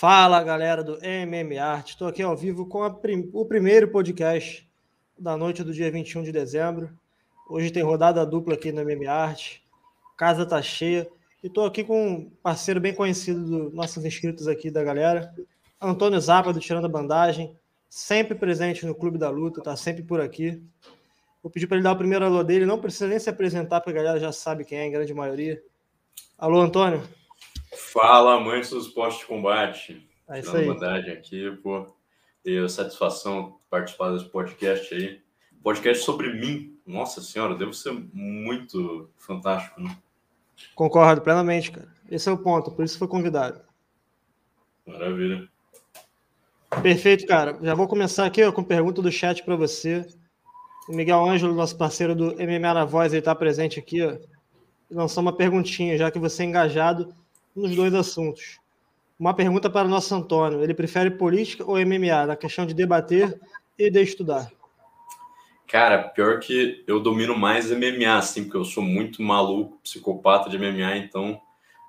Fala 0.00 0.44
galera 0.44 0.84
do 0.84 1.04
MM 1.04 1.56
estou 1.84 2.06
aqui 2.06 2.22
ao 2.22 2.36
vivo 2.36 2.64
com 2.66 2.88
prim 2.88 3.28
o 3.32 3.44
primeiro 3.44 3.88
podcast 3.88 4.64
da 5.18 5.36
noite 5.36 5.64
do 5.64 5.72
dia 5.72 5.90
21 5.90 6.22
de 6.22 6.30
dezembro. 6.30 6.96
Hoje 7.50 7.72
tem 7.72 7.82
rodada 7.82 8.24
dupla 8.24 8.54
aqui 8.54 8.70
no 8.70 8.80
MM 8.80 9.04
casa 10.16 10.46
tá 10.46 10.62
cheia 10.62 11.10
e 11.42 11.48
estou 11.48 11.66
aqui 11.66 11.82
com 11.82 12.10
um 12.10 12.30
parceiro 12.40 12.80
bem 12.80 12.94
conhecido 12.94 13.44
dos 13.44 13.74
nossos 13.74 14.04
inscritos 14.04 14.46
aqui 14.46 14.70
da 14.70 14.84
galera, 14.84 15.34
Antônio 15.82 16.20
Zappa 16.20 16.52
do 16.52 16.60
Tirando 16.60 16.84
a 16.84 16.88
Bandagem, 16.88 17.56
sempre 17.90 18.36
presente 18.36 18.86
no 18.86 18.94
Clube 18.94 19.18
da 19.18 19.30
Luta, 19.30 19.60
tá 19.60 19.74
sempre 19.74 20.04
por 20.04 20.20
aqui. 20.20 20.62
Vou 21.42 21.50
pedir 21.50 21.66
para 21.66 21.76
ele 21.76 21.82
dar 21.82 21.90
o 21.90 21.98
primeiro 21.98 22.24
alô 22.24 22.44
dele, 22.44 22.64
não 22.64 22.80
precisa 22.80 23.08
nem 23.08 23.18
se 23.18 23.28
apresentar, 23.28 23.80
porque 23.80 23.98
a 23.98 24.02
galera 24.04 24.20
já 24.20 24.30
sabe 24.30 24.64
quem 24.64 24.78
é, 24.78 24.86
em 24.86 24.92
grande 24.92 25.12
maioria. 25.12 25.60
Alô, 26.38 26.60
Antônio. 26.60 27.02
Fala, 27.78 28.34
amantes 28.34 28.70
dos 28.70 28.88
postos 28.88 29.20
de 29.20 29.26
combate. 29.26 30.08
É 30.28 30.40
isso 30.40 30.56
aí. 30.56 30.68
Aqui, 31.12 31.50
pô. 31.62 31.86
Tenho 32.42 32.68
satisfação 32.68 33.58
participar 33.70 34.10
desse 34.10 34.26
podcast 34.26 34.92
aí. 34.94 35.22
Podcast 35.62 36.04
sobre 36.04 36.32
mim. 36.34 36.76
Nossa 36.84 37.20
senhora, 37.20 37.54
deve 37.54 37.72
ser 37.74 37.92
muito 38.12 39.08
fantástico, 39.16 39.80
né? 39.80 39.96
Concordo 40.74 41.22
plenamente, 41.22 41.70
cara. 41.70 41.88
Esse 42.10 42.28
é 42.28 42.32
o 42.32 42.38
ponto, 42.38 42.72
por 42.72 42.84
isso 42.84 42.98
foi 42.98 43.06
convidado. 43.06 43.60
Maravilha. 44.84 45.48
Perfeito, 46.82 47.26
cara. 47.26 47.58
Já 47.62 47.74
vou 47.74 47.86
começar 47.86 48.26
aqui 48.26 48.42
ó, 48.42 48.50
com 48.50 48.64
pergunta 48.64 49.00
do 49.00 49.12
chat 49.12 49.42
para 49.44 49.56
você. 49.56 50.06
O 50.88 50.92
Miguel 50.92 51.24
Ângelo, 51.24 51.54
nosso 51.54 51.76
parceiro 51.76 52.14
do 52.14 52.34
MMA 52.34 52.74
na 52.74 52.84
Voz, 52.84 53.12
ele 53.12 53.20
está 53.20 53.34
presente 53.34 53.78
aqui. 53.78 54.02
Ó. 54.02 54.16
Lançou 54.90 55.20
uma 55.22 55.36
perguntinha, 55.36 55.96
já 55.96 56.10
que 56.10 56.18
você 56.18 56.42
é 56.42 56.46
engajado 56.46 57.14
nos 57.54 57.74
dois 57.74 57.94
assuntos. 57.94 58.58
Uma 59.18 59.34
pergunta 59.34 59.68
para 59.68 59.86
o 59.86 59.90
nosso 59.90 60.14
Antônio: 60.14 60.62
ele 60.62 60.74
prefere 60.74 61.10
política 61.10 61.64
ou 61.64 61.78
MMA 61.78 62.26
na 62.26 62.36
questão 62.36 62.64
de 62.64 62.74
debater 62.74 63.40
e 63.78 63.90
de 63.90 64.02
estudar? 64.02 64.50
Cara, 65.66 66.08
pior 66.08 66.40
que 66.40 66.82
eu 66.86 66.98
domino 66.98 67.36
mais 67.36 67.70
MMA, 67.70 68.16
assim, 68.16 68.44
porque 68.44 68.56
eu 68.56 68.64
sou 68.64 68.82
muito 68.82 69.22
maluco, 69.22 69.78
psicopata 69.82 70.48
de 70.48 70.56
MMA, 70.56 70.96
então 70.96 71.38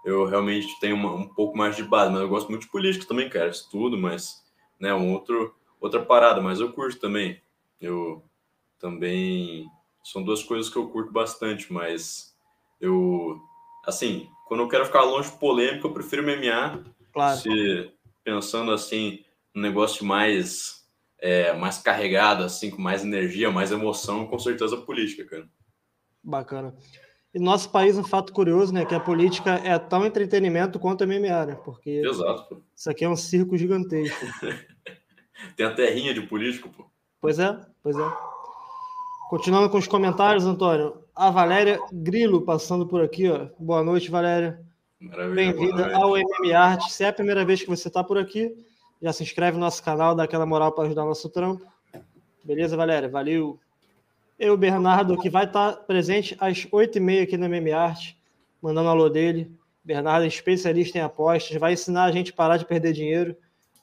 eu 0.03 0.25
realmente 0.25 0.67
tenho 0.79 0.95
uma, 0.95 1.13
um 1.13 1.27
pouco 1.27 1.57
mais 1.57 1.75
de 1.75 1.83
base, 1.83 2.11
mas 2.11 2.21
eu 2.21 2.27
gosto 2.27 2.49
muito 2.49 2.63
de 2.63 2.69
política 2.69 3.05
também, 3.07 3.29
cara, 3.29 3.49
estudo, 3.49 3.97
mas, 3.97 4.43
né, 4.79 4.93
um 4.93 5.13
outro, 5.13 5.55
outra 5.79 6.03
parada, 6.03 6.41
mas 6.41 6.59
eu 6.59 6.73
curto 6.73 6.99
também. 6.99 7.41
Eu 7.79 8.21
também, 8.79 9.65
são 10.03 10.23
duas 10.23 10.43
coisas 10.43 10.69
que 10.69 10.77
eu 10.77 10.89
curto 10.89 11.13
bastante, 11.13 11.71
mas 11.71 12.35
eu, 12.81 13.39
assim, 13.85 14.27
quando 14.49 14.61
eu 14.61 14.67
quero 14.67 14.85
ficar 14.85 15.03
longe 15.03 15.29
de 15.29 15.37
polêmica, 15.37 15.85
eu 15.85 15.93
prefiro 15.93 16.23
MMA. 16.23 16.83
Claro. 17.13 17.37
Se, 17.37 17.91
pensando 18.23 18.71
assim, 18.71 19.23
um 19.55 19.61
negócio 19.61 20.03
mais, 20.03 20.83
é, 21.19 21.53
mais 21.53 21.77
carregado, 21.77 22.43
assim, 22.43 22.71
com 22.71 22.81
mais 22.81 23.03
energia, 23.03 23.51
mais 23.51 23.71
emoção, 23.71 24.25
com 24.25 24.39
certeza 24.39 24.75
política, 24.75 25.23
cara. 25.23 25.47
Bacana. 26.23 26.75
E 27.31 27.37
nosso 27.37 27.69
país, 27.69 27.95
um 27.95 28.03
fato 28.03 28.33
curioso, 28.33 28.73
né? 28.73 28.85
Que 28.85 28.95
a 28.95 28.99
política 28.99 29.61
é 29.63 29.77
tão 29.77 30.03
entretenimento 30.03 30.79
quanto 30.79 31.03
a 31.03 31.07
MMA, 31.07 31.45
né? 31.45 31.55
Porque 31.63 32.01
Exato, 32.03 32.63
isso 32.75 32.89
aqui 32.89 33.05
é 33.05 33.09
um 33.09 33.15
circo 33.15 33.55
gigantesco. 33.55 34.25
Tem 35.55 35.65
a 35.67 35.75
terrinha 35.75 36.11
de 36.11 36.21
político, 36.21 36.69
pô. 36.69 36.89
Pois 37.21 37.37
é, 37.37 37.55
pois 37.83 37.95
é. 37.95 38.11
Continuando 39.29 39.69
com 39.69 39.77
os 39.77 39.87
comentários, 39.87 40.43
Antônio. 40.43 41.03
A 41.19 41.31
Valéria 41.31 41.81
Grilo 41.91 42.43
passando 42.43 42.87
por 42.87 43.03
aqui, 43.03 43.29
ó. 43.29 43.49
Boa 43.59 43.83
noite, 43.83 44.09
Valéria. 44.09 44.61
Bem-vinda 45.35 45.93
ao 45.93 46.15
MM 46.15 46.53
Art. 46.53 46.89
Se 46.89 47.03
é 47.03 47.09
a 47.09 47.13
primeira 47.13 47.43
vez 47.43 47.61
que 47.61 47.67
você 47.67 47.89
está 47.89 48.01
por 48.01 48.17
aqui, 48.17 48.55
já 49.01 49.11
se 49.11 49.21
inscreve 49.23 49.57
no 49.57 49.59
nosso 49.59 49.83
canal, 49.83 50.15
dá 50.15 50.23
aquela 50.23 50.45
moral 50.45 50.71
para 50.71 50.85
ajudar 50.85 51.03
nosso 51.03 51.27
trampo. 51.29 51.69
Beleza, 52.41 52.77
Valéria? 52.77 53.09
Valeu. 53.09 53.59
Eu, 54.39 54.55
Bernardo, 54.55 55.17
que 55.17 55.29
vai 55.29 55.43
estar 55.43 55.73
tá 55.73 55.77
presente 55.83 56.37
às 56.39 56.65
8h30 56.65 57.23
aqui 57.23 57.35
no 57.35 57.47
MM 57.47 57.73
Art, 57.73 58.13
mandando 58.61 58.87
alô 58.87 59.09
dele. 59.09 59.51
Bernardo 59.83 60.23
é 60.23 60.27
especialista 60.27 60.99
em 60.99 61.01
apostas, 61.01 61.57
vai 61.57 61.73
ensinar 61.73 62.05
a 62.05 62.11
gente 62.13 62.31
a 62.31 62.35
parar 62.35 62.55
de 62.55 62.63
perder 62.63 62.93
dinheiro 62.93 63.35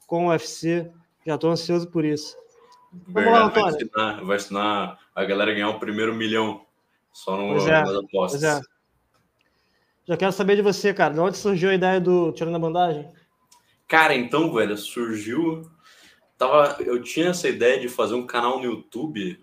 com 0.06 0.28
o 0.28 0.30
UFC. 0.30 0.90
Já 1.26 1.34
estou 1.34 1.50
ansioso 1.50 1.86
por 1.86 2.02
isso. 2.02 2.34
Vamos 3.08 3.30
lá, 3.30 3.44
Antônio. 3.44 3.72
Vai 3.72 3.82
ensinar, 3.82 4.24
vai 4.24 4.36
ensinar 4.38 4.98
a 5.14 5.24
galera 5.26 5.50
a 5.50 5.54
ganhar 5.54 5.68
o 5.68 5.78
primeiro 5.78 6.14
milhão 6.14 6.64
só 7.16 7.34
no, 7.34 7.54
pois 7.54 7.66
é, 7.66 7.80
nas 7.80 7.94
apostas. 7.96 8.40
Pois 8.42 8.42
é. 8.42 8.60
Já 10.06 10.16
quero 10.18 10.32
saber 10.32 10.54
de 10.56 10.60
você, 10.60 10.92
cara. 10.92 11.14
De 11.14 11.20
onde 11.20 11.38
surgiu 11.38 11.70
a 11.70 11.74
ideia 11.74 11.98
do 11.98 12.30
Tirando 12.32 12.56
a 12.56 12.58
Bandagem? 12.58 13.10
Cara, 13.88 14.14
então, 14.14 14.52
velho, 14.52 14.76
surgiu. 14.76 15.62
Tava, 16.36 16.76
eu 16.82 17.02
tinha 17.02 17.28
essa 17.28 17.48
ideia 17.48 17.80
de 17.80 17.88
fazer 17.88 18.14
um 18.14 18.26
canal 18.26 18.58
no 18.58 18.66
YouTube, 18.66 19.42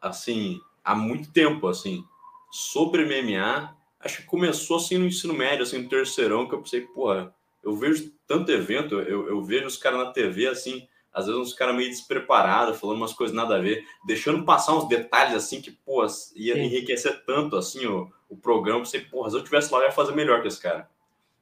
assim, 0.00 0.60
há 0.82 0.96
muito 0.96 1.30
tempo, 1.30 1.68
assim, 1.68 2.04
sobre 2.50 3.04
MMA. 3.04 3.72
Acho 4.00 4.22
que 4.22 4.26
começou 4.26 4.78
assim 4.78 4.98
no 4.98 5.06
ensino 5.06 5.32
médio, 5.32 5.62
assim, 5.62 5.78
no 5.80 5.88
terceirão, 5.88 6.48
que 6.48 6.56
eu 6.56 6.60
pensei, 6.60 6.80
porra, 6.80 7.32
eu 7.62 7.76
vejo 7.76 8.12
tanto 8.26 8.50
evento, 8.50 8.96
eu, 8.96 9.28
eu 9.28 9.40
vejo 9.44 9.66
os 9.66 9.76
caras 9.76 10.00
na 10.00 10.10
TV, 10.10 10.48
assim, 10.48 10.88
às 11.12 11.26
vezes 11.26 11.40
uns 11.40 11.52
caras 11.52 11.76
meio 11.76 11.90
despreparados, 11.90 12.78
falando 12.80 12.96
umas 12.96 13.12
coisas 13.12 13.36
nada 13.36 13.56
a 13.56 13.60
ver, 13.60 13.84
deixando 14.06 14.44
passar 14.44 14.74
uns 14.74 14.88
detalhes 14.88 15.34
assim 15.34 15.60
que, 15.60 15.70
pô, 15.70 16.02
ia 16.02 16.54
Sim. 16.54 16.60
enriquecer 16.60 17.24
tanto 17.24 17.56
assim 17.56 17.86
o, 17.86 18.10
o 18.28 18.36
programa. 18.36 18.80
Eu 18.80 18.84
pensei, 18.84 19.00
porra, 19.02 19.30
se 19.30 19.36
eu 19.36 19.44
tivesse 19.44 19.72
lá, 19.72 19.80
eu 19.80 19.84
ia 19.86 19.92
fazer 19.92 20.14
melhor 20.14 20.40
que 20.40 20.48
esse 20.48 20.60
cara. 20.60 20.88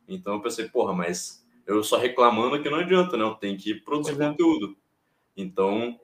Então 0.08 0.34
eu 0.34 0.40
pensei, 0.40 0.68
porra, 0.68 0.92
mas 0.92 1.46
eu 1.66 1.82
só 1.84 1.96
reclamando 1.96 2.60
que 2.60 2.68
não 2.68 2.78
adianta, 2.78 3.16
né? 3.16 3.22
Eu 3.22 3.34
tenho 3.34 3.56
que 3.56 3.74
produzir 3.74 4.20
é. 4.20 4.28
conteúdo. 4.28 4.76
Então 5.36 5.98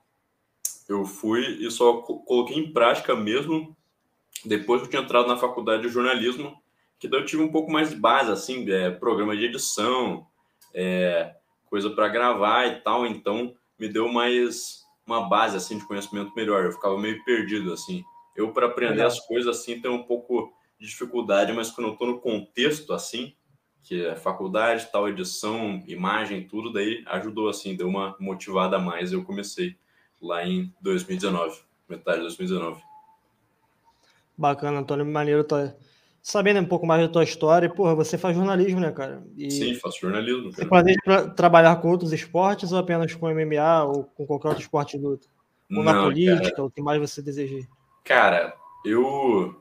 eu 0.88 1.04
fui 1.04 1.44
e 1.60 1.70
só 1.70 1.94
coloquei 1.94 2.56
em 2.56 2.72
prática 2.72 3.16
mesmo 3.16 3.76
depois 4.44 4.80
que 4.80 4.86
eu 4.86 4.90
tinha 4.90 5.02
entrado 5.02 5.26
na 5.26 5.36
faculdade 5.36 5.82
de 5.82 5.88
jornalismo, 5.88 6.56
que 6.98 7.08
daí 7.08 7.20
eu 7.20 7.26
tive 7.26 7.42
um 7.42 7.50
pouco 7.50 7.70
mais 7.70 7.90
de 7.90 7.96
base, 7.96 8.30
assim, 8.30 8.70
é, 8.70 8.90
programa 8.90 9.36
de 9.36 9.44
edição, 9.44 10.26
é, 10.72 11.34
coisa 11.76 11.90
para 11.90 12.08
gravar 12.08 12.66
e 12.68 12.80
tal, 12.80 13.06
então 13.06 13.54
me 13.78 13.86
deu 13.86 14.08
mais 14.08 14.86
uma 15.06 15.28
base 15.28 15.58
assim 15.58 15.76
de 15.76 15.84
conhecimento 15.84 16.32
melhor. 16.34 16.64
Eu 16.64 16.72
ficava 16.72 16.98
meio 16.98 17.22
perdido 17.22 17.70
assim. 17.70 18.02
Eu 18.34 18.50
para 18.50 18.64
aprender 18.64 19.02
as 19.02 19.20
coisas 19.20 19.60
assim 19.60 19.78
tenho 19.78 19.92
um 19.92 20.02
pouco 20.02 20.54
de 20.80 20.86
dificuldade, 20.86 21.52
mas 21.52 21.70
quando 21.70 21.88
eu 21.88 21.92
estou 21.92 22.06
no 22.06 22.18
contexto 22.18 22.94
assim, 22.94 23.34
que 23.82 24.06
é 24.06 24.16
faculdade, 24.16 24.88
tal 24.90 25.06
edição, 25.06 25.84
imagem, 25.86 26.48
tudo 26.48 26.72
daí 26.72 27.04
ajudou 27.08 27.46
assim, 27.46 27.76
deu 27.76 27.88
uma 27.88 28.16
motivada 28.18 28.76
a 28.76 28.80
mais. 28.80 29.12
Eu 29.12 29.22
comecei 29.22 29.76
lá 30.18 30.46
em 30.46 30.72
2019, 30.80 31.60
metade 31.86 32.16
de 32.16 32.22
2019. 32.22 32.80
Bacana, 34.34 34.78
Antônio, 34.78 35.04
maneiro 35.04 35.44
tá 35.44 35.74
sabendo 36.26 36.58
um 36.58 36.64
pouco 36.64 36.84
mais 36.84 37.00
da 37.00 37.08
tua 37.08 37.22
história, 37.22 37.70
porra, 37.70 37.94
você 37.94 38.18
faz 38.18 38.34
jornalismo, 38.34 38.80
né, 38.80 38.90
cara? 38.90 39.22
E 39.36 39.48
Sim, 39.48 39.74
faço 39.76 40.00
jornalismo. 40.00 40.52
Você 40.52 40.66
planeja 40.66 41.30
trabalhar 41.36 41.76
com 41.76 41.88
outros 41.88 42.12
esportes 42.12 42.72
ou 42.72 42.78
apenas 42.80 43.14
com 43.14 43.28
MMA 43.32 43.84
ou 43.84 44.02
com 44.02 44.26
qualquer 44.26 44.48
outro 44.48 44.62
esporte 44.64 44.98
de 44.98 45.04
luta? 45.04 45.28
Ou 45.70 45.84
Não, 45.84 45.84
na 45.84 46.02
política, 46.02 46.50
cara. 46.50 46.64
o 46.64 46.70
que 46.70 46.82
mais 46.82 47.00
você 47.00 47.22
deseja? 47.22 47.64
Cara, 48.02 48.56
eu 48.84 49.54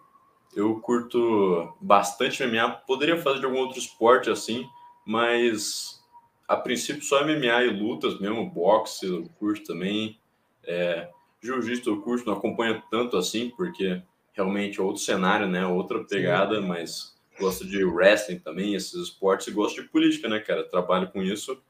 eu 0.56 0.80
curto 0.80 1.72
bastante 1.80 2.44
MMA, 2.44 2.72
poderia 2.88 3.22
fazer 3.22 3.42
de 3.42 3.46
algum 3.46 3.60
outro 3.60 3.78
esporte 3.78 4.32
assim, 4.32 4.66
mas 5.06 6.04
a 6.48 6.56
princípio 6.56 7.04
só 7.04 7.24
MMA 7.24 7.64
e 7.64 7.80
lutas 7.80 8.20
mesmo, 8.20 8.50
boxe 8.50 9.06
eu 9.06 9.30
curto 9.38 9.64
também, 9.66 10.18
é, 10.64 11.10
jiu-jitsu 11.44 11.92
eu 11.92 12.02
curto, 12.02 12.26
não 12.26 12.34
acompanho 12.34 12.82
tanto 12.90 13.18
assim, 13.18 13.52
porque 13.56 14.02
realmente 14.36 14.82
outro 14.82 15.02
cenário, 15.02 15.48
né? 15.48 15.66
Outra 15.66 16.04
pegada, 16.04 16.62
Sim. 16.62 16.68
mas 16.68 17.16
gosto 17.40 17.66
de 17.66 17.84
wrestling 17.84 18.40
também, 18.40 18.76
esses 18.76 18.94
esportes, 18.94 19.48
e 19.48 19.52
gosto 19.52 19.82
de 19.82 19.90
política, 19.90 20.28
né, 20.28 20.40
cara? 20.40 20.64
Trabalho 20.64 21.10
com 21.12 21.24
isso 21.24 21.62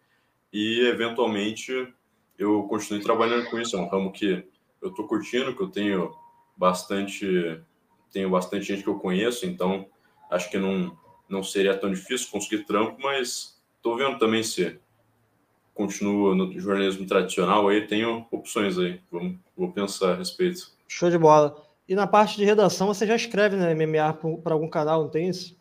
e, 0.51 0.87
eventualmente, 0.87 1.93
eu 2.39 2.63
continuo 2.63 3.03
trabalhando 3.03 3.49
com 3.49 3.59
isso. 3.59 3.75
É 3.75 3.79
um 3.79 3.89
ramo 3.89 4.11
que 4.11 4.47
eu 4.81 4.89
tô 4.91 5.05
curtindo, 5.05 5.53
que 5.53 5.61
eu 5.61 5.67
tenho 5.67 6.15
bastante, 6.55 7.61
tenho 8.09 8.29
bastante 8.29 8.65
gente 8.65 8.81
que 8.81 8.87
eu 8.87 8.97
conheço, 8.97 9.45
então 9.45 9.85
acho 10.31 10.49
que 10.49 10.57
não, 10.57 10.97
não 11.27 11.43
seria 11.43 11.77
tão 11.77 11.91
difícil 11.91 12.29
conseguir 12.31 12.63
trampo, 12.63 12.95
mas 13.01 13.61
tô 13.81 13.97
vendo 13.97 14.17
também 14.17 14.43
se 14.43 14.79
continuo 15.73 16.33
no 16.33 16.57
jornalismo 16.57 17.05
tradicional 17.05 17.67
aí, 17.67 17.85
tenho 17.85 18.25
opções 18.31 18.77
aí, 18.77 19.01
vamos, 19.11 19.37
vou 19.57 19.73
pensar 19.73 20.13
a 20.13 20.15
respeito. 20.15 20.71
Show 20.87 21.09
de 21.09 21.17
bola. 21.17 21.64
E 21.87 21.95
na 21.95 22.07
parte 22.07 22.37
de 22.37 22.45
redação, 22.45 22.87
você 22.87 23.05
já 23.05 23.15
escreve 23.15 23.55
na 23.55 23.73
né, 23.73 23.85
MMA 23.85 24.39
para 24.43 24.53
algum 24.53 24.69
canal, 24.69 25.03
não 25.03 25.09
tem 25.09 25.29
isso? 25.29 25.55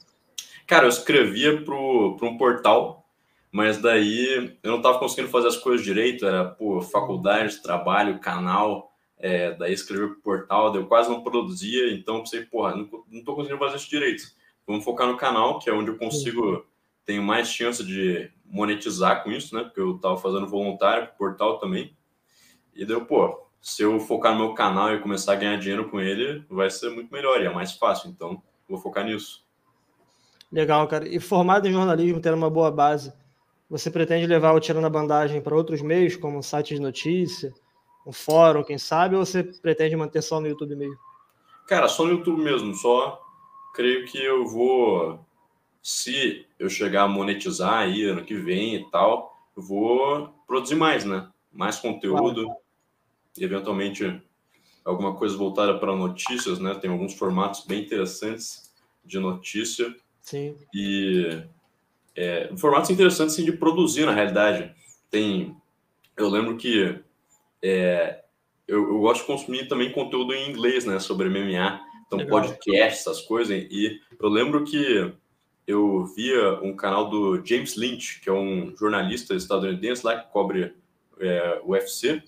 Cara, 0.67 0.87
eu 0.87 0.88
escrevia 0.88 1.62
para 1.62 1.75
um 1.75 2.38
portal, 2.38 3.06
mas 3.53 3.79
daí 3.79 4.56
eu 4.62 4.71
não 4.71 4.79
estava 4.79 4.99
conseguindo 4.99 5.29
fazer 5.29 5.49
as 5.49 5.56
coisas 5.56 5.85
direito, 5.85 6.26
era 6.26 6.44
por 6.47 6.82
faculdade, 6.82 7.62
trabalho, 7.62 8.19
canal, 8.19 8.91
é, 9.19 9.53
daí 9.53 9.73
escrever 9.73 10.09
para 10.09 10.19
o 10.19 10.23
portal, 10.23 10.75
eu 10.75 10.87
quase 10.87 11.11
não 11.11 11.23
produzia, 11.23 11.93
então 11.93 12.17
eu 12.17 12.21
pensei, 12.23 12.43
porra, 12.47 12.75
não, 12.75 13.23
tô 13.23 13.35
conseguindo 13.35 13.59
fazer 13.59 13.77
isso 13.77 13.91
direito. 13.91 14.25
Vamos 14.67 14.85
focar 14.85 15.06
no 15.06 15.19
canal, 15.19 15.59
que 15.59 15.69
é 15.69 15.73
onde 15.75 15.91
eu 15.91 15.99
consigo 15.99 16.67
tenho 17.05 17.23
mais 17.23 17.49
chance 17.49 17.85
de 17.85 18.31
monetizar 18.47 19.23
com 19.23 19.31
isso, 19.31 19.55
né? 19.55 19.65
Porque 19.65 19.81
eu 19.81 19.99
tava 19.99 20.17
fazendo 20.17 20.49
voluntário 20.49 21.09
pro 21.09 21.17
portal 21.17 21.59
também. 21.59 21.94
E 22.75 22.85
deu, 22.85 23.05
pô, 23.05 23.44
se 23.64 23.82
eu 23.82 23.99
focar 23.99 24.34
no 24.34 24.44
meu 24.44 24.52
canal 24.52 24.94
e 24.94 25.00
começar 25.00 25.32
a 25.32 25.37
ganhar 25.37 25.56
dinheiro 25.56 25.88
com 25.88 25.99
ele, 25.99 26.44
vai 26.50 26.69
ser 26.69 26.90
muito 26.90 27.11
melhor 27.11 27.40
e 27.40 27.46
é 27.46 27.50
mais 27.50 27.72
fácil. 27.72 28.11
Então, 28.11 28.43
vou 28.69 28.78
focar 28.78 29.06
nisso. 29.06 29.43
Legal, 30.52 30.87
cara. 30.87 31.08
E 31.08 31.19
formado 31.19 31.66
em 31.66 31.72
jornalismo, 31.72 32.20
tendo 32.20 32.37
uma 32.37 32.50
boa 32.50 32.70
base, 32.70 33.11
você 33.69 33.90
pretende 33.90 34.26
levar 34.26 34.52
o 34.52 34.61
Tirando 34.61 34.84
a 34.84 34.90
Bandagem 34.90 35.40
para 35.40 35.56
outros 35.56 35.81
meios, 35.81 36.14
como 36.14 36.37
um 36.37 36.43
site 36.43 36.75
de 36.75 36.81
notícia, 36.81 37.55
um 38.06 38.12
fórum, 38.12 38.62
quem 38.62 38.76
sabe, 38.76 39.16
ou 39.16 39.25
você 39.25 39.43
pretende 39.43 39.96
manter 39.96 40.20
só 40.20 40.38
no 40.38 40.46
YouTube 40.46 40.76
mesmo? 40.76 40.99
Cara, 41.67 41.88
só 41.88 42.05
no 42.05 42.10
YouTube 42.10 42.43
mesmo. 42.43 42.75
Só 42.75 43.19
creio 43.75 44.05
que 44.06 44.22
eu 44.22 44.46
vou, 44.46 45.25
se 45.82 46.46
eu 46.58 46.69
chegar 46.69 47.05
a 47.05 47.08
monetizar 47.08 47.78
aí 47.78 48.05
ano 48.05 48.26
que 48.26 48.34
vem 48.34 48.75
e 48.75 48.90
tal, 48.90 49.34
eu 49.56 49.62
vou 49.62 50.28
produzir 50.46 50.75
mais, 50.75 51.06
né? 51.06 51.31
Mais 51.50 51.78
conteúdo 51.78 52.44
claro. 52.44 52.63
Eventualmente 53.38 54.20
alguma 54.84 55.14
coisa 55.14 55.36
voltada 55.36 55.78
para 55.78 55.96
notícias, 55.96 56.58
né? 56.58 56.75
Tem 56.75 56.90
alguns 56.90 57.14
formatos 57.14 57.64
bem 57.66 57.82
interessantes 57.82 58.72
de 59.04 59.19
notícia. 59.19 59.94
Sim. 60.20 60.56
E 60.75 61.42
é, 62.14 62.50
formatos 62.56 62.90
interessantes 62.90 63.34
assim, 63.34 63.44
de 63.44 63.52
produzir, 63.52 64.04
na 64.04 64.12
realidade. 64.12 64.75
Tem. 65.10 65.56
Eu 66.16 66.28
lembro 66.28 66.56
que 66.56 66.98
é, 67.62 68.22
eu, 68.69 68.82
eu, 68.82 69.00
gosto 69.00 69.22
de 69.22 69.26
consumir 69.26 69.69
também 69.69 69.92
conteúdo 69.92 70.32
em 70.32 70.48
inglês, 70.48 70.84
né? 70.84 70.98
Sobre 71.00 71.28
MMA. 71.28 71.81
Então, 72.06 72.19
Legal. 72.19 72.40
podcast, 72.40 73.00
essas 73.00 73.20
coisas. 73.22 73.56
E 73.70 74.00
eu 74.20 74.28
lembro 74.28 74.64
que 74.64 75.12
eu 75.66 76.04
via 76.14 76.60
um 76.60 76.76
canal 76.76 77.08
do 77.08 77.44
James 77.44 77.76
Lynch, 77.76 78.20
que 78.20 78.28
é 78.28 78.32
um 78.32 78.75
jornalista 78.76 79.34
estadunidense 79.34 80.04
lá 80.04 80.19
que 80.19 80.31
cobre 80.31 80.75
é, 81.19 81.60
UFC. 81.64 82.22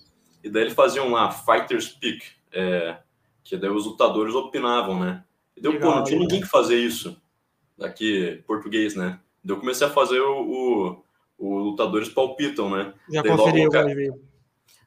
E 0.47 0.49
daí 0.49 0.63
ele 0.63 0.73
faziam 0.73 1.11
lá 1.11 1.29
Fighters 1.29 1.89
Pick, 1.89 2.23
é, 2.53 2.97
que 3.43 3.57
daí 3.57 3.69
os 3.69 3.85
lutadores 3.85 4.33
opinavam, 4.33 4.97
né? 4.97 5.23
E 5.55 5.61
deu, 5.61 5.73
Legal, 5.73 5.91
pô, 5.91 5.97
não 5.97 6.03
tinha 6.05 6.19
ninguém 6.19 6.39
que 6.39 6.47
fazer 6.47 6.77
isso 6.77 7.21
daqui 7.77 8.41
português, 8.47 8.95
né? 8.95 9.19
Daí 9.43 9.55
eu 9.55 9.59
comecei 9.59 9.85
a 9.85 9.89
fazer 9.89 10.21
o, 10.21 10.41
o, 10.41 11.03
o 11.37 11.59
Lutadores 11.59 12.07
Palpitam, 12.07 12.69
né? 12.69 12.93
Já 13.09 13.21
daí, 13.21 13.35
logo, 13.35 13.69
cara, 13.69 13.93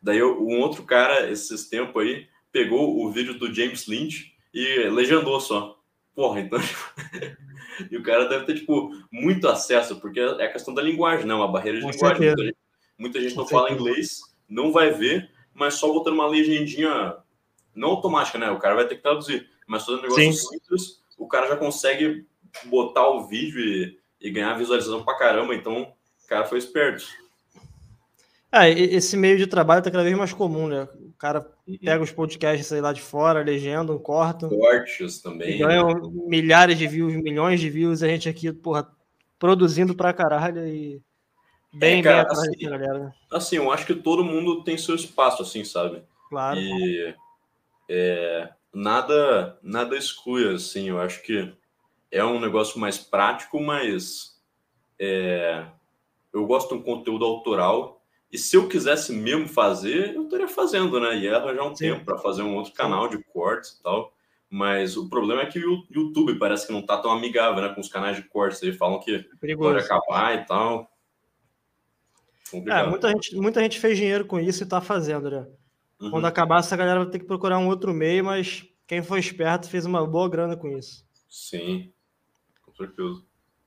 Daí 0.02 0.16
eu, 0.16 0.42
um 0.42 0.60
outro 0.60 0.82
cara, 0.84 1.30
esses 1.30 1.68
tempos 1.68 2.02
aí, 2.02 2.26
pegou 2.50 3.04
o 3.04 3.12
vídeo 3.12 3.38
do 3.38 3.52
James 3.52 3.86
Lynch 3.86 4.32
e 4.52 4.88
legendou 4.88 5.38
só. 5.40 5.78
Porra, 6.14 6.40
então. 6.40 6.58
e 7.90 7.96
o 7.98 8.02
cara 8.02 8.24
deve 8.24 8.46
ter, 8.46 8.54
tipo, 8.54 8.90
muito 9.12 9.46
acesso, 9.46 10.00
porque 10.00 10.20
é 10.20 10.44
a 10.44 10.52
questão 10.52 10.72
da 10.72 10.80
linguagem, 10.80 11.26
não, 11.26 11.40
né? 11.40 11.44
a 11.44 11.48
barreira 11.48 11.78
de 11.78 11.84
Com 11.84 11.90
linguagem. 11.90 12.26
Muita 12.26 12.44
gente, 12.44 12.56
muita 12.98 13.20
gente 13.20 13.36
não 13.36 13.46
fala 13.46 13.70
inglês, 13.70 14.20
não 14.48 14.72
vai 14.72 14.90
ver, 14.90 15.30
mas 15.54 15.74
só 15.74 15.92
botando 15.92 16.14
uma 16.14 16.26
legendinha 16.26 17.16
não 17.74 17.90
automática, 17.90 18.38
né? 18.38 18.50
O 18.50 18.58
cara 18.58 18.74
vai 18.74 18.86
ter 18.86 18.96
que 18.96 19.02
traduzir, 19.02 19.48
mas 19.66 19.84
fazendo 19.84 20.02
negócio 20.02 20.32
simples, 20.32 21.02
o 21.18 21.26
cara 21.26 21.48
já 21.48 21.56
consegue 21.56 22.26
botar 22.64 23.08
o 23.08 23.26
vídeo 23.26 23.60
e, 23.60 23.98
e 24.20 24.30
ganhar 24.30 24.54
visualização 24.54 25.04
pra 25.04 25.18
caramba. 25.18 25.54
Então, 25.54 25.92
o 26.24 26.28
cara 26.28 26.44
foi 26.44 26.58
esperto. 26.58 27.04
É, 28.52 28.68
esse 28.68 29.16
meio 29.16 29.38
de 29.38 29.46
trabalho 29.46 29.82
tá 29.82 29.90
cada 29.90 30.02
vez 30.02 30.16
mais 30.16 30.32
comum, 30.32 30.66
né? 30.66 30.88
O 30.96 31.12
cara 31.16 31.46
pega 31.84 32.02
os 32.02 32.10
podcasts 32.10 32.72
aí 32.72 32.80
lá 32.80 32.92
de 32.92 33.00
fora, 33.00 33.44
legendam, 33.44 33.96
cortam. 33.96 34.48
Cortes 34.48 35.22
também. 35.22 35.58
Ganham 35.58 35.86
né? 35.86 36.10
milhares 36.26 36.76
de 36.76 36.88
views, 36.88 37.14
milhões 37.14 37.60
de 37.60 37.70
views, 37.70 38.02
a 38.02 38.08
gente 38.08 38.28
aqui, 38.28 38.52
porra, 38.52 38.90
produzindo 39.38 39.94
pra 39.94 40.12
caralho 40.12 40.66
e 40.66 41.00
bem, 41.72 42.00
é, 42.00 42.02
cara, 42.02 42.24
bem 42.24 42.32
assim, 42.32 42.68
galera. 42.68 43.14
Assim, 43.30 43.56
eu 43.56 43.70
acho 43.70 43.86
que 43.86 43.94
todo 43.94 44.24
mundo 44.24 44.62
tem 44.62 44.76
seu 44.76 44.94
espaço, 44.94 45.42
assim, 45.42 45.64
sabe? 45.64 46.02
Claro. 46.28 46.58
E 46.58 47.14
é, 47.88 48.50
nada, 48.72 49.58
nada 49.62 49.96
exclui, 49.96 50.54
assim, 50.54 50.88
eu 50.88 51.00
acho 51.00 51.22
que 51.22 51.52
é 52.10 52.24
um 52.24 52.40
negócio 52.40 52.78
mais 52.78 52.98
prático, 52.98 53.60
mas 53.60 54.40
é, 54.98 55.64
eu 56.32 56.46
gosto 56.46 56.68
de 56.68 56.74
um 56.74 56.82
conteúdo 56.82 57.24
autoral. 57.24 58.00
E 58.32 58.38
se 58.38 58.56
eu 58.56 58.68
quisesse 58.68 59.12
mesmo 59.12 59.48
fazer, 59.48 60.14
eu 60.14 60.24
estaria 60.24 60.48
fazendo, 60.48 61.00
né? 61.00 61.16
Ia 61.16 61.36
arranjar 61.36 61.64
um 61.64 61.74
Sim. 61.74 61.92
tempo 61.92 62.04
para 62.04 62.18
fazer 62.18 62.42
um 62.42 62.54
outro 62.54 62.72
canal 62.72 63.08
de 63.08 63.18
cortes 63.24 63.72
e 63.72 63.82
tal. 63.82 64.12
Mas 64.48 64.96
o 64.96 65.08
problema 65.08 65.42
é 65.42 65.46
que 65.46 65.64
o 65.64 65.84
YouTube 65.90 66.38
parece 66.38 66.66
que 66.66 66.72
não 66.72 66.82
tá 66.82 66.96
tão 66.98 67.10
amigável 67.10 67.62
né, 67.62 67.74
com 67.74 67.80
os 67.80 67.88
canais 67.88 68.16
de 68.16 68.22
cortes. 68.22 68.62
Eles 68.62 68.76
falam 68.76 69.00
que 69.00 69.18
Perigoso. 69.40 69.72
pode 69.72 69.84
acabar 69.84 70.34
e 70.36 70.44
tal. 70.44 70.90
É, 72.52 72.86
muita, 72.86 73.08
gente, 73.08 73.36
muita 73.36 73.60
gente 73.60 73.78
fez 73.78 73.96
dinheiro 73.96 74.24
com 74.24 74.38
isso 74.40 74.62
e 74.62 74.66
tá 74.66 74.80
fazendo, 74.80 75.30
né? 75.30 75.46
Uhum. 76.00 76.10
Quando 76.10 76.26
acabar, 76.26 76.60
essa 76.60 76.76
galera 76.76 77.00
vai 77.00 77.10
ter 77.10 77.18
que 77.18 77.26
procurar 77.26 77.58
um 77.58 77.68
outro 77.68 77.92
meio, 77.94 78.24
mas 78.24 78.64
quem 78.86 79.02
foi 79.02 79.20
esperto 79.20 79.68
fez 79.68 79.86
uma 79.86 80.06
boa 80.06 80.28
grana 80.28 80.56
com 80.56 80.68
isso. 80.68 81.04
Sim 81.28 81.92
certeza. 82.80 83.22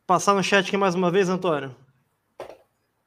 Passar 0.07 0.33
no 0.33 0.43
chat 0.43 0.67
aqui 0.67 0.77
mais 0.77 0.95
uma 0.95 1.11
vez, 1.11 1.29
Antônio. 1.29 1.75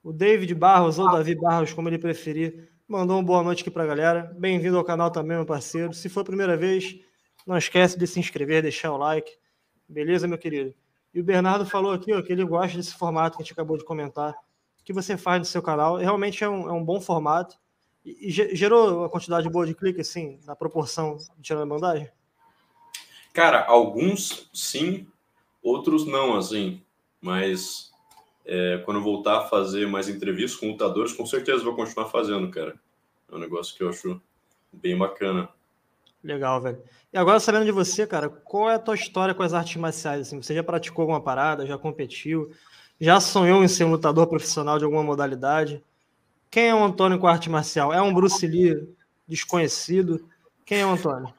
O 0.02 0.12
David 0.12 0.55
Barros, 0.55 0.99
ou 0.99 1.11
Davi 1.11 1.34
Barros, 1.34 1.73
como 1.73 1.88
ele 1.88 1.99
preferir, 1.99 2.70
mandou 2.87 3.17
uma 3.17 3.25
boa 3.25 3.43
noite 3.43 3.62
aqui 3.62 3.70
para 3.70 3.82
a 3.82 3.87
galera. 3.87 4.34
Bem-vindo 4.38 4.79
ao 4.79 4.84
canal 4.84 5.11
também, 5.11 5.37
meu 5.37 5.44
parceiro. 5.46 5.93
Se 5.93 6.08
for 6.08 6.20
a 6.20 6.25
primeira 6.25 6.56
vez, 6.56 6.96
não 7.44 7.56
esquece 7.56 7.99
de 7.99 8.06
se 8.06 8.20
inscrever, 8.20 8.62
deixar 8.62 8.93
o 8.93 8.96
like. 8.96 9.31
Beleza, 9.88 10.29
meu 10.29 10.38
querido? 10.38 10.72
E 11.12 11.20
o 11.20 11.25
Bernardo 11.25 11.67
falou 11.67 11.93
aqui 11.93 12.12
ó, 12.12 12.22
que 12.22 12.32
ele 12.32 12.44
gosta 12.44 12.76
desse 12.76 12.94
formato 12.94 13.37
que 13.37 13.43
a 13.43 13.44
gente 13.44 13.52
acabou 13.52 13.76
de 13.76 13.84
comentar, 13.84 14.34
que 14.87 14.93
você 14.94 15.19
faz 15.19 15.41
no 15.41 15.44
seu 15.44 15.61
canal. 15.61 15.97
Realmente 15.97 16.43
é 16.43 16.49
um, 16.49 16.67
é 16.67 16.73
um 16.73 16.83
bom 16.83 16.99
formato. 16.99 17.59
E, 18.03 18.29
e 18.29 18.31
gerou 18.31 19.00
uma 19.00 19.11
quantidade 19.11 19.50
boa 19.50 19.67
de 19.67 19.75
cliques, 19.75 20.09
assim, 20.09 20.41
na 20.47 20.56
proporção 20.56 21.19
de 21.37 21.43
tirar 21.43 21.61
a 21.61 21.67
bandagem? 21.67 22.09
Cara, 23.35 23.67
alguns 23.67 24.49
sim, 24.55 25.06
Outros 25.67 26.06
não, 26.06 26.37
assim, 26.37 26.81
mas 27.21 27.91
é, 28.44 28.81
quando 28.85 29.03
voltar 29.03 29.38
a 29.38 29.49
fazer 29.49 29.85
mais 29.88 30.09
entrevistas 30.09 30.55
com 30.55 30.71
lutadores, 30.71 31.12
com 31.12 31.27
certeza 31.27 31.65
vou 31.65 31.75
continuar 31.75 32.06
fazendo, 32.06 32.49
cara. 32.53 32.79
É 33.29 33.35
um 33.35 33.39
negócio 33.41 33.77
que 33.77 33.82
eu 33.82 33.89
acho 33.89 34.23
bem 34.73 34.97
bacana. 34.97 35.49
Legal, 36.23 36.61
velho. 36.61 36.81
E 37.12 37.19
agora, 37.19 37.41
sabendo 37.41 37.65
de 37.65 37.73
você, 37.73 38.06
cara, 38.06 38.29
qual 38.29 38.71
é 38.71 38.77
a 38.77 38.79
tua 38.79 38.94
história 38.94 39.35
com 39.35 39.43
as 39.43 39.53
artes 39.53 39.75
marciais? 39.75 40.29
Assim, 40.29 40.41
você 40.41 40.55
já 40.55 40.62
praticou 40.62 41.03
alguma 41.03 41.21
parada, 41.21 41.67
já 41.67 41.77
competiu, 41.77 42.53
já 43.00 43.20
sonhou 43.20 43.62
em 43.62 43.69
ser 43.69 43.84
um 43.84 43.90
lutador 43.90 44.26
profissional 44.26 44.78
de 44.78 44.84
alguma 44.84 45.02
modalidade? 45.02 45.82
Quem 46.50 46.69
é 46.69 46.74
o 46.74 46.84
Antônio 46.84 47.19
com 47.19 47.26
arte 47.26 47.50
marcial? 47.50 47.93
É 47.93 48.00
um 48.00 48.15
Bruce 48.15 48.46
Lee 48.46 48.88
desconhecido? 49.26 50.29
Quem 50.65 50.81
é 50.81 50.86
o 50.86 50.91
Antônio? 50.91 51.32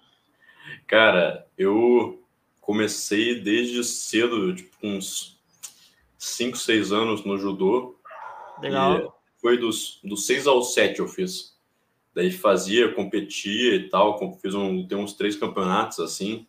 Cara, 0.86 1.48
eu 1.58 2.24
comecei 2.62 3.40
desde 3.42 3.84
cedo, 3.84 4.54
tipo, 4.54 4.76
uns 4.84 5.40
5, 6.18 6.58
6 6.58 6.92
anos 6.92 7.26
no 7.26 7.38
judô. 7.38 7.96
Legal. 8.62 9.22
foi 9.40 9.58
dos, 9.58 10.00
dos 10.04 10.26
6 10.26 10.48
aos 10.48 10.74
7 10.74 11.00
eu 11.00 11.08
fiz. 11.08 11.56
Daí 12.14 12.32
fazia, 12.32 12.94
competia 12.94 13.76
e 13.76 13.90
tal, 13.90 14.18
fiz 14.42 14.56
um, 14.56 14.88
tem 14.88 14.98
uns 14.98 15.14
três 15.14 15.36
campeonatos 15.36 16.00
assim. 16.00 16.48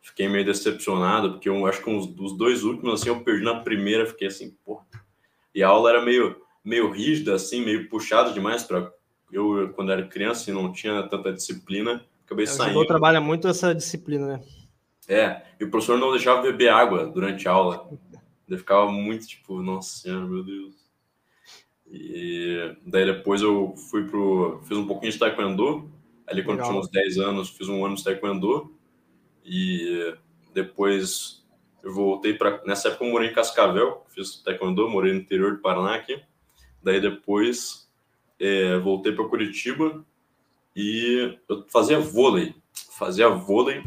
Fiquei 0.00 0.28
meio 0.28 0.44
decepcionado, 0.44 1.32
porque 1.32 1.48
eu 1.48 1.66
acho 1.66 1.82
que 1.82 1.90
uns, 1.90 2.06
dos 2.06 2.36
dois 2.36 2.64
últimos, 2.64 3.00
assim, 3.00 3.10
eu 3.10 3.22
perdi 3.22 3.44
na 3.44 3.60
primeira, 3.60 4.06
fiquei 4.06 4.28
assim, 4.28 4.56
porra. 4.64 4.84
E 5.54 5.62
a 5.62 5.68
aula 5.68 5.90
era 5.90 6.02
meio, 6.02 6.40
meio 6.64 6.90
rígida, 6.90 7.34
assim, 7.34 7.64
meio 7.64 7.88
puxada 7.88 8.32
demais 8.32 8.62
para 8.62 8.90
eu, 9.32 9.72
quando 9.74 9.92
era 9.92 10.06
criança 10.06 10.50
e 10.50 10.54
não 10.54 10.72
tinha 10.72 11.02
tanta 11.04 11.32
disciplina, 11.32 12.04
acabei 12.24 12.44
é, 12.44 12.48
saindo. 12.48 12.78
O 12.78 12.86
trabalha 12.86 13.20
muito 13.20 13.46
essa 13.46 13.74
disciplina, 13.74 14.26
né? 14.26 14.42
É, 15.08 15.42
e 15.58 15.64
o 15.64 15.70
professor 15.70 15.98
não 15.98 16.12
deixava 16.12 16.42
beber 16.42 16.68
água 16.68 17.06
durante 17.06 17.48
a 17.48 17.52
aula. 17.52 17.90
Ele 18.48 18.58
ficava 18.58 18.90
muito 18.90 19.26
tipo, 19.26 19.62
nossa 19.62 20.00
senhora, 20.00 20.26
meu 20.26 20.42
Deus. 20.42 20.74
E 21.90 22.76
daí 22.86 23.04
depois 23.04 23.42
eu 23.42 23.74
fui 23.90 24.04
pro. 24.04 24.60
Fiz 24.64 24.76
um 24.76 24.86
pouquinho 24.86 25.10
de 25.10 25.18
taekwondo. 25.18 25.90
Ali 26.26 26.44
quando 26.44 26.58
Legal. 26.58 26.70
tinha 26.70 26.80
uns 26.80 26.88
10 26.88 27.18
anos, 27.18 27.50
fiz 27.50 27.68
um 27.68 27.84
ano 27.84 27.96
de 27.96 28.04
taekwondo. 28.04 28.72
E 29.44 30.14
depois 30.52 31.44
eu 31.82 31.92
voltei 31.92 32.34
para. 32.34 32.62
Nessa 32.64 32.88
época 32.88 33.04
eu 33.04 33.10
morei 33.10 33.30
em 33.30 33.34
Cascavel, 33.34 34.04
fiz 34.08 34.42
taekwondo, 34.42 34.88
morei 34.88 35.12
no 35.12 35.20
interior 35.20 35.52
do 35.52 35.62
Paraná 35.62 35.94
aqui. 35.94 36.20
Daí 36.82 37.00
depois 37.00 37.88
é, 38.38 38.78
voltei 38.78 39.12
para 39.12 39.28
Curitiba 39.28 40.04
e 40.74 41.38
eu 41.48 41.64
fazia 41.68 41.98
vôlei. 41.98 42.54
Fazia 42.96 43.28
vôlei 43.28 43.82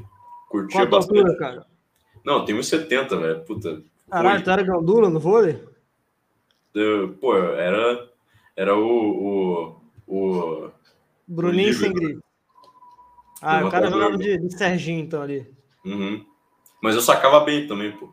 Curtia 0.53 0.81
Qual 0.81 0.87
bastante. 0.87 1.17
Altura, 1.17 1.37
cara? 1.39 1.65
Não, 2.23 2.45
tem 2.45 2.53
uns 2.53 2.67
70, 2.67 3.17
velho. 3.17 3.41
Puta. 3.41 3.81
Caralho, 4.07 4.43
tu 4.43 4.51
era 4.51 4.61
gandula 4.61 5.09
no 5.09 5.19
vôlei? 5.19 5.59
Eu, 6.75 7.13
pô, 7.19 7.35
era, 7.35 8.07
era 8.55 8.77
o. 8.77 9.81
o, 10.07 10.65
o 10.65 10.71
Bruninho 11.27 11.71
o 11.71 11.73
sem. 11.73 11.91
Ah, 13.45 13.65
o 13.65 13.69
cara 13.69 13.89
jogava 13.89 14.17
de, 14.17 14.37
de 14.37 14.57
Serginho, 14.57 15.01
então, 15.01 15.21
ali. 15.21 15.45
Uhum. 15.85 16.25
Mas 16.81 16.95
eu 16.95 17.01
sacava 17.01 17.41
bem 17.41 17.67
também, 17.67 17.91
pô. 17.91 18.09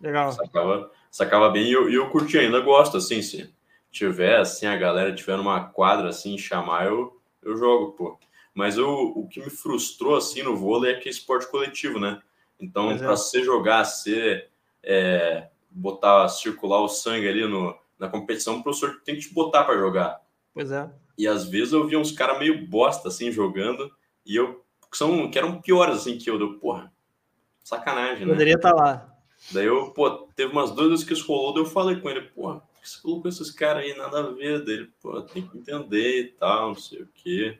Legal. 0.00 0.32
Sacava, 0.32 0.90
sacava 1.08 1.50
bem 1.50 1.68
e 1.68 1.72
eu, 1.72 1.88
eu 1.88 2.10
curti 2.10 2.36
ainda, 2.36 2.60
gosto, 2.60 2.96
assim, 2.96 3.22
se 3.22 3.48
tiver, 3.92 4.38
assim, 4.38 4.66
a 4.66 4.76
galera 4.76 5.14
tiver 5.14 5.36
numa 5.36 5.64
quadra, 5.64 6.08
assim, 6.08 6.36
chamar, 6.36 6.86
eu, 6.86 7.16
eu 7.42 7.56
jogo, 7.56 7.92
pô. 7.92 8.18
Mas 8.52 8.76
eu, 8.76 8.88
o 8.88 9.28
que 9.28 9.38
me 9.40 9.50
frustrou, 9.50 10.16
assim, 10.16 10.42
no 10.42 10.56
vôlei 10.56 10.92
é 10.92 10.98
que 10.98 11.08
é 11.08 11.12
esporte 11.12 11.48
coletivo, 11.48 12.00
né? 12.00 12.20
Então, 12.60 12.90
é. 12.90 12.98
para 12.98 13.16
você 13.16 13.42
jogar, 13.44 13.84
você 13.84 14.48
é, 14.82 15.48
botar, 15.70 16.28
circular 16.28 16.80
o 16.80 16.88
sangue 16.88 17.28
ali 17.28 17.46
no, 17.46 17.76
na 17.98 18.08
competição, 18.08 18.58
o 18.58 18.62
professor 18.62 19.00
tem 19.04 19.14
que 19.14 19.22
te 19.22 19.34
botar 19.34 19.64
para 19.64 19.78
jogar. 19.78 20.20
Pois 20.52 20.70
é. 20.70 20.90
E 21.16 21.28
às 21.28 21.44
vezes 21.44 21.72
eu 21.72 21.86
via 21.86 21.98
uns 21.98 22.12
caras 22.12 22.38
meio 22.38 22.66
bosta, 22.66 23.08
assim, 23.08 23.30
jogando, 23.30 23.90
e 24.24 24.36
eu, 24.36 24.64
que, 24.92 24.98
são, 24.98 25.30
que 25.30 25.38
eram 25.38 25.60
piores, 25.60 25.96
assim, 25.96 26.18
que 26.18 26.28
eu, 26.28 26.38
deu, 26.38 26.58
porra, 26.58 26.92
sacanagem, 27.64 28.26
né? 28.26 28.32
Poderia 28.32 28.54
estar 28.54 28.72
tá 28.72 28.76
lá. 28.76 29.16
Daí 29.50 29.64
eu, 29.64 29.90
pô, 29.90 30.28
teve 30.36 30.52
umas 30.52 30.70
dúvidas 30.70 31.02
que 31.02 31.14
isso 31.14 31.26
rolou, 31.26 31.54
daí 31.54 31.62
eu 31.62 31.66
falei 31.66 31.96
com 31.98 32.10
ele, 32.10 32.20
pô, 32.20 32.54
por 32.54 32.80
que 32.82 32.88
você 32.88 33.00
colocou 33.00 33.28
esses 33.30 33.50
caras 33.50 33.84
aí, 33.84 33.96
nada 33.96 34.20
a 34.20 34.30
ver 34.30 34.62
dele, 34.62 34.90
pô, 35.00 35.20
tem 35.22 35.48
que 35.48 35.56
entender 35.56 36.20
e 36.20 36.24
tal, 36.28 36.68
não 36.68 36.74
sei 36.74 37.02
o 37.02 37.08
quê. 37.14 37.58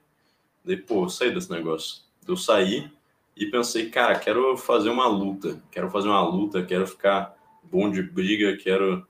Daí, 0.63 0.77
pô, 0.77 1.05
eu 1.05 1.09
saí 1.09 1.33
desse 1.33 1.51
negócio. 1.51 2.03
Eu 2.29 2.37
saí 2.37 2.89
e 3.35 3.47
pensei, 3.47 3.89
cara, 3.89 4.17
quero 4.19 4.57
fazer 4.57 4.91
uma 4.91 5.09
luta, 5.09 5.61
quero 5.71 5.91
fazer 5.91 6.09
uma 6.09 6.23
luta, 6.23 6.63
quero 6.63 6.87
ficar 6.87 7.35
bom 7.63 7.91
de 7.91 8.03
briga, 8.03 8.57
quero, 8.59 9.07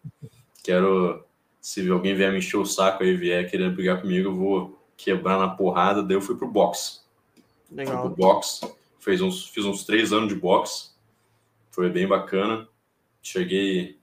quero, 0.63 1.25
se 1.61 1.91
alguém 1.91 2.15
vier 2.15 2.31
me 2.31 2.39
encher 2.39 2.57
o 2.57 2.65
saco 2.65 3.03
aí, 3.03 3.17
vier 3.17 3.51
querer 3.51 3.75
brigar 3.75 4.01
comigo, 4.01 4.29
eu 4.29 4.37
vou 4.37 4.83
quebrar 4.97 5.39
na 5.39 5.49
porrada. 5.49 6.03
Daí 6.03 6.17
eu 6.17 6.23
fui 6.23 6.37
pro 6.37 6.49
boxe. 6.49 7.02
Legal. 7.75 8.07
Fui 8.07 8.17
boxe, 8.17 8.73
fez 8.99 9.21
uns, 9.21 9.49
fiz 9.49 9.65
uns 9.65 9.85
três 9.85 10.13
anos 10.13 10.29
de 10.29 10.35
boxe, 10.35 10.91
foi 11.71 11.89
bem 11.91 12.07
bacana. 12.07 12.69
Cheguei 13.23 14.03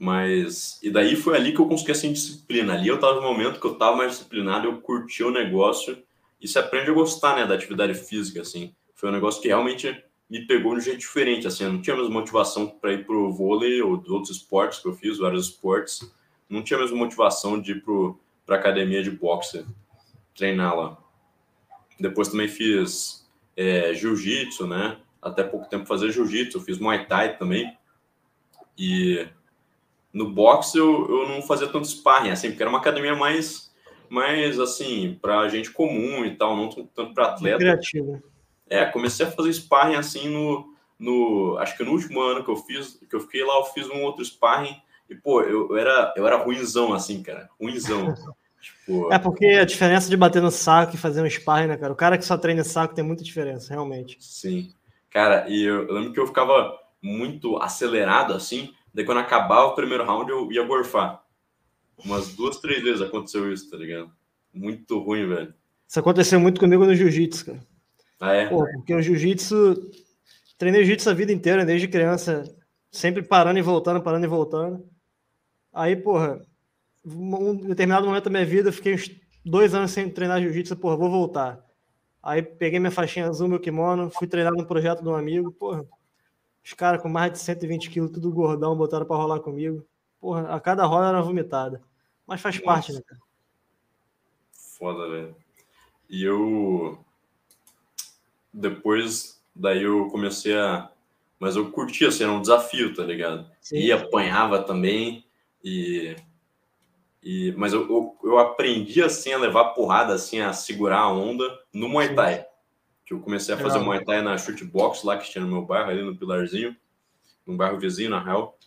mas. 0.00 0.80
E 0.82 0.90
daí 0.90 1.14
foi 1.14 1.36
ali 1.36 1.52
que 1.52 1.60
eu 1.60 1.68
consegui 1.68 1.92
assim 1.92 2.10
disciplina. 2.10 2.72
Ali 2.72 2.88
eu 2.88 2.98
tava 2.98 3.16
no 3.16 3.22
momento 3.22 3.60
que 3.60 3.66
eu 3.66 3.74
tava 3.74 3.96
mais 3.96 4.12
disciplinado, 4.12 4.66
eu 4.66 4.80
curti 4.80 5.22
o 5.22 5.30
negócio. 5.30 6.02
E 6.40 6.48
você 6.48 6.58
aprende 6.58 6.90
a 6.90 6.94
gostar, 6.94 7.36
né, 7.36 7.46
da 7.46 7.54
atividade 7.54 7.92
física, 7.92 8.40
assim. 8.40 8.74
Foi 8.94 9.10
um 9.10 9.12
negócio 9.12 9.42
que 9.42 9.48
realmente 9.48 10.02
me 10.28 10.46
pegou 10.46 10.72
de 10.72 10.78
um 10.78 10.82
jeito 10.82 11.00
diferente, 11.00 11.46
assim. 11.46 11.64
Eu 11.64 11.72
não 11.74 11.82
tinha 11.82 11.94
a 11.94 11.98
mesma 11.98 12.14
motivação 12.14 12.66
para 12.66 12.94
ir 12.94 13.04
pro 13.04 13.30
vôlei 13.30 13.82
ou 13.82 14.02
outros 14.08 14.30
esportes 14.30 14.78
que 14.78 14.88
eu 14.88 14.94
fiz, 14.94 15.18
vários 15.18 15.48
esportes. 15.48 16.10
Não 16.48 16.62
tinha 16.62 16.78
a 16.78 16.82
mesma 16.82 16.96
motivação 16.96 17.60
de 17.60 17.72
ir 17.72 17.82
pro, 17.82 18.18
pra 18.46 18.56
academia 18.56 19.02
de 19.02 19.10
boxe, 19.10 19.66
treinar 20.34 20.74
lá. 20.74 20.98
Depois 22.00 22.28
também 22.28 22.48
fiz 22.48 23.28
é, 23.56 23.92
jiu-jitsu, 23.94 24.66
né? 24.66 24.96
até 25.22 25.42
pouco 25.42 25.68
tempo 25.68 25.86
fazer 25.86 26.10
jiu-jitsu, 26.10 26.60
fiz 26.60 26.78
muay 26.78 27.04
thai 27.06 27.36
também. 27.36 27.76
E 28.78 29.26
no 30.12 30.30
boxe 30.30 30.78
eu, 30.78 31.08
eu 31.08 31.28
não 31.28 31.42
fazia 31.42 31.68
tanto 31.68 31.86
sparring, 31.86 32.30
assim, 32.30 32.48
porque 32.48 32.62
era 32.62 32.70
uma 32.70 32.78
academia 32.78 33.14
mais, 33.14 33.72
mais 34.08 34.58
assim, 34.58 35.18
para 35.20 35.48
gente 35.48 35.70
comum 35.70 36.24
e 36.24 36.34
tal, 36.34 36.56
não 36.56 36.68
tanto 36.68 37.12
para 37.12 37.26
atleta. 37.26 37.58
Criativo. 37.58 38.22
É, 38.68 38.86
comecei 38.86 39.26
a 39.26 39.30
fazer 39.30 39.52
sparring 39.52 39.96
assim 39.96 40.28
no, 40.28 40.74
no. 40.98 41.58
Acho 41.58 41.76
que 41.76 41.84
no 41.84 41.90
último 41.90 42.20
ano 42.20 42.44
que 42.44 42.50
eu 42.50 42.56
fiz, 42.56 42.98
que 43.08 43.14
eu 43.14 43.20
fiquei 43.20 43.44
lá, 43.44 43.56
eu 43.56 43.64
fiz 43.64 43.88
um 43.88 44.02
outro 44.02 44.24
sparring. 44.24 44.76
E, 45.08 45.14
pô, 45.14 45.42
eu, 45.42 45.68
eu 45.70 45.76
era, 45.76 46.14
eu 46.16 46.24
era 46.24 46.36
ruimzão, 46.36 46.92
assim, 46.92 47.20
cara. 47.22 47.50
Ruimzão. 47.60 48.14
É 49.10 49.18
porque 49.18 49.46
a 49.46 49.64
diferença 49.64 50.08
de 50.08 50.16
bater 50.16 50.42
no 50.42 50.50
saco 50.50 50.94
e 50.94 50.98
fazer 50.98 51.22
um 51.22 51.28
sparring, 51.28 51.68
né, 51.68 51.76
cara? 51.76 51.92
O 51.92 51.96
cara 51.96 52.18
que 52.18 52.24
só 52.24 52.36
treina 52.36 52.64
saco 52.64 52.94
tem 52.94 53.04
muita 53.04 53.22
diferença, 53.22 53.72
realmente. 53.72 54.16
Sim. 54.20 54.72
Cara, 55.10 55.48
e 55.48 55.62
eu, 55.62 55.88
eu, 55.88 55.94
lembro 55.94 56.12
que 56.12 56.20
eu 56.20 56.26
ficava 56.26 56.78
muito 57.02 57.56
acelerado 57.58 58.32
assim, 58.32 58.72
daí 58.94 59.04
quando 59.04 59.18
acabava 59.18 59.68
o 59.68 59.74
primeiro 59.74 60.04
round 60.04 60.30
eu 60.30 60.50
ia 60.52 60.64
gorfar. 60.64 61.22
Umas 62.04 62.34
duas, 62.34 62.58
três 62.58 62.82
vezes 62.82 63.02
aconteceu 63.02 63.52
isso, 63.52 63.70
tá 63.70 63.76
ligado? 63.76 64.10
Muito 64.52 64.98
ruim, 64.98 65.28
velho. 65.28 65.54
Isso 65.86 65.98
aconteceu 65.98 66.40
muito 66.40 66.60
comigo 66.60 66.86
no 66.86 66.94
jiu-jitsu, 66.94 67.46
cara. 67.46 67.60
Ah, 68.20 68.32
é? 68.32 68.48
Pô, 68.48 68.64
porque 68.64 68.94
o 68.94 69.02
jiu-jitsu. 69.02 69.90
Treinei 70.56 70.84
jiu-jitsu 70.84 71.10
a 71.10 71.14
vida 71.14 71.32
inteira, 71.32 71.64
desde 71.64 71.88
criança, 71.88 72.44
sempre 72.90 73.22
parando 73.22 73.58
e 73.58 73.62
voltando, 73.62 74.02
parando 74.02 74.24
e 74.24 74.28
voltando. 74.28 74.86
Aí, 75.72 75.96
porra, 75.96 76.44
um 77.04 77.56
determinado 77.56 78.06
momento 78.06 78.24
da 78.24 78.30
minha 78.30 78.44
vida, 78.44 78.68
eu 78.68 78.72
fiquei 78.72 78.94
uns 78.94 79.10
dois 79.44 79.74
anos 79.74 79.90
sem 79.90 80.08
treinar 80.08 80.40
jiu-jitsu, 80.40 80.76
porra, 80.76 80.96
vou 80.96 81.10
voltar. 81.10 81.64
Aí 82.22 82.42
peguei 82.42 82.78
minha 82.78 82.90
faixinha 82.90 83.28
azul, 83.28 83.48
meu 83.48 83.58
kimono, 83.58 84.10
fui 84.10 84.26
treinar 84.26 84.52
no 84.52 84.66
projeto 84.66 85.02
de 85.02 85.08
um 85.08 85.14
amigo, 85.14 85.50
porra. 85.52 85.86
Os 86.62 86.74
caras 86.74 87.00
com 87.00 87.08
mais 87.08 87.32
de 87.32 87.38
120 87.38 87.88
quilos, 87.88 88.10
tudo 88.10 88.30
gordão, 88.30 88.76
botaram 88.76 89.06
para 89.06 89.16
rolar 89.16 89.40
comigo. 89.40 89.86
Porra, 90.20 90.54
a 90.54 90.60
cada 90.60 90.84
roda 90.84 91.08
era 91.08 91.22
vomitada. 91.22 91.82
Mas 92.26 92.40
faz 92.40 92.56
Nossa. 92.56 92.66
parte, 92.66 92.92
né, 92.92 93.00
cara? 93.04 93.20
Foda, 94.52 95.08
velho. 95.08 95.34
E 96.08 96.22
eu. 96.22 96.98
Depois, 98.52 99.42
daí 99.56 99.82
eu 99.82 100.08
comecei 100.08 100.56
a. 100.56 100.90
Mas 101.38 101.56
eu 101.56 101.70
curtia, 101.72 102.08
assim, 102.08 102.24
era 102.24 102.32
um 102.32 102.40
desafio, 102.40 102.94
tá 102.94 103.02
ligado? 103.02 103.50
Sim. 103.62 103.78
E 103.78 103.90
apanhava 103.90 104.62
também. 104.62 105.24
E 105.64 106.14
e, 107.22 107.52
mas 107.56 107.72
eu, 107.72 107.82
eu, 107.82 108.16
eu, 108.24 108.38
aprendi 108.38 109.02
assim 109.02 109.32
a 109.32 109.38
levar 109.38 109.70
porrada, 109.70 110.14
assim, 110.14 110.40
a 110.40 110.52
segurar 110.52 111.00
a 111.00 111.12
onda 111.12 111.44
no 111.72 111.88
Muay 111.88 112.14
Thai. 112.14 112.46
Que 113.04 113.12
eu 113.12 113.20
comecei 113.20 113.54
a 113.54 113.58
fazer 113.58 113.78
Legal. 113.78 113.84
Muay 113.84 114.04
Thai 114.04 114.22
na 114.22 114.38
shootbox 114.38 115.02
lá 115.02 115.18
que 115.18 115.30
tinha 115.30 115.44
no 115.44 115.50
meu 115.50 115.62
bairro, 115.62 115.90
ali 115.90 116.02
no 116.02 116.16
Pilarzinho, 116.16 116.74
no 117.46 117.56
bairro 117.56 117.78
vizinho, 117.78 118.10
na 118.10 118.22
real. 118.22 118.58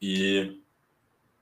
E, 0.00 0.60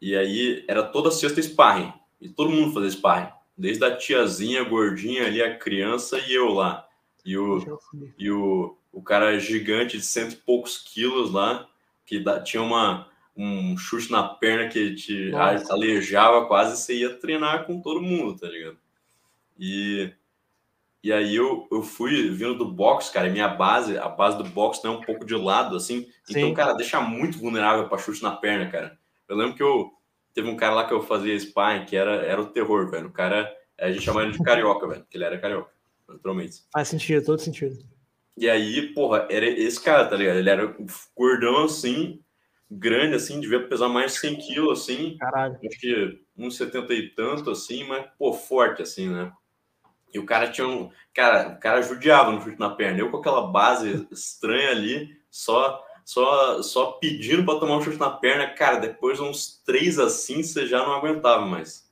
e 0.00 0.17
aí 0.17 0.64
era 0.67 0.83
toda 0.83 1.11
sexta 1.11 1.40
sparring. 1.40 1.93
E 2.21 2.29
todo 2.29 2.50
mundo 2.50 2.75
fazia 2.75 2.90
sparring. 2.90 3.33
Desde 3.57 3.85
a 3.85 3.97
tiazinha 3.97 4.64
gordinha 4.64 5.26
ali, 5.26 5.40
a 5.40 5.57
criança 5.57 6.19
e 6.19 6.35
eu 6.35 6.49
lá. 6.49 6.87
E 7.25 7.37
o, 7.37 7.81
e 8.19 8.31
o, 8.31 8.76
o 8.93 9.02
cara 9.02 9.38
gigante 9.38 9.97
de 9.97 10.02
cento 10.02 10.33
e 10.33 10.37
poucos 10.37 10.79
quilos 10.79 11.31
lá, 11.31 11.69
que 12.05 12.19
da, 12.19 12.40
tinha 12.40 12.62
uma, 12.62 13.10
um 13.41 13.77
chute 13.79 14.11
na 14.11 14.23
perna 14.23 14.69
que 14.69 14.95
te 14.95 15.31
Nossa. 15.31 15.73
aleijava 15.73 16.47
quase, 16.47 16.77
você 16.77 16.95
ia 16.95 17.15
treinar 17.15 17.65
com 17.65 17.81
todo 17.81 18.03
mundo, 18.03 18.39
tá 18.39 18.47
ligado? 18.47 18.77
E, 19.59 20.13
e 21.03 21.11
aí 21.11 21.37
eu, 21.37 21.67
eu 21.73 21.83
fui 21.83 22.29
vindo 22.31 22.55
do 22.55 22.71
boxe, 22.71 23.11
cara, 23.11 23.29
e 23.29 23.33
minha 23.33 23.49
base, 23.49 23.97
a 23.97 24.09
base 24.09 24.37
do 24.37 24.45
boxe 24.45 24.87
é 24.87 24.91
um 24.91 25.01
pouco 25.01 25.25
de 25.25 25.35
lado, 25.35 25.75
assim. 25.75 26.07
Então, 26.23 26.35
Sim. 26.35 26.41
Então, 26.41 26.55
cara, 26.55 26.75
deixa 26.75 27.01
muito 27.01 27.39
vulnerável 27.39 27.89
para 27.89 27.99
chute 27.99 28.23
na 28.23 28.33
perna, 28.33 28.71
cara. 28.71 28.99
Eu 29.27 29.37
lembro 29.37 29.55
que 29.55 29.63
eu 29.63 29.91
teve 30.35 30.49
um 30.49 30.57
cara 30.57 30.75
lá 30.75 30.87
que 30.87 30.93
eu 30.93 31.03
fazia 31.03 31.39
sparring, 31.39 31.87
que 31.87 31.97
era, 31.97 32.17
era 32.17 32.41
o 32.41 32.47
terror, 32.47 32.91
velho. 32.91 33.09
O 33.09 33.13
cara, 33.13 33.51
a 33.79 33.91
gente 33.91 34.05
chamava 34.05 34.27
ele 34.27 34.37
de 34.37 34.45
carioca, 34.45 34.87
velho, 34.87 35.01
porque 35.01 35.17
ele 35.17 35.25
era 35.25 35.39
carioca, 35.39 35.71
naturalmente. 36.07 36.63
Faz 36.73 36.89
sentido, 36.89 37.25
todo 37.25 37.41
sentido. 37.41 37.79
E 38.37 38.49
aí, 38.49 38.93
porra, 38.95 39.27
era 39.31 39.47
esse 39.47 39.81
cara, 39.81 40.07
tá 40.07 40.17
ligado? 40.17 40.39
Ele 40.39 40.51
era 40.51 40.77
gordão 41.17 41.65
assim, 41.65 42.21
grande, 42.71 43.17
assim, 43.17 43.41
devia 43.41 43.67
pesar 43.67 43.89
mais 43.89 44.12
de 44.12 44.21
100 44.21 44.37
quilos, 44.37 44.81
assim. 44.81 45.17
Caralho. 45.19 45.59
Acho 45.67 45.81
que 45.81 46.21
uns 46.37 46.57
70 46.57 46.95
e 46.95 47.09
tanto, 47.11 47.50
assim, 47.50 47.85
mas, 47.85 48.07
pô, 48.19 48.33
forte, 48.33 48.83
assim, 48.83 49.09
né? 49.09 49.33
E 50.12 50.19
o 50.19 50.27
cara 50.27 50.50
tinha 50.50 50.67
um. 50.67 50.91
Cara, 51.15 51.50
o 51.50 51.61
cara 51.61 51.83
judiava 51.83 52.33
no 52.33 52.41
chute 52.41 52.59
na 52.59 52.71
perna. 52.71 52.99
Eu 52.99 53.11
com 53.11 53.19
aquela 53.19 53.47
base 53.47 54.07
estranha 54.11 54.71
ali, 54.71 55.17
só 55.31 55.85
só 56.05 56.62
só 56.62 56.93
pedindo 56.93 57.45
para 57.45 57.61
tomar 57.61 57.77
um 57.77 57.83
chute 57.83 57.99
na 57.99 58.11
perna. 58.11 58.49
Cara, 58.49 58.79
depois 58.79 59.21
uns 59.21 59.62
três 59.65 59.99
assim, 59.99 60.43
você 60.43 60.67
já 60.67 60.79
não 60.79 60.95
aguentava 60.95 61.47
mais. 61.47 61.89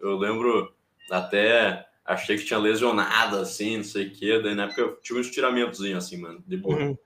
Eu 0.00 0.16
lembro 0.16 0.74
até. 1.10 1.86
Achei 2.04 2.36
que 2.36 2.44
tinha 2.44 2.58
lesionado, 2.58 3.36
assim, 3.36 3.76
não 3.76 3.84
sei 3.84 4.08
o 4.08 4.12
quê. 4.12 4.40
Daí 4.42 4.54
na 4.54 4.64
época 4.64 4.80
eu 4.80 4.96
tive 4.96 5.18
um 5.18 5.22
estiramentozinho, 5.22 5.96
assim, 5.96 6.16
mano, 6.16 6.42
de 6.46 6.56
boa. 6.56 6.76
Uhum. 6.76 6.98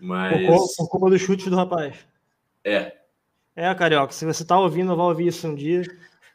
Mas. 0.00 0.46
Por, 0.76 0.88
culpa 0.88 1.10
do 1.10 1.18
chute 1.18 1.50
do 1.50 1.56
rapaz. 1.56 1.96
É. 2.64 2.96
É, 3.56 3.74
Carioca, 3.74 4.12
se 4.12 4.24
você 4.24 4.44
tá 4.44 4.58
ouvindo, 4.58 4.94
vai 4.96 5.06
ouvir 5.06 5.26
isso 5.26 5.48
um 5.48 5.54
dia. 5.54 5.82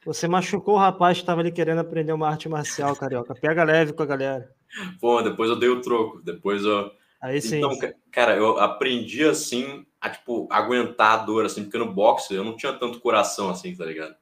Você 0.06 0.28
machucou 0.28 0.76
o 0.76 0.80
rapaz 0.80 1.18
que 1.18 1.24
estava 1.24 1.40
ali 1.40 1.52
querendo 1.52 1.80
aprender 1.80 2.12
uma 2.12 2.28
arte 2.28 2.50
marcial, 2.50 2.96
Carioca. 2.96 3.34
Pega 3.34 3.64
leve 3.64 3.94
com 3.94 4.04
a 4.04 4.06
galera. 4.06 4.54
Pô, 5.00 5.22
depois 5.22 5.50
eu 5.50 5.56
dei 5.56 5.70
o 5.70 5.82
troco. 5.82 6.22
Depois 6.22 6.64
eu. 6.64 6.92
Aí 7.22 7.42
sim. 7.42 7.60
Então, 7.60 7.72
cara, 8.12 8.36
eu 8.36 8.60
aprendi 8.60 9.24
assim 9.24 9.86
a, 10.02 10.10
tipo, 10.10 10.46
aguentar 10.52 11.20
a 11.20 11.24
dor, 11.24 11.46
assim, 11.46 11.64
porque 11.64 11.78
no 11.78 11.94
boxe 11.94 12.34
eu 12.34 12.44
não 12.44 12.58
tinha 12.58 12.74
tanto 12.74 13.00
coração 13.00 13.50
assim, 13.50 13.74
tá 13.74 13.86
ligado? 13.86 14.14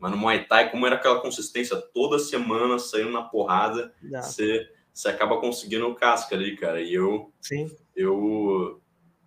Mas 0.00 0.10
no 0.10 0.16
Muay 0.16 0.44
Thai, 0.46 0.70
como 0.70 0.86
era 0.86 0.96
aquela 0.96 1.20
consistência 1.20 1.76
toda 1.76 2.18
semana, 2.18 2.78
saindo 2.78 3.10
na 3.10 3.22
porrada, 3.22 3.92
você, 4.02 4.68
você 4.92 5.08
acaba 5.08 5.38
conseguindo 5.38 5.86
o 5.86 5.94
casca 5.94 6.34
ali, 6.34 6.56
cara. 6.56 6.80
E 6.80 6.94
eu. 6.94 7.32
Sim. 7.40 7.70
Eu 8.00 8.80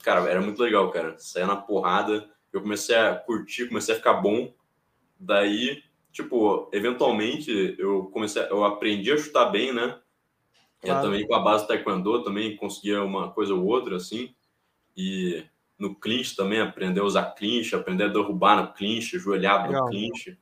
cara, 0.03 0.29
era 0.29 0.41
muito 0.41 0.61
legal, 0.61 0.91
cara. 0.91 1.17
Saia 1.17 1.47
na 1.47 1.55
porrada, 1.55 2.29
eu 2.51 2.61
comecei 2.61 2.95
a 2.95 3.15
curtir, 3.15 3.67
comecei 3.67 3.95
a 3.95 3.97
ficar 3.97 4.15
bom. 4.15 4.53
Daí, 5.17 5.81
tipo, 6.11 6.69
eventualmente 6.73 7.75
eu 7.79 8.05
comecei, 8.13 8.43
eu 8.43 8.63
aprendi 8.63 9.11
a 9.11 9.17
chutar 9.17 9.49
bem, 9.49 9.73
né? 9.73 9.97
Claro. 10.81 11.03
também 11.03 11.25
com 11.25 11.33
a 11.33 11.39
base 11.39 11.63
do 11.63 11.67
taekwondo 11.69 12.23
também 12.25 12.57
conseguia 12.57 13.01
uma 13.01 13.31
coisa 13.31 13.53
ou 13.53 13.65
outra 13.65 13.95
assim. 13.95 14.35
E 14.97 15.45
no 15.79 15.95
clinch 15.95 16.35
também, 16.35 16.59
aprender 16.59 16.99
a 16.99 17.05
usar 17.05 17.31
clinch, 17.31 17.73
aprender 17.73 18.03
a 18.03 18.09
derrubar 18.09 18.61
no 18.61 18.73
clinch, 18.73 19.17
joelhado 19.17 19.71
no 19.71 19.87
clinch, 19.87 20.37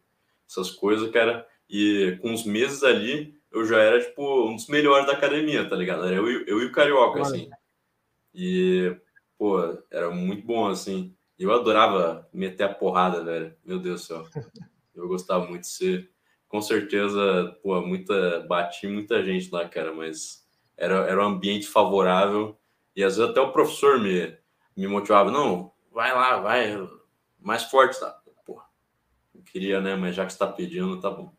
essas 0.49 0.71
coisas, 0.71 1.11
cara. 1.11 1.47
E 1.69 2.17
com 2.21 2.31
uns 2.31 2.43
meses 2.43 2.83
ali, 2.83 3.39
eu 3.51 3.65
já 3.65 3.79
era, 3.79 4.01
tipo, 4.01 4.47
um 4.47 4.55
dos 4.55 4.67
melhores 4.67 5.05
da 5.05 5.13
academia, 5.13 5.69
tá 5.69 5.75
ligado? 5.75 6.07
Eu, 6.07 6.27
eu 6.27 6.61
e 6.61 6.65
o 6.65 6.71
Carioca, 6.71 7.21
assim. 7.21 7.47
E, 8.33 8.95
pô, 9.37 9.59
era 9.91 10.09
muito 10.09 10.45
bom, 10.45 10.67
assim. 10.67 11.15
Eu 11.37 11.51
adorava 11.53 12.29
meter 12.33 12.63
a 12.63 12.73
porrada, 12.73 13.23
velho. 13.23 13.55
Meu 13.65 13.79
Deus 13.79 14.01
do 14.01 14.07
céu. 14.07 14.27
Eu 14.93 15.07
gostava 15.07 15.45
muito 15.47 15.61
de 15.61 15.69
ser. 15.69 16.11
Com 16.47 16.61
certeza, 16.61 17.57
pô, 17.63 17.81
muita, 17.81 18.41
bati 18.41 18.87
muita 18.87 19.23
gente 19.23 19.49
lá, 19.51 19.67
cara, 19.67 19.93
mas 19.93 20.45
era, 20.77 20.95
era 21.07 21.21
um 21.21 21.29
ambiente 21.29 21.65
favorável. 21.65 22.59
E 22.95 23.03
às 23.03 23.15
vezes 23.15 23.31
até 23.31 23.39
o 23.39 23.53
professor 23.53 23.99
me, 23.99 24.37
me 24.75 24.87
motivava, 24.87 25.31
não, 25.31 25.73
vai 25.91 26.13
lá, 26.13 26.37
vai, 26.39 26.77
mais 27.39 27.63
forte, 27.63 27.99
tá? 27.99 28.21
Porra, 28.45 28.65
não 29.33 29.41
queria, 29.41 29.79
né? 29.79 29.95
Mas 29.95 30.15
já 30.15 30.25
que 30.25 30.31
está 30.31 30.45
pedindo, 30.45 30.99
tá 30.99 31.09
bom. 31.09 31.33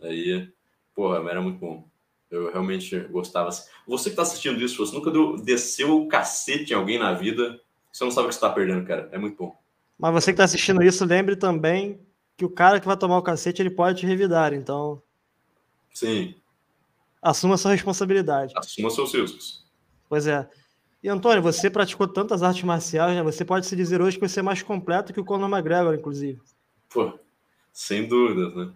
Aí, 0.00 0.52
porra, 0.94 1.18
era 1.30 1.40
muito 1.40 1.58
bom. 1.58 1.89
Eu 2.30 2.50
realmente 2.52 2.98
gostava. 3.10 3.50
Você 3.86 4.10
que 4.10 4.16
tá 4.16 4.22
assistindo 4.22 4.62
isso, 4.62 4.84
você 4.84 4.94
nunca 4.94 5.10
deu, 5.10 5.36
desceu 5.36 6.00
o 6.00 6.08
cacete 6.08 6.72
em 6.72 6.76
alguém 6.76 6.98
na 6.98 7.12
vida, 7.12 7.60
você 7.92 8.04
não 8.04 8.10
sabe 8.10 8.26
o 8.26 8.28
que 8.28 8.34
você 8.34 8.40
tá 8.40 8.50
perdendo, 8.50 8.86
cara. 8.86 9.08
É 9.10 9.18
muito 9.18 9.36
bom. 9.36 9.56
Mas 9.98 10.12
você 10.12 10.32
que 10.32 10.36
tá 10.36 10.44
assistindo 10.44 10.82
isso, 10.82 11.04
lembre 11.04 11.36
também 11.36 12.00
que 12.36 12.44
o 12.44 12.50
cara 12.50 12.80
que 12.80 12.86
vai 12.86 12.96
tomar 12.96 13.18
o 13.18 13.22
cacete, 13.22 13.60
ele 13.60 13.70
pode 13.70 14.00
te 14.00 14.06
revidar, 14.06 14.54
então... 14.54 15.02
Sim. 15.92 16.34
Assuma 17.20 17.56
sua 17.58 17.72
responsabilidade. 17.72 18.54
Assuma 18.56 18.90
seus 18.90 19.12
riscos. 19.12 19.66
Pois 20.08 20.26
é. 20.26 20.48
E 21.02 21.08
Antônio, 21.08 21.42
você 21.42 21.68
praticou 21.68 22.06
tantas 22.06 22.42
artes 22.42 22.62
marciais, 22.62 23.14
né? 23.14 23.22
Você 23.22 23.44
pode 23.44 23.66
se 23.66 23.74
dizer 23.74 24.00
hoje 24.00 24.18
que 24.18 24.28
você 24.28 24.40
é 24.40 24.42
mais 24.42 24.62
completo 24.62 25.12
que 25.12 25.20
o 25.20 25.24
Conor 25.24 25.50
McGregor, 25.50 25.94
inclusive. 25.94 26.40
Pô, 26.88 27.18
sem 27.72 28.06
dúvidas, 28.06 28.54
né? 28.54 28.72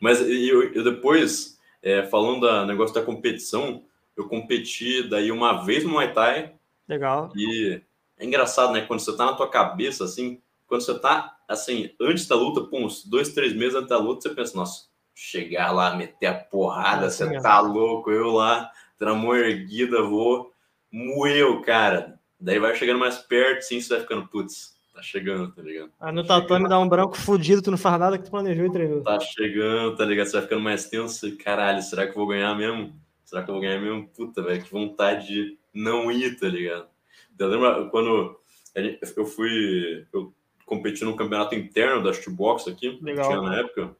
Mas 0.00 0.20
eu, 0.20 0.72
eu 0.72 0.84
depois, 0.84 1.58
é, 1.82 2.02
falando 2.04 2.40
do 2.40 2.66
negócio 2.66 2.94
da 2.94 3.02
competição, 3.02 3.84
eu 4.16 4.28
competi 4.28 5.08
daí 5.08 5.32
uma 5.32 5.64
vez 5.64 5.84
no 5.84 5.90
Muay 5.90 6.12
Thai. 6.12 6.54
Legal. 6.88 7.32
E 7.34 7.80
é 8.18 8.24
engraçado, 8.24 8.72
né? 8.72 8.82
Quando 8.82 9.00
você 9.00 9.16
tá 9.16 9.26
na 9.26 9.34
tua 9.34 9.48
cabeça, 9.48 10.04
assim, 10.04 10.40
quando 10.66 10.82
você 10.82 10.98
tá, 10.98 11.36
assim, 11.48 11.90
antes 12.00 12.26
da 12.26 12.34
luta, 12.34 12.62
pô, 12.62 12.78
uns 12.78 13.04
dois, 13.04 13.32
três 13.32 13.54
meses 13.54 13.74
antes 13.74 13.88
da 13.88 13.98
luta, 13.98 14.22
você 14.22 14.34
pensa, 14.34 14.56
nossa, 14.56 14.88
chegar 15.14 15.72
lá, 15.72 15.96
meter 15.96 16.26
a 16.26 16.34
porrada, 16.34 17.06
é, 17.06 17.10
você 17.10 17.40
tá 17.40 17.60
louco, 17.60 18.10
eu 18.10 18.30
lá, 18.30 18.70
tramão 18.98 19.34
erguida, 19.34 20.02
vou 20.02 20.52
moeu, 20.90 21.62
cara. 21.62 22.18
Daí 22.38 22.58
vai 22.58 22.74
chegando 22.74 22.98
mais 22.98 23.18
perto, 23.18 23.62
sim, 23.62 23.80
você 23.80 23.94
vai 23.94 24.00
ficando, 24.00 24.26
putz, 24.28 24.76
tá 25.00 25.02
chegando, 25.02 25.52
tá 25.52 25.62
ligado? 25.62 25.90
Ah, 25.98 26.12
no 26.12 26.24
tatame 26.24 26.68
dá 26.68 26.78
um 26.78 26.88
branco 26.88 27.16
fudido, 27.16 27.62
tu 27.62 27.70
não 27.70 27.78
faz 27.78 27.98
nada 27.98 28.18
que 28.18 28.24
tu 28.24 28.30
planejou 28.30 28.66
e 28.66 28.72
treinou. 28.72 29.02
Tá 29.02 29.18
chegando, 29.18 29.96
tá 29.96 30.04
ligado? 30.04 30.26
Você 30.26 30.32
vai 30.32 30.42
ficando 30.42 30.62
mais 30.62 30.88
tenso. 30.88 31.36
Caralho, 31.38 31.82
será 31.82 32.04
que 32.04 32.12
eu 32.12 32.16
vou 32.16 32.26
ganhar 32.26 32.54
mesmo? 32.54 32.94
Será 33.24 33.42
que 33.42 33.50
eu 33.50 33.54
vou 33.54 33.62
ganhar 33.62 33.80
mesmo? 33.80 34.08
Puta, 34.08 34.42
velho, 34.42 34.62
que 34.62 34.70
vontade 34.70 35.26
de 35.26 35.58
não 35.72 36.10
ir, 36.10 36.38
tá 36.38 36.48
ligado? 36.48 36.88
Eu 37.38 37.48
lembro 37.48 37.90
quando 37.90 38.38
eu 39.16 39.26
fui. 39.26 40.06
Eu 40.12 40.34
competi 40.66 41.04
no 41.04 41.16
campeonato 41.16 41.54
interno 41.54 42.02
da 42.02 42.12
shootbox 42.12 42.68
aqui, 42.68 42.98
Legal. 43.02 43.26
tinha 43.26 43.40
na 43.40 43.58
época. 43.58 43.96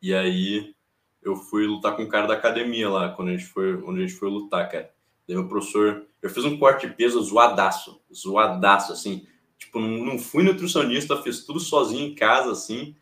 E 0.00 0.14
aí 0.14 0.74
eu 1.22 1.36
fui 1.36 1.66
lutar 1.66 1.94
com 1.96 2.04
o 2.04 2.08
cara 2.08 2.26
da 2.26 2.34
academia 2.34 2.88
lá, 2.88 3.10
quando 3.10 3.28
a 3.28 3.32
gente 3.32 3.46
foi, 3.46 3.74
onde 3.82 4.02
a 4.02 4.06
gente 4.06 4.18
foi 4.18 4.30
lutar, 4.30 4.68
cara. 4.70 4.90
Daí 5.26 5.36
meu 5.36 5.48
professor, 5.48 6.06
eu 6.22 6.30
fiz 6.30 6.44
um 6.44 6.56
corte 6.56 6.86
de 6.86 6.94
peso 6.94 7.20
zoadaço, 7.22 8.00
zoadaço, 8.14 8.92
assim. 8.92 9.26
Tipo, 9.58 9.80
não, 9.80 10.04
não 10.04 10.18
fui 10.18 10.42
nutricionista, 10.42 11.22
fiz 11.22 11.44
tudo 11.44 11.60
sozinho 11.60 12.08
em 12.08 12.14
casa, 12.14 12.52
assim. 12.52 12.94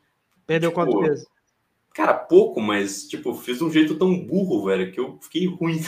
Perdeu 0.47 0.71
tipo, 0.71 0.81
quanto 0.81 1.01
peso? 1.01 1.27
Cara, 1.95 2.15
pouco, 2.15 2.61
mas, 2.61 3.07
tipo, 3.07 3.35
fiz 3.35 3.59
de 3.59 3.65
um 3.65 3.71
jeito 3.71 3.97
tão 3.97 4.19
burro, 4.19 4.65
velho, 4.65 4.91
que 4.93 4.99
eu 4.99 5.19
fiquei 5.23 5.47
ruim. 5.47 5.81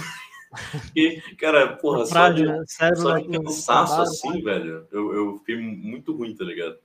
cara, 1.38 1.76
porra, 1.76 2.02
é 2.02 2.06
só 2.06 2.28
de, 2.30 2.44
né? 2.44 2.64
só 2.94 3.18
de 3.18 3.28
cansaço, 3.28 4.00
assim, 4.00 4.42
velho, 4.42 4.86
eu, 4.92 5.14
eu 5.14 5.38
fiquei 5.38 5.56
muito 5.56 6.14
ruim, 6.14 6.34
tá 6.34 6.44
ligado? 6.44 6.78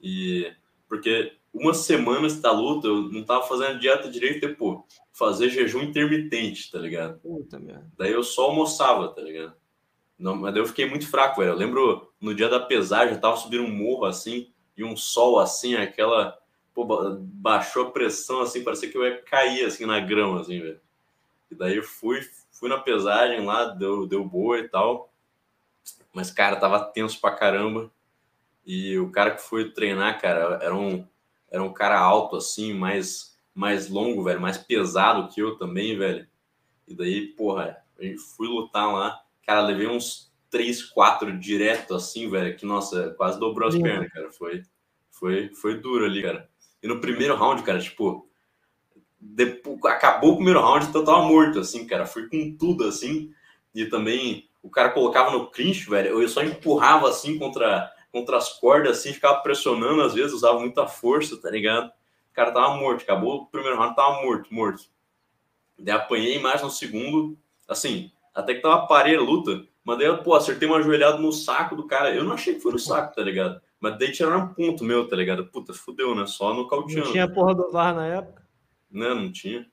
E, 0.00 0.50
porque 0.88 1.32
uma 1.52 1.74
semana 1.74 2.20
antes 2.20 2.40
da 2.40 2.52
luta, 2.52 2.86
eu 2.86 3.10
não 3.10 3.24
tava 3.24 3.46
fazendo 3.46 3.78
dieta 3.78 4.10
direito, 4.10 4.54
pô, 4.56 4.84
fazer 5.12 5.50
jejum 5.50 5.82
intermitente, 5.82 6.70
tá 6.70 6.78
ligado? 6.78 7.18
Puta 7.20 7.58
merda. 7.58 7.90
Daí 7.98 8.12
eu 8.12 8.22
só 8.22 8.44
almoçava, 8.44 9.08
tá 9.08 9.20
ligado? 9.20 9.54
Não, 10.18 10.34
mas 10.34 10.56
eu 10.56 10.66
fiquei 10.66 10.88
muito 10.88 11.08
fraco, 11.08 11.40
velho. 11.40 11.52
Eu 11.52 11.56
lembro 11.56 12.12
no 12.20 12.34
dia 12.34 12.48
da 12.48 12.58
pesagem, 12.58 13.14
eu 13.14 13.20
tava 13.20 13.36
subindo 13.36 13.64
um 13.64 13.70
morro 13.70 14.04
assim, 14.04 14.50
e 14.76 14.82
um 14.84 14.96
sol 14.96 15.38
assim, 15.38 15.76
aquela. 15.76 16.38
Pô, 16.74 16.84
baixou 17.20 17.86
a 17.86 17.90
pressão 17.90 18.40
assim, 18.40 18.62
parecia 18.62 18.90
que 18.90 18.96
eu 18.96 19.04
ia 19.04 19.22
cair 19.22 19.64
assim 19.64 19.86
na 19.86 20.00
grama, 20.00 20.40
assim, 20.40 20.60
velho. 20.60 20.80
E 21.50 21.54
daí 21.54 21.76
eu 21.76 21.82
fui, 21.82 22.20
fui 22.50 22.68
na 22.68 22.78
pesagem 22.78 23.44
lá, 23.44 23.64
deu, 23.66 24.06
deu 24.06 24.24
boa 24.24 24.58
e 24.58 24.68
tal. 24.68 25.12
Mas, 26.12 26.30
cara, 26.30 26.56
tava 26.56 26.84
tenso 26.84 27.20
pra 27.20 27.34
caramba. 27.34 27.90
E 28.66 28.98
o 28.98 29.10
cara 29.10 29.32
que 29.32 29.42
foi 29.42 29.70
treinar, 29.70 30.20
cara, 30.20 30.58
era 30.62 30.74
um, 30.74 31.06
era 31.50 31.62
um 31.62 31.72
cara 31.72 31.98
alto, 31.98 32.36
assim, 32.36 32.74
mais 32.74 33.28
mais 33.58 33.88
longo, 33.88 34.22
velho, 34.22 34.40
mais 34.40 34.56
pesado 34.56 35.28
que 35.34 35.40
eu 35.40 35.58
também, 35.58 35.98
velho. 35.98 36.28
E 36.86 36.94
daí, 36.94 37.26
porra, 37.26 37.76
fui 38.36 38.46
lutar 38.46 38.86
lá, 38.92 39.20
cara, 39.48 39.62
levei 39.62 39.86
uns 39.86 40.30
3, 40.50 40.82
4 40.90 41.38
direto 41.38 41.94
assim, 41.94 42.28
velho, 42.28 42.54
que 42.54 42.66
nossa, 42.66 43.14
quase 43.16 43.40
dobrou 43.40 43.68
as 43.68 43.74
Sim. 43.74 43.82
pernas, 43.82 44.12
cara. 44.12 44.30
Foi, 44.30 44.62
foi, 45.10 45.54
foi 45.54 45.80
duro 45.80 46.04
ali, 46.04 46.22
cara. 46.22 46.46
E 46.82 46.86
no 46.86 47.00
primeiro 47.00 47.34
round, 47.34 47.62
cara, 47.62 47.80
tipo, 47.80 48.28
depois, 49.18 49.82
acabou 49.86 50.32
o 50.32 50.36
primeiro 50.36 50.60
round, 50.60 50.86
então 50.86 51.00
eu 51.00 51.06
tava 51.06 51.22
morto, 51.22 51.60
assim, 51.60 51.86
cara. 51.86 52.04
Fui 52.04 52.28
com 52.28 52.54
tudo, 52.58 52.84
assim. 52.84 53.32
E 53.74 53.86
também 53.86 54.46
o 54.62 54.68
cara 54.68 54.90
colocava 54.90 55.30
no 55.30 55.50
clinch, 55.50 55.88
velho. 55.88 56.20
Eu 56.20 56.28
só 56.28 56.42
empurrava 56.42 57.08
assim 57.08 57.38
contra, 57.38 57.90
contra 58.12 58.36
as 58.36 58.52
cordas, 58.58 58.98
assim, 58.98 59.14
ficava 59.14 59.40
pressionando, 59.40 60.02
às 60.02 60.12
vezes 60.12 60.34
usava 60.34 60.60
muita 60.60 60.86
força, 60.86 61.40
tá 61.40 61.50
ligado? 61.50 61.90
cara 62.38 62.52
tava 62.52 62.76
morto. 62.76 63.02
Acabou 63.02 63.42
o 63.42 63.46
primeiro 63.46 63.76
round, 63.76 63.96
tava 63.96 64.22
morto, 64.22 64.54
morto. 64.54 64.84
Daí 65.76 65.94
apanhei 65.94 66.38
mais 66.38 66.62
no 66.62 66.70
segundo, 66.70 67.36
assim, 67.66 68.12
até 68.38 68.54
que 68.54 68.60
tava 68.60 68.86
parei 68.86 69.16
a 69.16 69.20
luta. 69.20 69.64
Mas 69.84 69.98
daí, 69.98 70.16
pô, 70.22 70.34
acertei 70.34 70.68
uma 70.68 70.82
joelhada 70.82 71.18
no 71.18 71.32
saco 71.32 71.74
do 71.74 71.86
cara. 71.86 72.14
Eu 72.14 72.24
não 72.24 72.32
achei 72.32 72.54
que 72.54 72.60
foi 72.60 72.72
no 72.72 72.78
saco, 72.78 73.14
tá 73.14 73.22
ligado? 73.22 73.60
Mas 73.80 73.98
daí 73.98 74.12
tiraram 74.12 74.44
um 74.44 74.54
ponto 74.54 74.84
meu, 74.84 75.08
tá 75.08 75.16
ligado? 75.16 75.46
Puta, 75.46 75.72
fudeu, 75.72 76.14
né? 76.14 76.26
Só 76.26 76.52
no 76.52 76.68
cauteando. 76.68 77.06
Não 77.06 77.12
tinha 77.12 77.28
porra 77.28 77.54
do 77.54 77.70
VAR 77.70 77.94
na 77.94 78.06
época? 78.06 78.46
Não, 78.90 79.14
não 79.14 79.32
tinha. 79.32 79.66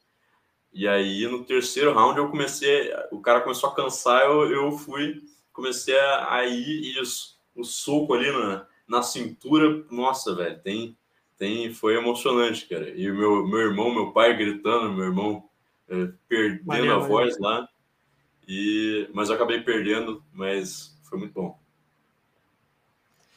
E 0.74 0.88
aí, 0.88 1.28
no 1.28 1.44
terceiro 1.44 1.94
round, 1.94 2.18
eu 2.18 2.30
comecei. 2.30 2.94
O 3.12 3.20
cara 3.20 3.42
começou 3.42 3.70
a 3.70 3.76
cansar, 3.76 4.24
eu, 4.24 4.50
eu 4.52 4.72
fui, 4.72 5.22
comecei 5.52 5.98
a, 5.98 6.46
ir 6.46 7.00
isso. 7.02 7.40
O 7.56 7.64
soco 7.64 8.14
ali 8.14 8.32
na, 8.32 8.66
na 8.88 9.02
cintura. 9.02 9.86
Nossa, 9.90 10.36
velho, 10.36 10.60
tem 10.60 10.98
tem, 11.38 11.74
foi 11.74 11.96
emocionante, 11.96 12.66
cara. 12.68 12.90
E 12.90 13.10
o 13.10 13.16
meu, 13.16 13.48
meu 13.48 13.60
irmão, 13.60 13.94
meu 13.94 14.12
pai 14.12 14.36
gritando, 14.36 14.94
meu 14.94 15.06
irmão 15.06 15.44
é, 15.90 16.10
perdendo 16.28 16.94
a 16.94 16.98
voz 17.00 17.38
lá. 17.40 17.68
E, 18.48 19.10
mas 19.14 19.30
eu 19.30 19.36
acabei 19.36 19.62
perdendo, 19.62 20.24
mas 20.32 20.98
foi 21.04 21.18
muito 21.18 21.34
bom. 21.34 21.60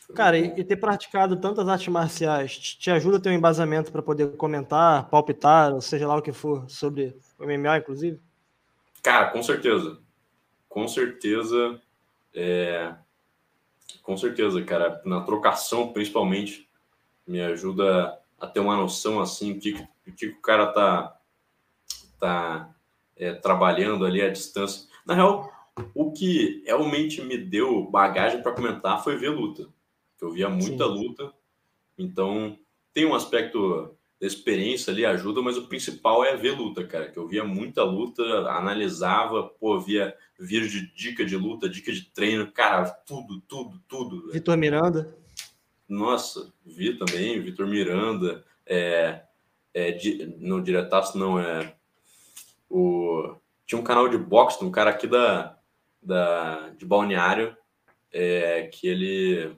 Foi 0.01 0.15
cara, 0.15 0.39
muito 0.39 0.51
bom. 0.51 0.59
E, 0.59 0.61
e, 0.61 0.65
ter 0.65 0.77
praticado 0.77 1.37
tantas 1.37 1.69
artes 1.69 1.89
marciais 1.89 2.59
te, 2.59 2.91
ajuda 2.91 3.17
a 3.17 3.21
ter 3.21 3.31
um 3.31 3.35
embasamento 3.35 3.91
para 3.91 4.03
poder 4.03 4.37
comentar, 4.37 5.09
palpitar, 5.09 5.73
ou 5.73 5.81
seja 5.81 6.07
lá 6.07 6.17
o 6.17 6.23
que 6.23 6.33
for, 6.33 6.69
sobre 6.69 7.17
o 7.39 7.45
MMA, 7.45 7.79
inclusive? 7.79 8.21
Cara, 9.03 9.31
com 9.31 9.43
certeza. 9.43 9.99
Com 10.69 10.87
certeza. 10.87 11.81
É... 12.35 12.95
Com 14.03 14.17
certeza, 14.17 14.63
cara. 14.63 15.01
Na 15.05 15.23
trocação, 15.23 15.93
principalmente 15.93 16.69
me 17.27 17.41
ajuda 17.43 18.19
a 18.41 18.47
ter 18.47 18.61
uma 18.61 18.77
noção 18.77 19.21
assim 19.21 19.53
o 19.53 19.61
que, 19.61 19.75
o 20.07 20.13
que 20.13 20.27
o 20.29 20.41
cara 20.41 20.67
tá, 20.69 21.17
tá 22.19 22.75
é, 23.17 23.35
trabalhando 23.35 24.07
ali 24.07 24.23
à 24.23 24.31
distância. 24.31 24.88
Na 25.09 25.15
real, 25.15 25.51
o 25.95 26.13
que 26.13 26.63
realmente 26.67 27.23
me 27.23 27.39
deu 27.39 27.91
bagagem 27.91 28.43
para 28.43 28.53
comentar 28.53 29.03
foi 29.03 29.17
ver 29.17 29.31
luta. 29.31 29.67
Eu 30.21 30.31
via 30.31 30.51
muita 30.51 30.85
Sim. 30.85 30.91
luta, 30.91 31.33
então 31.97 32.59
tem 32.93 33.07
um 33.07 33.15
aspecto 33.15 33.97
da 34.21 34.27
experiência 34.27 34.93
ali, 34.93 35.07
ajuda, 35.07 35.41
mas 35.41 35.57
o 35.57 35.67
principal 35.67 36.23
é 36.23 36.37
ver 36.37 36.51
luta, 36.51 36.87
cara. 36.87 37.09
Que 37.09 37.19
eu 37.19 37.27
via 37.27 37.43
muita 37.43 37.83
luta, 37.85 38.23
analisava, 38.51 39.45
pô, 39.45 39.81
via 39.81 40.15
vídeo 40.39 40.69
de 40.69 40.93
dica 40.95 41.25
de 41.25 41.39
luta, 41.39 41.71
dica 41.71 41.91
de 41.91 42.05
treino, 42.11 42.53
cara, 42.53 42.85
tudo, 42.91 43.41
tudo, 43.49 43.81
tudo. 43.89 44.31
Vitor 44.31 44.59
Miranda. 44.59 45.17
Nossa, 45.89 46.53
vi 46.67 46.99
também, 46.99 47.41
Vitor 47.41 47.67
Miranda, 47.67 48.45
é, 48.67 49.23
é, 49.73 49.97
no 50.39 50.63
Diretaço 50.63 51.17
não, 51.17 51.41
é 51.41 51.75
o, 52.69 53.35
tinha 53.69 53.79
um 53.79 53.85
canal 53.85 54.09
de 54.09 54.17
boxe, 54.17 54.65
um 54.65 54.71
cara 54.71 54.89
aqui 54.89 55.07
da, 55.07 55.55
da, 56.03 56.71
de 56.71 56.87
Balneário, 56.87 57.55
é, 58.11 58.63
que 58.73 58.89
ele 58.89 59.55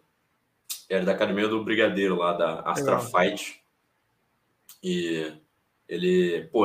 era 0.88 1.04
da 1.04 1.12
academia 1.12 1.46
do 1.46 1.62
Brigadeiro 1.62 2.16
lá, 2.16 2.32
da 2.32 2.60
Astra 2.62 2.98
Legal. 2.98 3.10
Fight. 3.12 3.62
E 4.82 5.32
ele, 5.88 6.48
pô, 6.50 6.64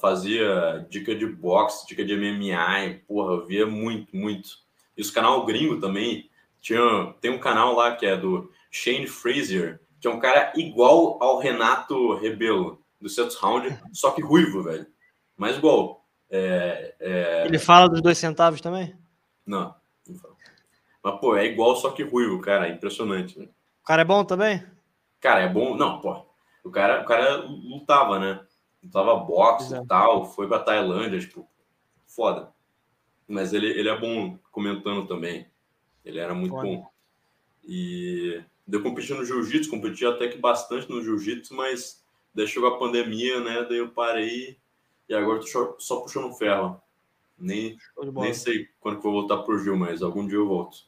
fazia 0.00 0.86
dica 0.88 1.12
de 1.16 1.26
boxe, 1.26 1.84
dica 1.84 2.04
de 2.04 2.14
MMA, 2.14 2.84
e, 2.84 2.94
porra, 3.00 3.32
eu 3.32 3.44
via 3.44 3.66
muito, 3.66 4.16
muito. 4.16 4.50
E 4.96 5.02
os 5.02 5.10
canal 5.10 5.44
gringo 5.44 5.80
também, 5.80 6.30
tinha, 6.60 7.12
tem 7.20 7.32
um 7.32 7.40
canal 7.40 7.74
lá 7.74 7.96
que 7.96 8.06
é 8.06 8.16
do 8.16 8.52
Shane 8.70 9.08
Fraser, 9.08 9.80
que 10.00 10.06
é 10.06 10.10
um 10.10 10.20
cara 10.20 10.52
igual 10.54 11.20
ao 11.20 11.40
Renato 11.40 12.14
Rebelo, 12.14 12.80
do 13.00 13.08
Santos 13.08 13.34
Round, 13.34 13.76
só 13.92 14.12
que 14.12 14.22
ruivo, 14.22 14.62
velho. 14.62 14.86
Mas 15.36 15.56
igual. 15.56 16.01
É, 16.34 16.94
é... 16.98 17.46
Ele 17.46 17.58
fala 17.58 17.90
dos 17.90 18.00
dois 18.00 18.16
centavos 18.16 18.62
também? 18.62 18.96
Não, 19.44 19.74
não 20.08 20.16
fala. 20.16 20.34
Mas, 21.04 21.20
pô, 21.20 21.36
é 21.36 21.44
igual, 21.44 21.76
só 21.76 21.90
que 21.90 22.02
ruivo, 22.02 22.40
cara. 22.40 22.68
É 22.68 22.72
impressionante. 22.72 23.38
Né? 23.38 23.48
O 23.82 23.86
cara 23.86 24.00
é 24.00 24.04
bom 24.04 24.24
também? 24.24 24.64
Cara, 25.20 25.40
é 25.40 25.48
bom. 25.48 25.76
Não, 25.76 26.00
pô. 26.00 26.24
O 26.64 26.70
cara, 26.70 27.02
o 27.02 27.04
cara 27.04 27.36
lutava, 27.44 28.18
né? 28.18 28.40
Lutava 28.82 29.14
boxe 29.16 29.74
e 29.76 29.86
tal. 29.86 30.24
Foi 30.24 30.48
pra 30.48 30.58
Tailândia, 30.58 31.20
tipo, 31.20 31.46
foda. 32.06 32.50
Mas 33.28 33.52
ele, 33.52 33.66
ele 33.66 33.90
é 33.90 33.98
bom 33.98 34.38
comentando 34.50 35.06
também. 35.06 35.46
Ele 36.04 36.18
era 36.18 36.34
muito 36.34 36.52
foda. 36.52 36.66
bom. 36.66 36.88
E 37.64 38.42
deu 38.66 38.82
competir 38.82 39.14
no 39.14 39.24
jiu-jitsu, 39.24 39.70
competi 39.70 40.06
até 40.06 40.28
que 40.28 40.38
bastante 40.38 40.88
no 40.88 41.02
jiu-jitsu, 41.02 41.54
mas 41.54 42.02
daí 42.34 42.46
chegou 42.46 42.68
a 42.68 42.78
pandemia, 42.78 43.40
né? 43.40 43.66
Daí 43.68 43.78
eu 43.78 43.90
parei 43.90 44.58
e 45.08 45.14
agora 45.14 45.40
tô 45.40 45.46
só, 45.46 45.76
só 45.78 46.00
puxando 46.00 46.32
ferro. 46.34 46.80
Nem, 47.38 47.76
nem 48.14 48.34
sei 48.34 48.68
quando 48.78 48.98
que 48.98 49.02
vou 49.02 49.12
voltar 49.12 49.38
pro 49.38 49.58
Gil, 49.58 49.76
mas 49.76 50.02
algum 50.02 50.26
dia 50.26 50.38
eu 50.38 50.46
volto. 50.46 50.78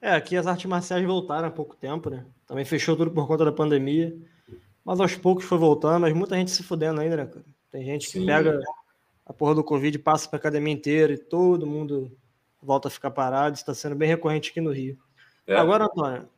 É, 0.00 0.14
aqui 0.14 0.36
as 0.36 0.46
artes 0.46 0.66
marciais 0.66 1.04
voltaram 1.04 1.48
há 1.48 1.50
pouco 1.50 1.74
tempo, 1.74 2.08
né? 2.08 2.24
Também 2.46 2.64
fechou 2.64 2.96
tudo 2.96 3.10
por 3.10 3.26
conta 3.26 3.44
da 3.44 3.52
pandemia. 3.52 4.16
Mas 4.84 5.00
aos 5.00 5.16
poucos 5.16 5.44
foi 5.44 5.58
voltando, 5.58 6.02
mas 6.02 6.14
muita 6.14 6.36
gente 6.36 6.50
se 6.50 6.62
fudendo 6.62 7.00
ainda, 7.00 7.16
né, 7.16 7.26
cara? 7.26 7.44
Tem 7.70 7.84
gente 7.84 8.06
que 8.06 8.20
Sim. 8.20 8.26
pega 8.26 8.60
a 9.26 9.32
porra 9.32 9.54
do 9.54 9.64
Covid, 9.64 9.98
passa 9.98 10.28
pra 10.28 10.38
academia 10.38 10.72
inteira 10.72 11.12
e 11.12 11.18
todo 11.18 11.66
mundo 11.66 12.16
volta 12.62 12.88
a 12.88 12.90
ficar 12.90 13.10
parado. 13.10 13.56
Isso 13.56 13.66
tá 13.66 13.74
sendo 13.74 13.94
bem 13.94 14.08
recorrente 14.08 14.50
aqui 14.50 14.60
no 14.60 14.72
Rio. 14.72 14.98
É. 15.46 15.56
Agora, 15.56 15.84
Antônio, 15.84 16.28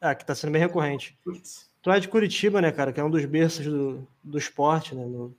é, 0.00 0.14
que 0.14 0.24
tá 0.24 0.34
sendo 0.34 0.52
bem 0.52 0.60
recorrente. 0.60 1.18
Putz. 1.24 1.70
Tu 1.82 1.90
é 1.90 1.98
de 1.98 2.08
Curitiba, 2.08 2.60
né, 2.60 2.70
cara? 2.70 2.92
Que 2.92 3.00
é 3.00 3.04
um 3.04 3.10
dos 3.10 3.24
berços 3.24 3.64
do, 3.66 4.06
do 4.22 4.38
esporte, 4.38 4.94
né? 4.94 5.04
No, 5.04 5.34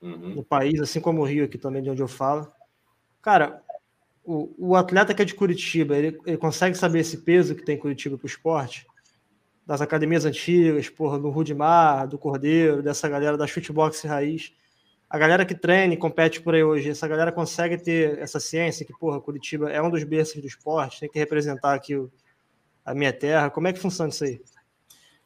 uhum. 0.00 0.34
no 0.36 0.44
país, 0.44 0.80
assim 0.80 1.00
como 1.00 1.22
o 1.22 1.24
Rio 1.24 1.44
aqui 1.44 1.58
também, 1.58 1.82
de 1.82 1.90
onde 1.90 2.02
eu 2.02 2.08
falo. 2.08 2.50
Cara, 3.22 3.62
o, 4.24 4.54
o 4.58 4.76
atleta 4.76 5.14
que 5.14 5.22
é 5.22 5.24
de 5.24 5.34
Curitiba, 5.34 5.96
ele, 5.96 6.18
ele 6.26 6.36
consegue 6.36 6.76
saber 6.76 7.00
esse 7.00 7.18
peso 7.18 7.54
que 7.54 7.64
tem 7.64 7.78
Curitiba 7.78 8.16
para 8.16 8.26
o 8.26 8.28
esporte? 8.28 8.86
Das 9.66 9.80
academias 9.80 10.24
antigas, 10.24 10.88
porra, 10.88 11.18
do 11.18 11.28
Rudimar, 11.28 12.06
do 12.08 12.18
Cordeiro, 12.18 12.82
dessa 12.82 13.08
galera 13.08 13.36
da 13.36 13.46
chutebox 13.46 14.02
raiz. 14.02 14.52
A 15.10 15.18
galera 15.18 15.46
que 15.46 15.54
treina 15.54 15.94
e 15.94 15.96
compete 15.96 16.40
por 16.40 16.54
aí 16.54 16.62
hoje, 16.62 16.90
essa 16.90 17.08
galera 17.08 17.32
consegue 17.32 17.78
ter 17.78 18.18
essa 18.18 18.38
ciência 18.38 18.84
que, 18.84 18.92
porra, 18.92 19.20
Curitiba 19.20 19.70
é 19.70 19.80
um 19.80 19.90
dos 19.90 20.04
berços 20.04 20.40
do 20.40 20.46
esporte, 20.46 21.00
tem 21.00 21.08
que 21.08 21.18
representar 21.18 21.74
aqui 21.74 21.96
o, 21.96 22.10
a 22.84 22.94
minha 22.94 23.12
terra. 23.12 23.50
Como 23.50 23.66
é 23.66 23.72
que 23.72 23.78
funciona 23.78 24.10
isso 24.10 24.24
aí? 24.24 24.40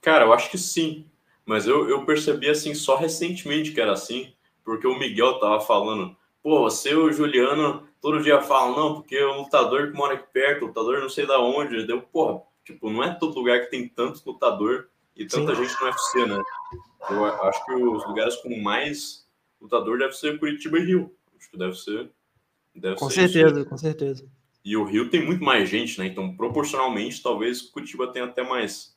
Cara, 0.01 0.25
eu 0.25 0.33
acho 0.33 0.51
que 0.51 0.59
sim. 0.59 1.09
Mas 1.45 1.67
eu, 1.67 1.89
eu 1.89 2.05
percebi 2.05 2.49
assim 2.49 2.75
só 2.75 2.97
recentemente 2.97 3.73
que 3.73 3.81
era 3.81 3.93
assim, 3.93 4.33
porque 4.65 4.87
o 4.87 4.99
Miguel 4.99 5.39
tava 5.39 5.61
falando, 5.61 6.17
pô, 6.43 6.61
você 6.61 6.91
e 6.91 6.95
o 6.95 7.13
Juliano 7.13 7.87
todo 8.01 8.23
dia 8.23 8.41
falam, 8.41 8.77
não, 8.77 8.95
porque 8.95 9.19
o 9.23 9.43
lutador 9.43 9.91
que 9.91 9.97
mora 9.97 10.15
aqui 10.15 10.27
perto, 10.33 10.65
o 10.65 10.69
lutador 10.69 11.01
não 11.01 11.09
sei 11.09 11.27
da 11.27 11.41
onde, 11.41 11.87
deu, 11.87 12.03
porra, 12.03 12.43
tipo, 12.65 12.91
não 12.91 13.03
é 13.03 13.15
todo 13.15 13.39
lugar 13.39 13.61
que 13.61 13.71
tem 13.71 13.89
tanto 13.89 14.23
lutador 14.27 14.89
e 15.17 15.27
tanta 15.27 15.55
Sim. 15.55 15.63
gente 15.65 15.81
no 15.81 15.87
UFC, 15.87 16.27
né? 16.27 16.43
Eu 17.11 17.25
acho 17.25 17.65
que 17.65 17.73
os 17.73 18.07
lugares 18.07 18.37
com 18.37 18.61
mais 18.61 19.29
lutador 19.61 19.99
deve 19.99 20.13
ser 20.15 20.39
Curitiba 20.39 20.79
e 20.79 20.85
Rio. 20.85 21.15
Acho 21.39 21.51
que 21.51 21.59
deve 21.59 21.75
ser. 21.75 22.11
Deve 22.75 22.97
com 22.97 23.11
ser 23.11 23.29
certeza, 23.29 23.61
isso. 23.61 23.69
com 23.69 23.77
certeza. 23.77 24.29
E 24.65 24.77
o 24.77 24.85
Rio 24.85 25.11
tem 25.11 25.25
muito 25.25 25.43
mais 25.43 25.69
gente, 25.69 25.99
né? 25.99 26.07
Então, 26.07 26.37
proporcionalmente, 26.37 27.23
talvez 27.23 27.63
Curitiba 27.63 28.13
tenha 28.13 28.27
até 28.27 28.43
mais. 28.43 28.97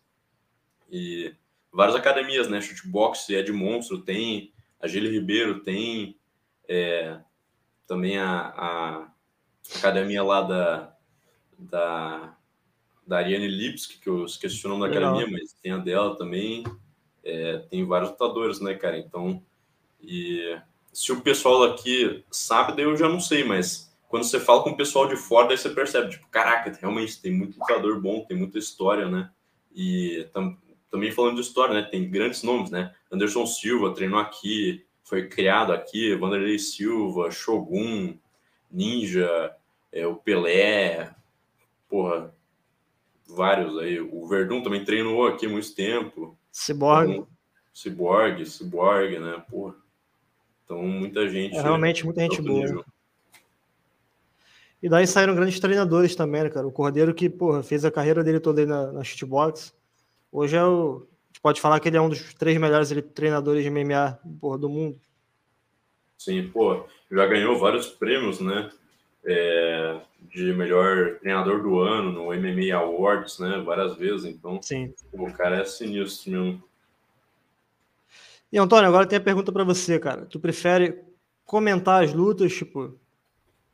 E 0.90 1.34
várias 1.72 1.96
academias, 1.96 2.48
né? 2.48 2.62
Chutebox, 2.62 3.30
Ed 3.30 3.52
Monstro 3.52 4.00
tem, 4.00 4.54
a 4.86 4.88
Gile 4.88 5.10
Ribeiro 5.10 5.62
tem, 5.62 6.16
é, 6.68 7.20
também 7.88 8.20
a, 8.20 8.54
a 8.56 9.08
academia 9.78 10.24
lá 10.24 10.42
da, 10.42 10.96
da, 11.58 12.38
da 13.06 13.18
Ariane 13.18 13.48
Lipski, 13.48 13.98
que 13.98 14.08
eu 14.08 14.26
esqueci 14.26 14.66
o 14.66 14.70
nome 14.70 14.82
da 14.82 14.96
academia, 14.96 15.28
mas 15.30 15.54
tem 15.54 15.72
a 15.72 15.78
dela 15.78 16.16
também. 16.16 16.64
É, 17.24 17.58
tem 17.70 17.84
vários 17.84 18.12
lutadores, 18.12 18.62
né, 18.62 18.76
cara? 18.76 19.00
Então, 19.00 19.44
e 20.00 20.56
se 20.94 21.12
o 21.12 21.22
pessoal 21.22 21.64
aqui 21.64 22.24
sabe, 22.30 22.76
daí 22.76 22.86
eu 22.86 22.96
já 22.96 23.10
não 23.10 23.20
sei, 23.20 23.44
mas 23.44 23.92
quando 24.08 24.24
você 24.24 24.40
fala 24.40 24.62
com 24.64 24.70
o 24.70 24.78
pessoal 24.78 25.08
de 25.08 25.18
fora, 25.18 25.48
daí 25.48 25.58
você 25.58 25.70
percebe, 25.70 26.12
tipo, 26.12 26.28
caraca, 26.28 26.72
realmente 26.80 27.20
tem 27.20 27.32
muito 27.32 27.60
lutador 27.60 28.00
bom, 28.00 28.24
tem 28.24 28.38
muita 28.38 28.60
história, 28.60 29.10
né? 29.10 29.32
E 29.74 30.30
tam, 30.32 30.56
também 30.90 31.12
falando 31.12 31.36
de 31.36 31.42
história, 31.42 31.74
né? 31.74 31.84
Tem 31.84 32.10
grandes 32.10 32.44
nomes, 32.44 32.72
né? 32.72 32.94
Anderson 33.12 33.46
Silva 33.46 33.94
treinou 33.94 34.20
aqui, 34.20 34.86
foi 35.04 35.28
criado 35.28 35.72
aqui, 35.72 36.16
Vanderlei 36.16 36.58
Silva, 36.58 37.32
Shogun, 37.32 38.18
Ninja, 38.72 39.56
é, 39.92 40.06
o 40.06 40.16
Pelé, 40.16 41.14
porra, 41.88 42.34
vários 43.28 43.78
aí. 43.80 44.00
O 44.00 44.28
Verdun 44.28 44.62
também 44.62 44.84
treinou 44.84 45.28
aqui 45.28 45.46
há 45.46 45.50
muito 45.50 45.74
tempo. 45.74 46.38
Cyborg. 46.52 47.12
Então, 47.12 47.28
Cyborg, 47.74 48.46
Cyborg, 48.46 49.20
né, 49.20 49.44
porra. 49.50 49.76
Então, 50.64 50.82
muita 50.82 51.30
gente... 51.30 51.56
É, 51.56 51.62
realmente, 51.62 52.04
muita 52.04 52.22
gente 52.22 52.42
boa. 52.42 52.84
E 54.82 54.90
daí 54.90 55.08
saíram 55.08 55.36
grandes 55.36 55.60
treinadores 55.60 56.16
também, 56.16 56.44
né, 56.44 56.50
cara? 56.50 56.68
O 56.68 56.72
Cordeiro 56.72 57.14
que, 57.14 57.30
porra, 57.30 57.64
fez 57.64 57.86
a 57.86 57.92
carreira 57.92 58.24
dele 58.24 58.40
toda 58.40 58.62
aí 58.62 58.68
na, 58.68 58.92
na 58.92 59.04
shootbox. 59.04 59.74
Hoje 60.32 60.56
é 60.56 60.64
o, 60.64 61.08
gente 61.36 61.42
pode 61.42 61.62
falar 61.62 61.80
que 61.82 61.90
ele 61.90 61.98
é 61.98 62.02
um 62.02 62.08
dos 62.08 62.34
três 62.34 62.58
melhores 62.58 62.90
treinadores 63.14 63.64
de 63.64 63.70
MMA 63.70 64.20
porra, 64.40 64.58
do 64.58 64.70
mundo. 64.70 64.98
Sim, 66.18 66.50
pô, 66.50 66.86
já 67.12 67.26
ganhou 67.28 67.60
vários 67.60 67.88
prêmios, 67.88 68.40
né? 68.40 68.70
É, 69.26 70.02
de 70.30 70.54
melhor 70.54 71.20
treinador 71.20 71.62
do 71.62 71.80
ano 71.80 72.12
no 72.12 72.34
MMA 72.34 72.74
Awards, 72.74 73.40
né? 73.40 73.62
Várias 73.66 73.96
vezes, 73.96 74.26
então. 74.26 74.62
Sim. 74.62 74.94
O 75.12 75.32
cara 75.34 75.58
é 75.58 75.66
sinistro 75.66 76.32
mesmo. 76.32 76.64
E 78.52 78.58
Antônio, 78.58 78.88
agora 78.88 79.06
tem 79.06 79.18
a 79.18 79.22
pergunta 79.22 79.52
para 79.52 79.64
você, 79.64 80.00
cara. 80.00 80.26
Tu 80.26 80.40
prefere 80.40 81.04
comentar 81.44 82.04
as 82.04 82.14
lutas, 82.14 82.54
tipo, 82.54 82.98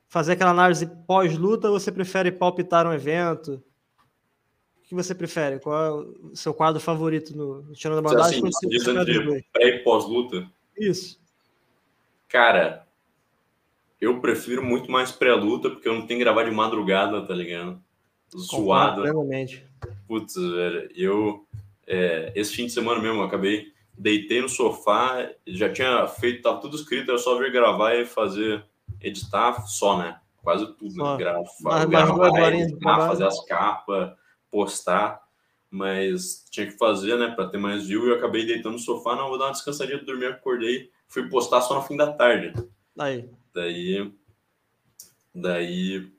fazer 0.07 0.33
aquela 0.33 0.51
análise 0.51 0.87
pós-luta, 1.05 1.69
ou 1.69 1.79
você 1.79 1.91
prefere 1.91 2.31
palpitar 2.31 2.87
um 2.87 2.93
evento? 2.93 3.61
Que 4.91 4.95
você 5.03 5.15
prefere? 5.15 5.57
Qual 5.59 5.83
é 5.83 5.91
o 5.91 6.35
seu 6.35 6.53
quadro 6.53 6.81
favorito 6.81 7.35
no, 7.35 7.73
Tirando 7.73 7.95
da 7.95 8.01
Maldade? 8.01 8.35
Assim, 8.45 8.67
diz 8.67 8.85
entre 8.85 9.45
pré 9.53 9.67
e 9.67 9.79
pós-luta? 9.79 10.45
Isso. 10.77 11.17
Cara, 12.27 12.85
eu 14.01 14.19
prefiro 14.19 14.61
muito 14.61 14.91
mais 14.91 15.13
pré-luta, 15.13 15.69
porque 15.69 15.87
eu 15.87 15.93
não 15.93 16.05
tenho 16.05 16.19
que 16.19 16.25
gravar 16.25 16.43
de 16.43 16.51
madrugada, 16.51 17.25
tá 17.25 17.33
ligado? 17.33 17.81
Zoado. 18.35 19.03
Plenamente. 19.03 19.65
Putz, 20.07 20.35
velho, 20.35 20.89
eu... 20.93 21.45
É, 21.87 22.33
esse 22.35 22.53
fim 22.53 22.65
de 22.65 22.73
semana 22.73 23.01
mesmo, 23.01 23.23
acabei... 23.23 23.71
Deitei 23.97 24.41
no 24.41 24.49
sofá, 24.49 25.29
já 25.45 25.71
tinha 25.71 26.07
feito, 26.07 26.41
tava 26.41 26.59
tudo 26.59 26.75
escrito, 26.75 27.11
era 27.11 27.19
só 27.19 27.37
vir 27.37 27.51
gravar 27.51 27.93
e 27.93 28.05
fazer, 28.05 28.63
editar 28.99 29.61
só, 29.67 29.97
né? 29.97 30.19
Quase 30.41 30.65
tudo, 30.73 30.95
né? 30.95 31.17
Gravar, 31.17 31.85
gravar, 31.85 32.53
editar, 32.53 33.07
fazer 33.07 33.25
as 33.25 33.45
capas, 33.45 34.13
postar, 34.51 35.21
mas 35.69 36.45
tinha 36.51 36.67
que 36.67 36.77
fazer, 36.77 37.17
né, 37.17 37.29
para 37.29 37.47
ter 37.47 37.57
mais 37.57 37.87
view. 37.87 38.05
E 38.05 38.09
eu 38.09 38.15
acabei 38.15 38.45
deitando 38.45 38.73
no 38.73 38.79
sofá, 38.79 39.15
não, 39.15 39.29
vou 39.29 39.39
dar 39.39 39.45
uma 39.45 39.53
descansadinha 39.53 39.97
de 39.97 40.05
dormir, 40.05 40.25
acordei, 40.25 40.91
fui 41.07 41.27
postar 41.29 41.61
só 41.61 41.75
no 41.75 41.81
fim 41.81 41.95
da 41.95 42.11
tarde. 42.11 42.53
Aí. 42.99 43.29
Daí, 43.53 44.11
daí, 45.33 46.11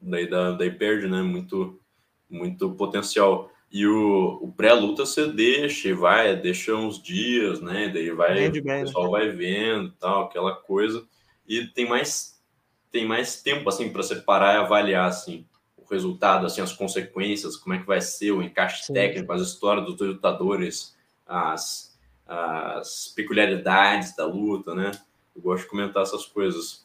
daí, 0.00 0.30
daí, 0.58 0.70
perde, 0.70 1.08
né, 1.08 1.22
muito, 1.22 1.80
muito 2.28 2.70
potencial. 2.72 3.50
E 3.72 3.86
o, 3.86 4.38
o 4.42 4.52
pré-luta 4.52 5.06
você 5.06 5.26
deixa 5.28 5.88
e 5.88 5.92
vai, 5.92 6.36
deixa 6.36 6.74
uns 6.74 7.00
dias, 7.00 7.60
né? 7.60 7.88
Daí 7.88 8.10
vai, 8.10 8.48
o 8.48 8.64
né? 8.64 8.80
pessoal 8.82 9.10
vai 9.10 9.30
vendo 9.30 9.92
tal, 9.92 10.24
aquela 10.24 10.56
coisa. 10.56 11.06
E 11.46 11.66
tem 11.68 11.88
mais, 11.88 12.42
tem 12.90 13.06
mais 13.06 13.40
tempo, 13.40 13.68
assim, 13.68 13.88
para 13.90 14.02
você 14.02 14.16
parar 14.16 14.54
e 14.54 14.58
avaliar, 14.58 15.08
assim 15.08 15.46
resultado, 15.94 16.46
assim, 16.46 16.60
as 16.60 16.72
consequências, 16.72 17.56
como 17.56 17.74
é 17.74 17.78
que 17.78 17.86
vai 17.86 18.00
ser 18.00 18.32
o 18.32 18.42
encaixe 18.42 18.84
Sim. 18.84 18.92
técnico, 18.92 19.32
as 19.32 19.42
histórias 19.42 19.86
dos 19.86 20.00
lutadores, 20.00 20.96
as, 21.26 21.98
as 22.26 23.12
peculiaridades 23.14 24.14
da 24.14 24.26
luta, 24.26 24.74
né? 24.74 24.92
Eu 25.34 25.42
gosto 25.42 25.64
de 25.64 25.70
comentar 25.70 26.02
essas 26.02 26.26
coisas. 26.26 26.84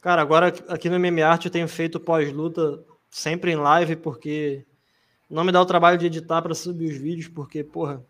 Cara, 0.00 0.22
agora 0.22 0.48
aqui 0.68 0.88
no 0.88 0.98
MMA 0.98 1.26
Art 1.26 1.44
eu 1.44 1.50
tenho 1.50 1.68
feito 1.68 1.98
pós-luta 1.98 2.84
sempre 3.10 3.52
em 3.52 3.56
live, 3.56 3.96
porque 3.96 4.64
não 5.28 5.44
me 5.44 5.52
dá 5.52 5.60
o 5.60 5.66
trabalho 5.66 5.98
de 5.98 6.06
editar 6.06 6.40
para 6.40 6.54
subir 6.54 6.90
os 6.90 6.96
vídeos, 6.96 7.28
porque, 7.28 7.64
porra, 7.64 8.04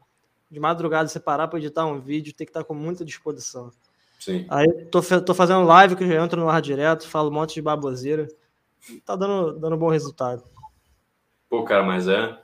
de 0.51 0.61
madrugada 0.61 1.09
você 1.09 1.21
parar 1.21 1.49
para 1.49 1.59
editar 1.59 1.87
um 1.87 2.01
vídeo, 2.01 2.35
tem 2.35 2.47
que 2.47 2.51
estar 2.51 2.61
tá 2.61 2.67
com 2.67 2.75
muita 2.75 3.05
disposição. 3.05 3.71
Sim. 4.19 4.47
Aí 4.49 4.67
tô, 4.87 5.01
tô 5.23 5.35
fazendo 5.35 5.65
live 5.65 5.97
que 5.97 6.05
eu 6.05 6.09
já 6.09 6.23
entro 6.23 6.41
no 6.41 6.49
ar 6.49 6.61
direto, 6.61 7.09
falo 7.09 7.31
um 7.31 7.33
monte 7.33 7.55
de 7.55 7.63
baboseira. 7.63 8.29
Tá 9.05 9.17
dando, 9.17 9.59
dando 9.59 9.77
bom 9.77 9.89
resultado. 9.89 10.43
Pô, 11.49 11.65
cara, 11.65 11.83
mas 11.83 12.09
é. 12.09 12.39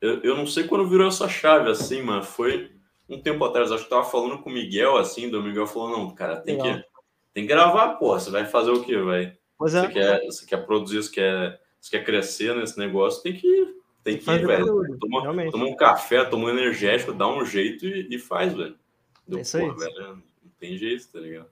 Eu, 0.00 0.20
eu 0.22 0.36
não 0.36 0.46
sei 0.46 0.64
quando 0.64 0.88
virou 0.88 1.08
essa 1.08 1.28
chave 1.28 1.70
assim, 1.70 2.02
mano. 2.02 2.22
Foi 2.22 2.72
um 3.08 3.20
tempo 3.20 3.44
atrás, 3.44 3.72
acho 3.72 3.84
que 3.84 3.90
tava 3.90 4.04
falando 4.04 4.42
com 4.42 4.50
o 4.50 4.52
Miguel 4.52 4.96
assim, 4.96 5.30
do 5.30 5.42
Miguel 5.42 5.66
falou: 5.66 5.90
não, 5.90 6.14
cara, 6.14 6.36
tem 6.36 6.58
que, 6.58 6.84
tem 7.32 7.44
que 7.44 7.48
gravar, 7.48 7.94
pô. 7.94 8.18
Você 8.18 8.30
vai 8.30 8.44
fazer 8.44 8.70
o 8.70 8.82
quê, 8.82 8.98
vai? 8.98 9.36
Pois 9.56 9.74
é. 9.74 9.82
Você 9.82 9.92
quer, 9.92 10.24
você 10.24 10.46
quer 10.46 10.66
produzir, 10.66 11.02
você 11.02 11.10
quer, 11.10 11.60
você 11.80 11.90
quer 11.90 12.04
crescer 12.04 12.54
nesse 12.54 12.78
negócio, 12.78 13.22
tem 13.22 13.34
que 13.34 13.74
tem 14.04 14.18
que 14.18 14.30
ir, 14.30 14.46
velho. 14.46 14.98
Toma, 14.98 15.50
toma, 15.50 15.64
um 15.64 15.74
café, 15.74 16.22
toma 16.26 16.44
um 16.44 16.50
energético, 16.50 17.14
dá 17.14 17.26
um 17.26 17.44
jeito 17.44 17.86
e, 17.86 18.14
e 18.14 18.18
faz, 18.18 18.52
velho. 18.52 18.76
Deu, 19.26 19.38
é 19.38 19.42
isso 19.42 19.56
aí. 19.56 19.70
velho, 19.70 20.16
não 20.42 20.50
tem 20.60 20.76
jeito, 20.76 21.08
tá 21.10 21.18
ligado? 21.18 21.48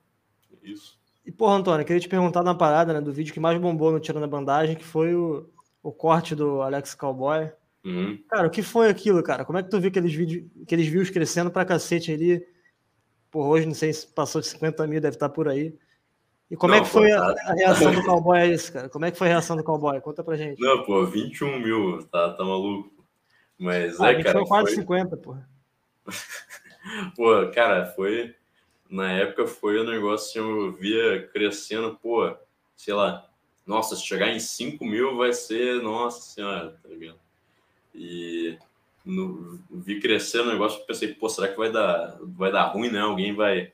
Isso. 0.63 1.01
E, 1.25 1.31
porra, 1.31 1.57
Antônio, 1.57 1.87
queria 1.87 2.01
te 2.01 2.09
perguntar 2.09 2.43
na 2.43 2.55
parada, 2.55 2.93
né, 2.93 3.01
do 3.01 3.13
vídeo 3.13 3.33
que 3.33 3.41
mais 3.41 3.59
bombou 3.61 3.93
no 3.93 4.01
Tirando 4.01 4.25
a 4.25 4.29
Bandagem, 4.29 4.77
que 4.77 4.85
foi 4.85 5.15
o, 5.15 5.49
o 5.83 5.93
corte 5.93 6.35
do 6.35 6.63
Alex 6.63 6.95
Cowboy. 6.95 7.51
Uhum. 7.85 8.19
Cara, 8.29 8.47
o 8.47 8.51
que 8.51 8.63
foi 8.63 8.89
aquilo, 8.89 9.23
cara? 9.23 9.45
Como 9.45 9.59
é 9.59 9.63
que 9.63 9.71
tu 9.71 9.81
viu 9.81 9.89
aqueles 9.89 10.13
vídeos, 10.13 10.45
aqueles 10.63 10.87
views 10.87 11.11
crescendo 11.11 11.51
pra 11.51 11.65
cacete 11.65 12.13
ali? 12.13 12.45
Por 13.31 13.47
hoje, 13.47 13.67
não 13.67 13.75
sei 13.75 13.93
se 13.93 14.07
passou 14.07 14.41
de 14.41 14.47
50 14.49 14.87
mil, 14.87 15.01
deve 15.01 15.17
estar 15.17 15.29
por 15.29 15.49
aí. 15.49 15.75
E 16.51 16.57
como 16.57 16.75
é 16.75 16.77
não, 16.77 16.85
é 16.85 16.87
que 16.87 16.93
foi 16.93 17.11
a, 17.11 17.23
a, 17.23 17.55
reação 17.55 17.95
do 17.95 18.05
cowboy 18.05 18.39
a 18.39 18.47
isso, 18.47 18.73
cara? 18.73 18.89
Como 18.89 19.05
é 19.05 19.11
que 19.11 19.17
foi 19.17 19.29
a 19.29 19.31
reação 19.31 19.57
do 19.57 19.65
cowboy? 19.65 19.99
Conta 20.01 20.23
pra 20.23 20.37
gente. 20.37 20.61
Não, 20.61 20.85
pô, 20.85 21.07
21 21.07 21.59
mil, 21.61 22.03
tá, 22.09 22.35
tá 22.35 22.45
maluco. 22.45 22.93
Mas 23.59 23.99
ah, 24.01 24.13
é, 24.13 24.23
cara. 24.23 24.45
quase 24.45 24.75
foi... 24.75 24.83
50, 24.83 25.17
pô. 25.17 25.37
pô, 27.17 27.51
cara, 27.55 27.87
foi. 27.87 28.35
Na 28.93 29.11
época 29.11 29.47
foi 29.47 29.81
um 29.81 29.91
negócio 29.91 30.43
assim, 30.43 30.51
eu 30.51 30.71
via 30.71 31.27
crescendo, 31.29 31.99
pô, 32.03 32.31
sei 32.77 32.93
lá. 32.93 33.27
Nossa, 33.67 33.97
se 33.97 34.05
chegar 34.05 34.29
em 34.29 34.39
5 34.39 34.85
mil 34.85 35.17
vai 35.17 35.33
ser, 35.33 35.81
nossa 35.83 36.21
senhora, 36.21 36.79
tá 36.83 36.91
ligado? 36.91 37.19
E 37.95 38.59
no, 39.03 39.59
vi 39.71 39.99
crescendo 39.99 40.51
o 40.51 40.53
negócio, 40.53 40.85
pensei, 40.85 41.15
pô, 41.15 41.27
será 41.31 41.49
que 41.49 41.57
vai 41.57 41.73
dar, 41.73 42.19
vai 42.21 42.53
dar 42.53 42.65
ruim, 42.65 42.91
né? 42.91 43.01
Alguém 43.01 43.35
vai 43.35 43.73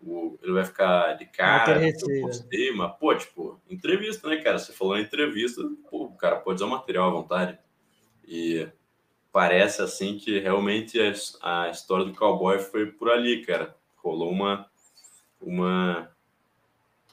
o, 0.00 0.38
ele 0.42 0.52
vai 0.52 0.64
ficar 0.64 1.12
de 1.18 1.26
cara, 1.26 1.86
eu 1.86 2.20
postei, 2.22 2.72
mas, 2.72 2.96
pô, 2.98 3.14
tipo, 3.14 3.60
entrevista, 3.68 4.30
né, 4.30 4.38
cara? 4.38 4.58
Você 4.58 4.72
falou 4.72 4.96
em 4.96 5.02
entrevista, 5.02 5.60
pô, 5.90 6.04
o 6.04 6.16
cara 6.16 6.36
pode 6.36 6.62
usar 6.62 6.70
material 6.70 7.08
à 7.08 7.12
vontade. 7.12 7.58
E 8.26 8.66
parece, 9.30 9.82
assim, 9.82 10.16
que 10.16 10.38
realmente 10.38 10.98
a, 11.42 11.64
a 11.64 11.68
história 11.68 12.06
do 12.06 12.14
cowboy 12.14 12.58
foi 12.58 12.86
por 12.86 13.10
ali, 13.10 13.44
cara. 13.44 13.76
Rolou 14.04 14.30
uma, 14.30 14.70
uma, 15.40 16.10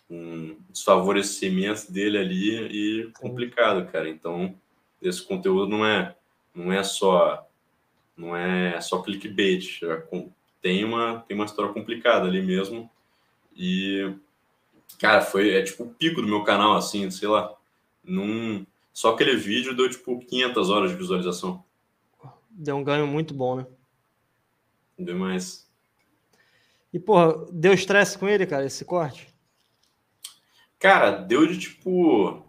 um 0.10 0.58
desfavorecimento 0.70 1.92
dele 1.92 2.18
ali 2.18 2.50
e 2.68 3.12
complicado, 3.14 3.90
cara. 3.90 4.10
Então, 4.10 4.54
esse 5.02 5.24
conteúdo 5.24 5.70
não 5.70 5.86
é, 5.86 6.16
não 6.54 6.72
é 6.72 6.84
só 6.84 7.48
não 8.16 8.36
é 8.36 8.80
só 8.82 9.02
clickbait, 9.02 9.82
é 9.84 10.04
tem 10.62 10.86
uma, 10.86 11.22
tem 11.28 11.36
uma 11.36 11.46
história 11.46 11.74
complicada 11.74 12.28
ali 12.28 12.42
mesmo. 12.42 12.90
E, 13.56 14.14
cara, 15.00 15.22
foi 15.22 15.56
é 15.56 15.64
tipo 15.64 15.84
o 15.84 15.90
pico 15.90 16.22
do 16.22 16.28
meu 16.28 16.44
canal, 16.44 16.76
assim, 16.76 17.10
sei 17.10 17.28
lá. 17.28 17.52
Num, 18.04 18.66
só 18.94 19.14
aquele 19.14 19.36
vídeo 19.36 19.76
deu 19.76 19.90
tipo 19.90 20.20
500 20.20 20.70
horas 20.70 20.92
de 20.92 20.98
visualização. 20.98 21.64
Deu 22.50 22.76
um 22.76 22.84
ganho 22.84 23.08
muito 23.08 23.34
bom, 23.34 23.56
né? 23.56 23.66
Demais. 25.00 25.68
E, 26.94 27.00
porra, 27.00 27.46
deu 27.52 27.74
estresse 27.74 28.18
com 28.18 28.28
ele, 28.28 28.46
cara, 28.46 28.66
esse 28.66 28.84
corte? 28.84 29.28
Cara, 30.80 31.12
deu 31.12 31.46
de 31.46 31.58
tipo. 31.58 32.44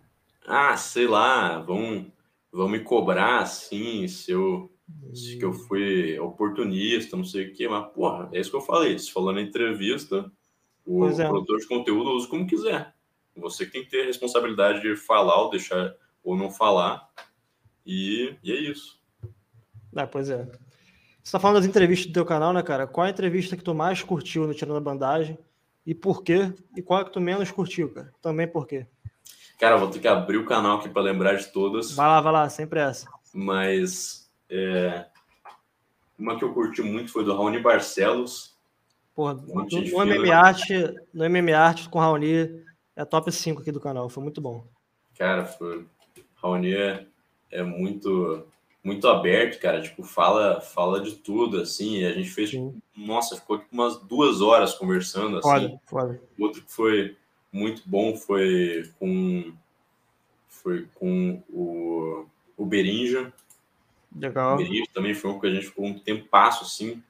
Ah, 0.47 0.77
sei 0.77 1.07
lá, 1.07 1.61
vão, 1.61 2.11
vão 2.51 2.69
me 2.69 2.81
cobrar 2.81 3.41
assim 3.41 4.09
se 4.09 4.33
eu 4.33 4.73
que 5.39 5.45
eu 5.45 5.53
fui 5.53 6.19
oportunista, 6.19 7.17
não 7.17 7.25
sei 7.25 7.49
o 7.49 7.53
quê, 7.53 7.69
mas, 7.69 7.91
porra, 7.93 8.29
é 8.33 8.41
isso 8.41 8.51
que 8.51 8.57
eu 8.57 8.61
falei. 8.61 8.99
Se 8.99 9.13
falando 9.13 9.37
na 9.37 9.43
entrevista, 9.43 10.31
o 10.85 11.07
é. 11.07 11.29
produtor 11.29 11.59
de 11.59 11.67
conteúdo 11.67 12.11
usa 12.11 12.29
como 12.29 12.47
quiser. 12.47 12.95
Você 13.37 13.65
que 13.65 13.73
tem 13.73 13.85
que 13.85 13.91
ter 13.91 14.03
a 14.03 14.07
responsabilidade 14.07 14.83
de 14.83 14.97
falar 14.97 15.41
ou 15.43 15.51
deixar 15.51 15.95
ou 16.23 16.37
não 16.37 16.51
falar. 16.51 17.09
E, 17.87 18.37
e 18.43 18.53
é 18.53 18.57
isso. 18.57 19.01
Ah, 19.95 20.07
pois 20.07 20.31
é. 20.31 20.47
Você 21.23 21.33
tá 21.33 21.39
falando 21.39 21.57
das 21.57 21.67
entrevistas 21.67 22.09
do 22.09 22.15
teu 22.15 22.25
canal, 22.25 22.53
né, 22.53 22.63
cara? 22.63 22.87
Qual 22.87 23.07
a 23.07 23.11
entrevista 23.11 23.57
que 23.57 23.63
tu 23.63 23.75
mais 23.75 24.03
curtiu 24.03 24.47
no 24.47 24.55
Tirando 24.55 24.77
a 24.77 24.81
Bandagem? 24.81 25.39
E 25.87 25.95
por 25.95 26.23
quê? 26.23 26.53
E 26.77 26.83
qual 26.83 27.01
é 27.01 27.05
que 27.05 27.13
tu 27.13 27.21
menos 27.21 27.51
curtiu, 27.51 27.93
cara? 27.93 28.13
Também 28.21 28.47
por 28.47 28.67
quê? 28.67 28.87
Cara, 29.59 29.77
vou 29.77 29.89
ter 29.89 30.01
que 30.01 30.09
abrir 30.09 30.39
o 30.39 30.47
canal 30.47 30.79
aqui 30.79 30.89
para 30.89 31.03
lembrar 31.03 31.35
de 31.35 31.47
todas. 31.53 31.93
Vai 31.93 32.09
lá, 32.09 32.21
vai 32.21 32.33
lá, 32.33 32.49
sempre 32.49 32.81
essa. 32.81 33.09
Mas 33.33 34.29
é, 34.51 35.07
uma 36.19 36.37
que 36.37 36.45
eu 36.45 36.53
curti 36.53 36.83
muito 36.83 37.13
foi 37.13 37.25
do 37.25 37.35
Raoni 37.35 37.61
Barcelos. 37.61 38.57
Porra, 39.15 39.35
no, 39.35 39.65
no 39.65 40.07
MMA 40.07 40.35
Art, 40.35 40.69
no 41.13 41.29
MMA 41.29 41.57
Art 41.57 41.89
com 41.89 41.99
Raoni 41.99 42.65
é 42.97 43.05
top 43.05 43.31
5 43.31 43.61
aqui 43.61 43.71
do 43.71 43.81
canal, 43.81 44.09
foi 44.09 44.23
muito 44.23 44.41
bom. 44.41 44.67
Cara, 45.17 45.45
foi. 45.45 45.87
Raoni 46.35 46.75
é, 46.75 47.07
é 47.51 47.63
muito 47.63 48.45
muito 48.83 49.07
aberto, 49.09 49.61
cara, 49.61 49.81
tipo, 49.81 50.03
fala, 50.03 50.61
fala 50.61 51.01
de 51.01 51.15
tudo, 51.17 51.61
assim, 51.61 51.99
e 51.99 52.07
a 52.07 52.13
gente 52.13 52.31
fez, 52.31 52.51
tipo, 52.51 52.75
nossa, 52.97 53.37
ficou 53.37 53.59
tipo 53.59 53.73
umas 53.73 53.97
duas 54.03 54.41
horas 54.41 54.75
conversando, 54.75 55.39
assim. 55.39 55.49
Foda, 55.49 55.81
foda. 55.87 56.23
Outro 56.39 56.63
que 56.63 56.73
foi 56.73 57.17
muito 57.53 57.83
bom 57.87 58.17
foi 58.17 58.91
com, 58.99 59.53
foi 60.49 60.89
com 60.95 61.43
o, 61.49 62.27
o 62.57 62.67
Berinja, 62.67 63.33
Legal. 64.17 64.59
O 64.59 64.93
também 64.93 65.15
foi 65.15 65.31
um 65.31 65.41
que 65.41 65.47
a 65.47 65.51
gente 65.51 65.67
ficou 65.67 65.87
um 65.87 65.99
tempo 65.99 66.29
passo 66.29 66.65
assim, 66.65 67.03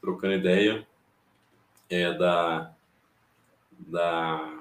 trocando 0.00 0.34
ideia. 0.34 0.86
É, 1.88 2.12
da, 2.12 2.72
da, 3.78 4.59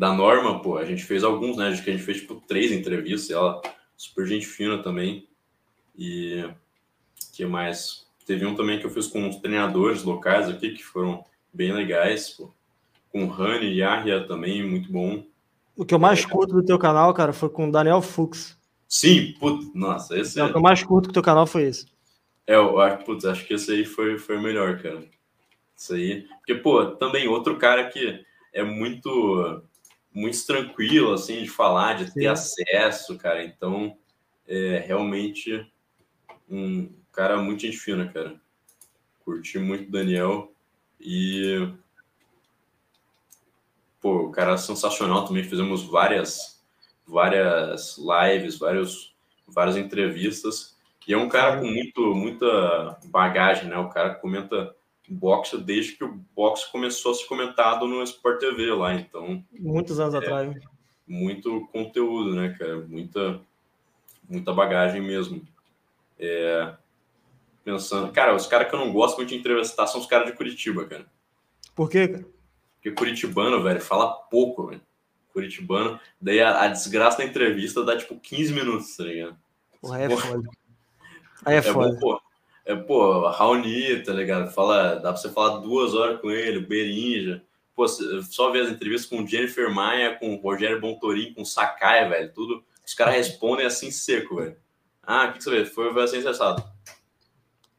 da 0.00 0.14
Norma, 0.14 0.62
pô, 0.62 0.78
a 0.78 0.84
gente 0.86 1.04
fez 1.04 1.22
alguns, 1.22 1.58
né? 1.58 1.68
Acho 1.68 1.84
que 1.84 1.90
a 1.90 1.92
gente 1.92 2.02
fez 2.02 2.22
tipo 2.22 2.42
três 2.48 2.72
entrevistas, 2.72 3.28
ela 3.28 3.60
super 3.94 4.26
gente 4.26 4.46
fina 4.46 4.82
também. 4.82 5.28
E 5.94 6.42
que 7.34 7.44
mais? 7.44 8.06
Teve 8.24 8.46
um 8.46 8.54
também 8.54 8.78
que 8.78 8.86
eu 8.86 8.90
fiz 8.90 9.06
com 9.06 9.28
os 9.28 9.36
treinadores 9.36 10.02
locais 10.02 10.48
aqui, 10.48 10.70
que 10.70 10.82
foram 10.82 11.22
bem 11.52 11.70
legais, 11.70 12.30
pô. 12.30 12.50
Com 13.12 13.24
o 13.24 13.28
Rani 13.28 13.66
e 13.66 13.80
Yahya 13.80 14.26
também, 14.26 14.66
muito 14.66 14.90
bom. 14.90 15.22
O 15.76 15.84
que 15.84 15.92
eu 15.92 15.98
mais 15.98 16.24
é, 16.24 16.26
curto 16.26 16.54
do 16.54 16.64
teu 16.64 16.78
canal, 16.78 17.12
cara, 17.12 17.34
foi 17.34 17.50
com 17.50 17.68
o 17.68 17.72
Daniel 17.72 18.00
Fux. 18.00 18.56
Sim, 18.88 19.34
putz, 19.38 19.70
nossa, 19.74 20.18
esse 20.18 20.40
é. 20.40 20.44
O 20.44 20.50
que 20.50 20.56
eu 20.56 20.62
mais 20.62 20.82
curto 20.82 21.08
que 21.08 21.12
teu 21.12 21.22
canal 21.22 21.46
foi 21.46 21.64
esse. 21.64 21.84
É, 22.46 22.54
eu 22.54 22.80
acho, 22.80 23.04
putz, 23.04 23.26
acho 23.26 23.46
que 23.46 23.52
esse 23.52 23.70
aí 23.70 23.84
foi, 23.84 24.16
foi 24.16 24.38
o 24.38 24.42
melhor, 24.42 24.80
cara. 24.80 25.04
Isso 25.76 25.92
aí. 25.92 26.26
Porque, 26.38 26.54
pô, 26.54 26.86
também 26.86 27.28
outro 27.28 27.58
cara 27.58 27.86
que 27.88 28.24
é 28.54 28.62
muito, 28.62 29.62
muito 30.12 30.44
tranquilo, 30.46 31.12
assim, 31.12 31.42
de 31.42 31.50
falar, 31.50 31.94
de 31.94 32.12
ter 32.12 32.20
Sim. 32.20 32.26
acesso, 32.26 33.16
cara. 33.18 33.44
Então, 33.44 33.96
é 34.46 34.78
realmente 34.86 35.66
um 36.48 36.92
cara 37.12 37.36
muito 37.36 37.62
gente 37.62 37.78
fina, 37.78 38.10
cara. 38.12 38.40
Curti 39.24 39.58
muito 39.58 39.88
o 39.88 39.92
Daniel 39.92 40.52
e. 41.00 41.72
Pô, 44.00 44.26
o 44.26 44.30
cara 44.30 44.54
é 44.54 44.56
sensacional 44.56 45.26
também. 45.26 45.44
Fizemos 45.44 45.82
várias 45.82 46.60
várias 47.10 47.98
lives, 47.98 48.58
vários, 48.58 49.14
várias 49.46 49.76
entrevistas. 49.76 50.78
E 51.06 51.12
é 51.12 51.18
um 51.18 51.28
cara 51.28 51.58
com 51.58 51.66
muito, 51.66 52.14
muita 52.14 52.98
bagagem, 53.06 53.68
né? 53.68 53.76
O 53.76 53.88
cara 53.88 54.14
comenta 54.14 54.74
boxe 55.12 55.58
desde 55.58 55.92
que 55.92 56.04
o 56.04 56.20
boxe 56.34 56.70
começou 56.70 57.12
a 57.12 57.14
ser 57.14 57.26
comentado 57.26 57.86
no 57.86 58.02
Sport 58.02 58.40
TV 58.40 58.72
lá, 58.72 58.94
então... 58.94 59.44
Muitos 59.52 59.98
anos 59.98 60.14
é, 60.14 60.18
atrás. 60.18 60.54
Muito 61.06 61.66
conteúdo, 61.72 62.34
né, 62.34 62.54
cara? 62.58 62.78
Muita, 62.80 63.40
muita 64.28 64.52
bagagem 64.52 65.02
mesmo. 65.02 65.42
É, 66.18 66.74
pensando... 67.64 68.12
Cara, 68.12 68.34
os 68.34 68.46
caras 68.46 68.68
que 68.68 68.74
eu 68.74 68.78
não 68.78 68.92
gosto 68.92 69.16
muito 69.16 69.30
de 69.30 69.36
entrevistar 69.36 69.86
são 69.86 70.00
os 70.00 70.06
caras 70.06 70.26
de 70.26 70.36
Curitiba, 70.36 70.86
cara. 70.86 71.06
Por 71.74 71.90
quê, 71.90 72.08
cara? 72.08 72.26
Porque 72.76 72.92
curitibano, 72.92 73.62
velho, 73.62 73.80
fala 73.80 74.12
pouco, 74.12 74.68
velho 74.68 74.80
curitibano. 75.32 75.98
Daí 76.20 76.40
a, 76.40 76.62
a, 76.62 76.68
desgraça 76.68 77.18
da 77.18 77.24
entrevista 77.24 77.84
dá 77.84 77.96
tipo 77.96 78.18
15 78.18 78.52
minutos, 78.52 78.96
tá 78.96 79.04
ligado? 79.04 79.36
Porra, 79.80 80.00
é 80.00 80.10
foda. 80.10 80.48
Aí 81.44 81.54
é, 81.54 81.58
é 81.58 81.62
foda. 81.62 81.98
Bom, 82.00 82.18
é, 82.70 82.76
pô, 82.76 83.28
Raoni, 83.28 84.02
tá 84.02 84.12
ligado? 84.12 84.52
Fala, 84.52 84.94
dá 84.94 85.12
pra 85.12 85.16
você 85.16 85.28
falar 85.30 85.58
duas 85.58 85.94
horas 85.94 86.20
com 86.20 86.30
ele, 86.30 86.60
Berinja. 86.60 87.42
Pô, 87.74 87.88
só 87.88 88.50
ver 88.50 88.62
as 88.62 88.70
entrevistas 88.70 89.08
com 89.10 89.26
Jennifer 89.26 89.68
Maia, 89.72 90.16
com 90.16 90.36
Rogério 90.36 90.80
Bontorin, 90.80 91.34
com 91.34 91.44
Sakai, 91.44 92.08
velho, 92.08 92.32
tudo. 92.32 92.64
Os 92.86 92.94
caras 92.94 93.16
respondem 93.16 93.66
assim 93.66 93.90
seco, 93.90 94.36
velho. 94.36 94.56
Ah, 95.02 95.24
o 95.24 95.32
que, 95.32 95.38
que 95.38 95.44
você 95.44 95.50
vê? 95.50 95.64
Foi 95.64 96.02
assim 96.02 96.18
acessado. 96.18 96.62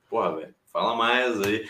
Porra, 0.09 0.35
velho. 0.35 0.55
Fala 0.71 0.95
mais 0.95 1.39
aí. 1.41 1.69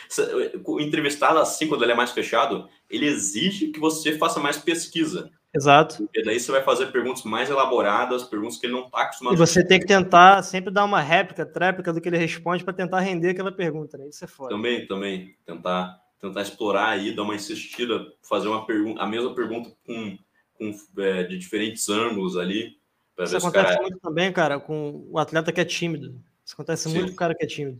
O 0.65 0.79
entrevistado, 0.79 1.39
assim, 1.39 1.67
quando 1.67 1.83
ele 1.83 1.91
é 1.91 1.95
mais 1.95 2.11
fechado, 2.11 2.69
ele 2.89 3.05
exige 3.05 3.67
que 3.67 3.79
você 3.79 4.17
faça 4.17 4.39
mais 4.39 4.57
pesquisa. 4.57 5.31
Exato. 5.53 6.07
E 6.13 6.23
daí 6.23 6.39
você 6.39 6.51
vai 6.51 6.63
fazer 6.63 6.87
perguntas 6.87 7.23
mais 7.23 7.49
elaboradas, 7.49 8.23
perguntas 8.23 8.57
que 8.57 8.65
ele 8.65 8.73
não 8.73 8.85
está 8.85 9.01
acostumado 9.01 9.35
E 9.35 9.37
você 9.37 9.65
tem 9.65 9.79
que 9.79 9.85
tentar 9.85 10.41
sempre 10.43 10.71
dar 10.71 10.85
uma 10.85 11.01
réplica, 11.01 11.45
tréplica 11.45 11.91
do 11.91 11.99
que 11.99 12.07
ele 12.07 12.17
responde 12.17 12.63
para 12.63 12.73
tentar 12.73 13.01
render 13.01 13.31
aquela 13.31 13.51
pergunta, 13.51 13.97
né? 13.97 14.07
Isso 14.07 14.23
é 14.23 14.27
foda. 14.27 14.49
Também, 14.49 14.87
também. 14.87 15.35
Tentar, 15.45 15.99
tentar 16.19 16.41
explorar 16.41 16.89
aí, 16.89 17.13
dar 17.13 17.23
uma 17.23 17.35
insistida, 17.35 18.07
fazer 18.21 18.47
uma 18.47 18.65
pergunta, 18.65 19.01
a 19.01 19.05
mesma 19.05 19.35
pergunta 19.35 19.69
com, 19.85 20.17
com 20.53 21.01
é, 21.01 21.23
de 21.23 21.37
diferentes 21.37 21.89
ângulos 21.89 22.37
ali. 22.37 22.77
Isso 23.19 23.35
acontece 23.37 23.73
cara... 23.73 23.81
muito 23.81 23.99
também, 23.99 24.31
cara, 24.31 24.57
com 24.57 25.05
o 25.09 25.19
atleta 25.19 25.51
que 25.51 25.59
é 25.59 25.65
tímido. 25.65 26.15
Isso 26.45 26.53
acontece 26.53 26.89
Sim. 26.89 26.95
muito 26.95 27.09
com 27.09 27.13
o 27.15 27.17
cara 27.17 27.35
que 27.35 27.43
é 27.43 27.47
tímido. 27.47 27.79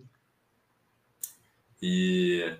E, 1.82 2.54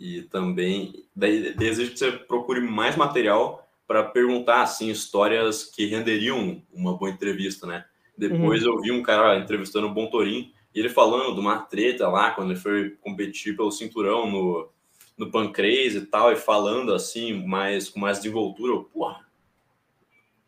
e 0.00 0.22
também 0.22 1.04
daí, 1.14 1.52
desejo 1.52 1.92
que 1.92 1.98
você 1.98 2.10
procure 2.10 2.60
mais 2.60 2.96
material 2.96 3.68
para 3.86 4.02
perguntar 4.02 4.62
assim 4.62 4.88
histórias 4.88 5.64
que 5.64 5.84
renderiam 5.84 6.62
uma 6.72 6.96
boa 6.96 7.10
entrevista, 7.10 7.66
né? 7.66 7.84
Depois 8.16 8.64
uhum. 8.64 8.72
eu 8.72 8.80
vi 8.80 8.90
um 8.92 9.02
cara 9.02 9.38
entrevistando 9.38 9.86
o 9.86 9.92
Bontorim 9.92 10.52
e 10.74 10.78
ele 10.80 10.88
falando 10.88 11.34
de 11.34 11.40
uma 11.40 11.58
treta 11.58 12.08
lá 12.08 12.30
quando 12.30 12.52
ele 12.52 12.58
foi 12.58 12.90
competir 13.02 13.54
pelo 13.54 13.70
cinturão 13.70 14.30
no 14.30 14.70
no 15.18 15.30
Pancrase 15.30 15.98
e 15.98 16.06
tal 16.06 16.32
e 16.32 16.36
falando 16.36 16.94
assim 16.94 17.46
mais 17.46 17.90
com 17.90 18.00
mais 18.00 18.16
desenvoltura, 18.16 18.72
eu, 18.72 18.84
porra, 18.84 19.26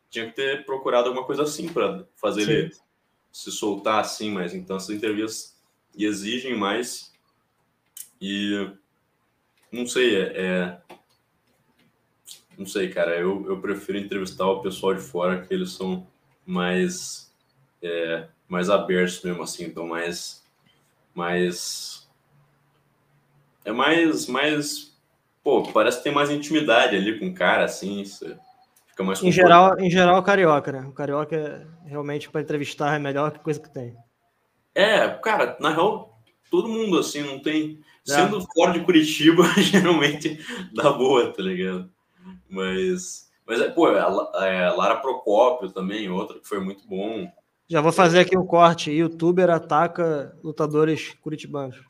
tinha 0.09 0.25
que 0.25 0.33
ter 0.35 0.65
procurado 0.65 1.09
alguma 1.09 1.27
coisa 1.27 1.43
assim 1.43 1.69
para 1.69 2.07
fazer 2.17 2.47
Sim. 2.47 2.53
ele 2.53 2.71
se 3.31 3.53
soltar 3.53 4.01
assim, 4.01 4.31
mas 4.31 4.55
então 4.55 4.77
essas 4.77 4.97
entrevistas 4.97 5.61
exigem 5.95 6.57
mais 6.57 7.13
e 8.19 8.73
não 9.73 9.87
sei, 9.87 10.17
é, 10.17 10.33
é, 10.37 10.79
não 12.59 12.67
sei, 12.67 12.91
cara. 12.91 13.17
Eu, 13.17 13.47
eu 13.49 13.61
prefiro 13.61 13.99
entrevistar 13.99 14.47
o 14.47 14.61
pessoal 14.61 14.95
de 14.95 15.01
fora, 15.01 15.45
que 15.45 15.53
eles 15.53 15.73
são 15.73 16.07
mais 16.45 17.33
é, 17.83 18.29
mais 18.49 18.69
abertos 18.69 19.23
mesmo, 19.23 19.43
assim, 19.43 19.65
então 19.65 19.87
mais 19.87 20.45
mais 21.15 22.09
é 23.65 23.73
mais 23.73 24.27
mais 24.27 24.93
pô, 25.43 25.63
parece 25.73 25.99
que 25.99 26.05
tem 26.05 26.13
mais 26.13 26.31
intimidade 26.31 26.95
ali 26.95 27.19
com 27.19 27.27
o 27.27 27.35
cara, 27.35 27.65
assim, 27.65 28.05
fica 28.87 29.03
mais 29.03 29.23
em 29.23 29.33
geral, 29.33 29.79
em 29.79 29.91
geral, 29.91 30.19
o 30.19 30.23
carioca, 30.23 30.71
né? 30.71 30.81
O 30.87 30.93
carioca 30.93 31.67
realmente 31.85 32.31
para 32.31 32.41
entrevistar 32.41 32.95
é 32.95 32.99
melhor 32.99 33.33
que 33.33 33.41
coisa 33.41 33.61
que 33.61 33.71
tem. 33.71 33.97
É, 34.75 35.09
cara, 35.09 35.57
na 35.61 35.71
real, 35.71 36.19
todo 36.51 36.69
mundo 36.69 36.99
assim 36.99 37.23
não 37.23 37.41
tem. 37.41 37.81
Sendo 38.05 38.41
fora 38.41 38.73
de 38.73 38.85
Curitiba, 38.85 39.45
geralmente 39.59 40.39
dá 40.75 40.93
boa, 40.93 41.33
tá 41.33 41.43
ligado? 41.43 41.91
Mas, 42.49 43.31
mas 43.47 43.61
é, 43.61 43.71
pô, 43.71 43.87
a, 43.87 44.47
é, 44.47 44.67
a 44.67 44.75
Lara 44.75 44.97
Procópio 44.97 45.71
também, 45.71 46.11
outra 46.11 46.39
que 46.39 46.49
foi 46.49 46.61
muito 46.61 46.87
bom. 46.87 47.31
Já 47.69 47.81
vou 47.81 47.93
fazer 47.93 48.21
aqui 48.21 48.37
um 48.37 48.45
corte. 48.45 48.91
Youtuber 48.91 49.49
ataca 49.51 50.37
lutadores 50.43 51.15
curitibanos. 51.23 51.81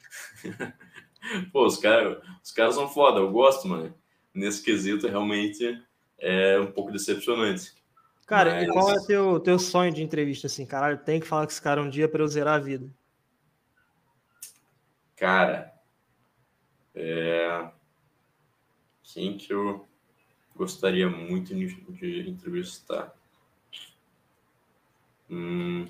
pô, 1.52 1.66
os 1.66 1.78
caras 1.78 2.18
os 2.42 2.52
cara 2.52 2.72
são 2.72 2.88
foda, 2.88 3.20
eu 3.20 3.30
gosto, 3.30 3.66
mano. 3.66 3.94
Nesse 4.34 4.62
quesito, 4.62 5.08
realmente 5.08 5.82
é 6.18 6.58
um 6.58 6.70
pouco 6.70 6.92
decepcionante. 6.92 7.74
Cara, 8.26 8.54
Mas... 8.54 8.68
e 8.68 8.72
qual 8.72 8.90
é 8.90 8.94
o 8.94 9.04
teu, 9.04 9.40
teu 9.40 9.58
sonho 9.58 9.92
de 9.92 10.02
entrevista, 10.02 10.46
assim? 10.46 10.64
Caralho, 10.64 10.98
tem 10.98 11.20
que 11.20 11.26
falar 11.26 11.46
com 11.46 11.52
esse 11.52 11.60
cara 11.60 11.82
um 11.82 11.90
dia 11.90 12.08
para 12.08 12.22
eu 12.22 12.28
zerar 12.28 12.54
a 12.54 12.58
vida. 12.58 12.88
Cara, 15.16 15.71
é... 16.94 17.68
Quem 19.02 19.36
que 19.36 19.52
eu 19.52 19.86
gostaria 20.54 21.08
muito 21.08 21.54
de 21.54 22.28
entrevistar? 22.28 23.14
Hum... 25.30 25.86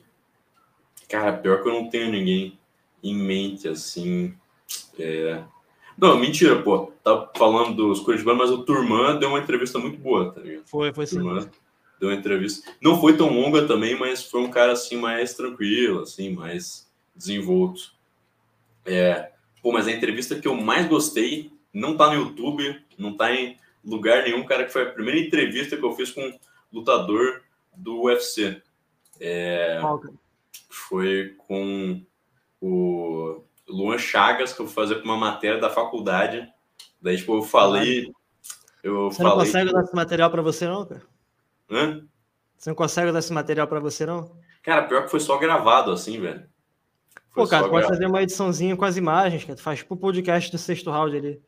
Cara, 1.08 1.36
pior 1.36 1.62
que 1.62 1.68
eu 1.68 1.74
não 1.74 1.90
tenho 1.90 2.10
ninguém 2.10 2.58
em 3.02 3.14
mente 3.14 3.68
assim. 3.68 4.34
É... 4.98 5.44
Não, 5.98 6.18
mentira, 6.18 6.62
pô. 6.62 6.92
Tá 7.04 7.30
falando 7.36 7.76
dos 7.76 8.00
Curitibanos, 8.00 8.48
mas 8.48 8.50
o 8.50 8.64
Turman 8.64 9.18
deu 9.18 9.28
uma 9.28 9.40
entrevista 9.40 9.78
muito 9.78 9.98
boa, 9.98 10.32
tá 10.32 10.40
ligado? 10.40 10.66
Foi, 10.66 10.92
foi 10.92 11.06
sim. 11.06 11.16
Turman 11.16 11.50
deu 12.00 12.08
uma 12.08 12.14
entrevista. 12.14 12.72
Não 12.80 13.00
foi 13.00 13.16
tão 13.16 13.32
longa 13.32 13.66
também, 13.66 13.98
mas 13.98 14.24
foi 14.24 14.40
um 14.40 14.50
cara 14.50 14.72
assim 14.72 14.96
mais 14.96 15.34
tranquilo, 15.34 16.00
assim, 16.00 16.30
mais 16.30 16.90
desenvolto. 17.14 17.92
É, 18.84 19.31
Pô, 19.62 19.72
mas 19.72 19.86
a 19.86 19.92
entrevista 19.92 20.34
que 20.34 20.48
eu 20.48 20.54
mais 20.54 20.88
gostei 20.88 21.52
não 21.72 21.96
tá 21.96 22.08
no 22.08 22.14
YouTube, 22.14 22.84
não 22.98 23.16
tá 23.16 23.32
em 23.32 23.56
lugar 23.84 24.24
nenhum, 24.24 24.44
cara, 24.44 24.64
que 24.64 24.72
foi 24.72 24.82
a 24.82 24.90
primeira 24.90 25.18
entrevista 25.18 25.76
que 25.76 25.84
eu 25.84 25.92
fiz 25.94 26.10
com 26.10 26.20
um 26.20 26.38
lutador 26.72 27.42
do 27.74 28.02
UFC. 28.02 28.60
É, 29.20 29.80
foi 30.68 31.36
com 31.46 32.02
o 32.60 33.42
Luan 33.68 33.98
Chagas, 33.98 34.52
que 34.52 34.60
eu 34.60 34.66
fui 34.66 34.74
fazer 34.74 34.96
com 34.96 35.04
uma 35.04 35.16
matéria 35.16 35.60
da 35.60 35.70
faculdade. 35.70 36.52
Daí, 37.00 37.16
tipo, 37.16 37.36
eu 37.36 37.42
falei. 37.42 38.12
Eu 38.82 39.10
você 39.10 39.18
falei, 39.18 39.32
não 39.32 39.44
consegue 39.44 39.66
tipo... 39.66 39.78
dar 39.78 39.84
esse 39.84 39.94
material 39.94 40.30
para 40.30 40.42
você, 40.42 40.66
não, 40.66 40.86
cara? 40.86 41.02
Hã? 41.70 42.04
Você 42.56 42.70
não 42.70 42.74
consegue 42.76 43.12
dar 43.12 43.18
esse 43.20 43.32
material 43.32 43.66
para 43.66 43.80
você, 43.80 44.04
não? 44.06 44.36
Cara, 44.62 44.84
pior 44.84 45.04
que 45.04 45.10
foi 45.10 45.20
só 45.20 45.38
gravado, 45.38 45.90
assim, 45.90 46.20
velho. 46.20 46.48
Pô, 47.34 47.46
cara, 47.46 47.68
pode 47.68 47.86
fazer 47.86 48.06
uma 48.06 48.22
ediçãozinha 48.22 48.76
com 48.76 48.84
as 48.84 48.96
imagens, 48.96 49.44
que 49.44 49.54
tu 49.54 49.62
faz 49.62 49.78
tipo 49.78 49.94
o 49.94 49.98
podcast 49.98 50.50
do 50.50 50.58
sexto 50.58 50.90
round 50.90 51.16
ali. 51.16 51.40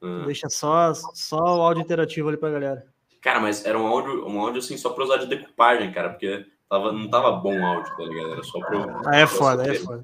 Hum. 0.00 0.24
Deixa 0.24 0.48
só, 0.48 0.92
só 0.94 1.36
o 1.36 1.60
áudio 1.60 1.82
interativo 1.82 2.28
ali 2.28 2.36
pra 2.36 2.50
galera. 2.50 2.86
Cara, 3.20 3.40
mas 3.40 3.64
era 3.64 3.78
um 3.78 3.86
áudio, 3.86 4.26
um 4.26 4.40
áudio 4.40 4.60
assim 4.60 4.76
só 4.76 4.90
pra 4.90 5.04
usar 5.04 5.16
de 5.18 5.26
decupagem, 5.26 5.92
cara, 5.92 6.10
porque 6.10 6.46
tava, 6.68 6.92
não 6.92 7.08
tava 7.10 7.32
bom 7.32 7.58
o 7.58 7.66
áudio, 7.66 7.96
tá 7.96 8.04
ligado? 8.04 8.32
Era 8.32 8.42
só 8.42 8.60
pro. 8.60 9.02
Ah, 9.06 9.16
é 9.16 9.26
foda, 9.26 9.70
é 9.70 9.74
foda. 9.74 10.02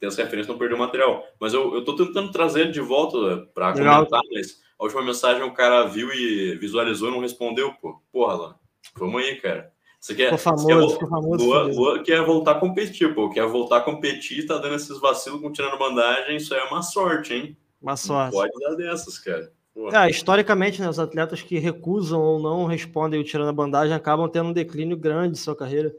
Ter 0.00 0.06
as 0.06 0.16
referências 0.16 0.48
não 0.48 0.58
perder 0.58 0.74
o 0.74 0.78
material. 0.78 1.22
Mas 1.38 1.54
eu, 1.54 1.74
eu 1.74 1.84
tô 1.84 1.94
tentando 1.96 2.30
trazer 2.30 2.70
de 2.70 2.80
volta 2.80 3.46
pra 3.54 3.72
Legal. 3.72 4.06
comentar, 4.06 4.20
mas 4.32 4.62
a 4.78 4.84
última 4.84 5.02
mensagem 5.02 5.42
o 5.42 5.54
cara 5.54 5.84
viu 5.84 6.12
e 6.12 6.56
visualizou 6.56 7.08
e 7.08 7.12
não 7.12 7.20
respondeu, 7.20 7.72
pô. 7.74 8.00
Porra 8.12 8.34
lá. 8.34 8.56
Vamos 8.96 9.22
aí, 9.22 9.36
cara. 9.36 9.72
Você 10.00 10.14
quer, 10.14 10.36
ficou 10.36 10.38
famoso, 10.38 10.94
ficou 10.94 11.08
famoso. 11.08 11.44
Lua, 11.44 11.62
Lua 11.62 12.02
quer 12.02 12.24
voltar 12.24 12.52
a 12.52 12.60
competir, 12.60 13.14
pô. 13.14 13.30
Quer 13.30 13.46
voltar 13.46 13.78
a 13.78 13.80
competir, 13.80 14.46
tá 14.46 14.58
dando 14.58 14.74
esses 14.74 15.00
vacilos 15.00 15.40
com 15.40 15.50
tirando 15.50 15.78
bandagem, 15.78 16.36
isso 16.36 16.54
é 16.54 16.62
uma 16.64 16.82
sorte, 16.82 17.34
hein? 17.34 17.56
Uma 17.80 17.96
sorte. 17.96 18.34
Não 18.34 18.42
pode 18.42 18.52
dar 18.60 18.74
dessas, 18.76 19.18
cara. 19.18 19.52
É, 19.92 20.08
historicamente, 20.08 20.80
né, 20.80 20.88
os 20.88 20.98
atletas 20.98 21.42
que 21.42 21.58
recusam 21.58 22.20
ou 22.20 22.40
não 22.40 22.64
respondem 22.64 23.20
o 23.20 23.24
tirando 23.24 23.48
a 23.48 23.52
bandagem 23.52 23.94
acabam 23.94 24.28
tendo 24.28 24.48
um 24.48 24.52
declínio 24.52 24.96
grande 24.96 25.34
de 25.34 25.38
sua 25.38 25.54
carreira. 25.54 25.94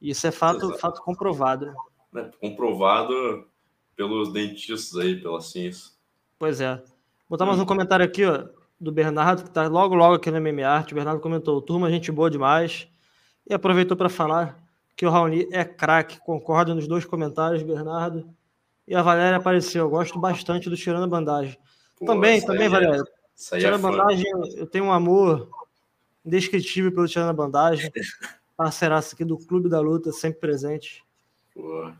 E 0.00 0.10
isso 0.10 0.26
é 0.26 0.30
fato, 0.30 0.72
fato 0.78 1.02
comprovado. 1.02 1.66
Né? 1.66 1.74
É, 2.16 2.30
comprovado 2.40 3.46
pelos 3.94 4.32
dentistas 4.32 4.98
aí, 4.98 5.20
pela 5.20 5.40
ciência. 5.42 5.90
Pois 6.38 6.60
é. 6.60 6.76
Vou 6.76 7.36
botar 7.36 7.44
mais 7.44 7.58
um 7.58 7.62
hum. 7.62 7.66
comentário 7.66 8.04
aqui, 8.04 8.24
ó, 8.24 8.46
do 8.80 8.90
Bernardo, 8.90 9.44
que 9.44 9.50
tá 9.50 9.68
logo, 9.68 9.94
logo 9.94 10.14
aqui 10.14 10.30
no 10.30 10.40
MMA. 10.40 10.86
O 10.90 10.94
Bernardo 10.94 11.20
comentou: 11.20 11.60
turma, 11.60 11.90
gente 11.90 12.10
boa 12.10 12.30
demais. 12.30 12.88
E 13.50 13.54
aproveitou 13.54 13.96
para 13.96 14.08
falar 14.08 14.62
que 14.94 15.04
o 15.04 15.10
Raoni 15.10 15.48
é 15.50 15.64
craque, 15.64 16.20
concordo 16.20 16.72
nos 16.72 16.86
dois 16.86 17.04
comentários, 17.04 17.64
Bernardo. 17.64 18.32
E 18.86 18.94
a 18.94 19.02
Valéria 19.02 19.38
apareceu. 19.38 19.86
Eu 19.86 19.90
gosto 19.90 20.20
bastante 20.20 20.70
do 20.70 20.76
Tirando 20.76 21.02
a 21.02 21.08
Bandagem. 21.08 21.58
Pô, 21.98 22.06
também, 22.06 22.40
também, 22.40 22.66
é, 22.66 22.68
Valéria. 22.68 23.02
Tirando 23.34 23.74
a 23.74 23.90
Bandagem, 23.90 24.24
eu 24.56 24.68
tenho 24.68 24.84
um 24.84 24.92
amor 24.92 25.50
indescritível 26.24 26.92
pelo 26.92 27.08
Tirando 27.08 27.30
a 27.30 27.32
Bandagem. 27.32 27.90
Parceiraço 28.56 29.16
aqui 29.16 29.24
do 29.24 29.36
Clube 29.36 29.68
da 29.68 29.80
Luta, 29.80 30.12
sempre 30.12 30.38
presente. 30.38 31.02
Pô. 31.52 31.90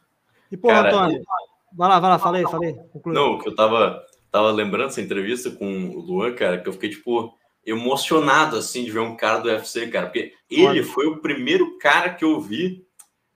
E, 0.53 0.57
pô, 0.57 0.69
Cara, 0.69 0.89
Antônio, 0.89 1.25
vai 1.73 1.89
lá, 1.89 1.99
vai 1.99 2.11
lá, 2.11 2.19
falei, 2.21 2.45
falei. 2.45 2.75
Conclui. 2.93 3.13
Não, 3.13 3.39
que 3.39 3.49
eu 3.49 3.57
tava, 3.57 4.01
tava 4.31 4.53
lembrando 4.53 4.91
essa 4.91 5.01
entrevista 5.01 5.51
com 5.51 5.89
o 5.89 6.01
Luan, 6.01 6.33
cara, 6.33 6.61
que 6.61 6.69
eu 6.69 6.73
fiquei, 6.73 6.91
tipo, 6.91 7.37
emocionado, 7.65 8.57
assim, 8.57 8.85
de 8.85 8.91
ver 8.91 9.01
um 9.01 9.17
cara 9.17 9.39
do 9.39 9.49
UFC, 9.49 9.87
cara, 9.89 10.07
porque 10.07 10.35
ele 10.49 10.83
foi 10.83 11.07
o 11.07 11.19
primeiro 11.19 11.79
cara 11.79 12.15
que 12.15 12.25
eu 12.25 12.41
vi 12.41 12.87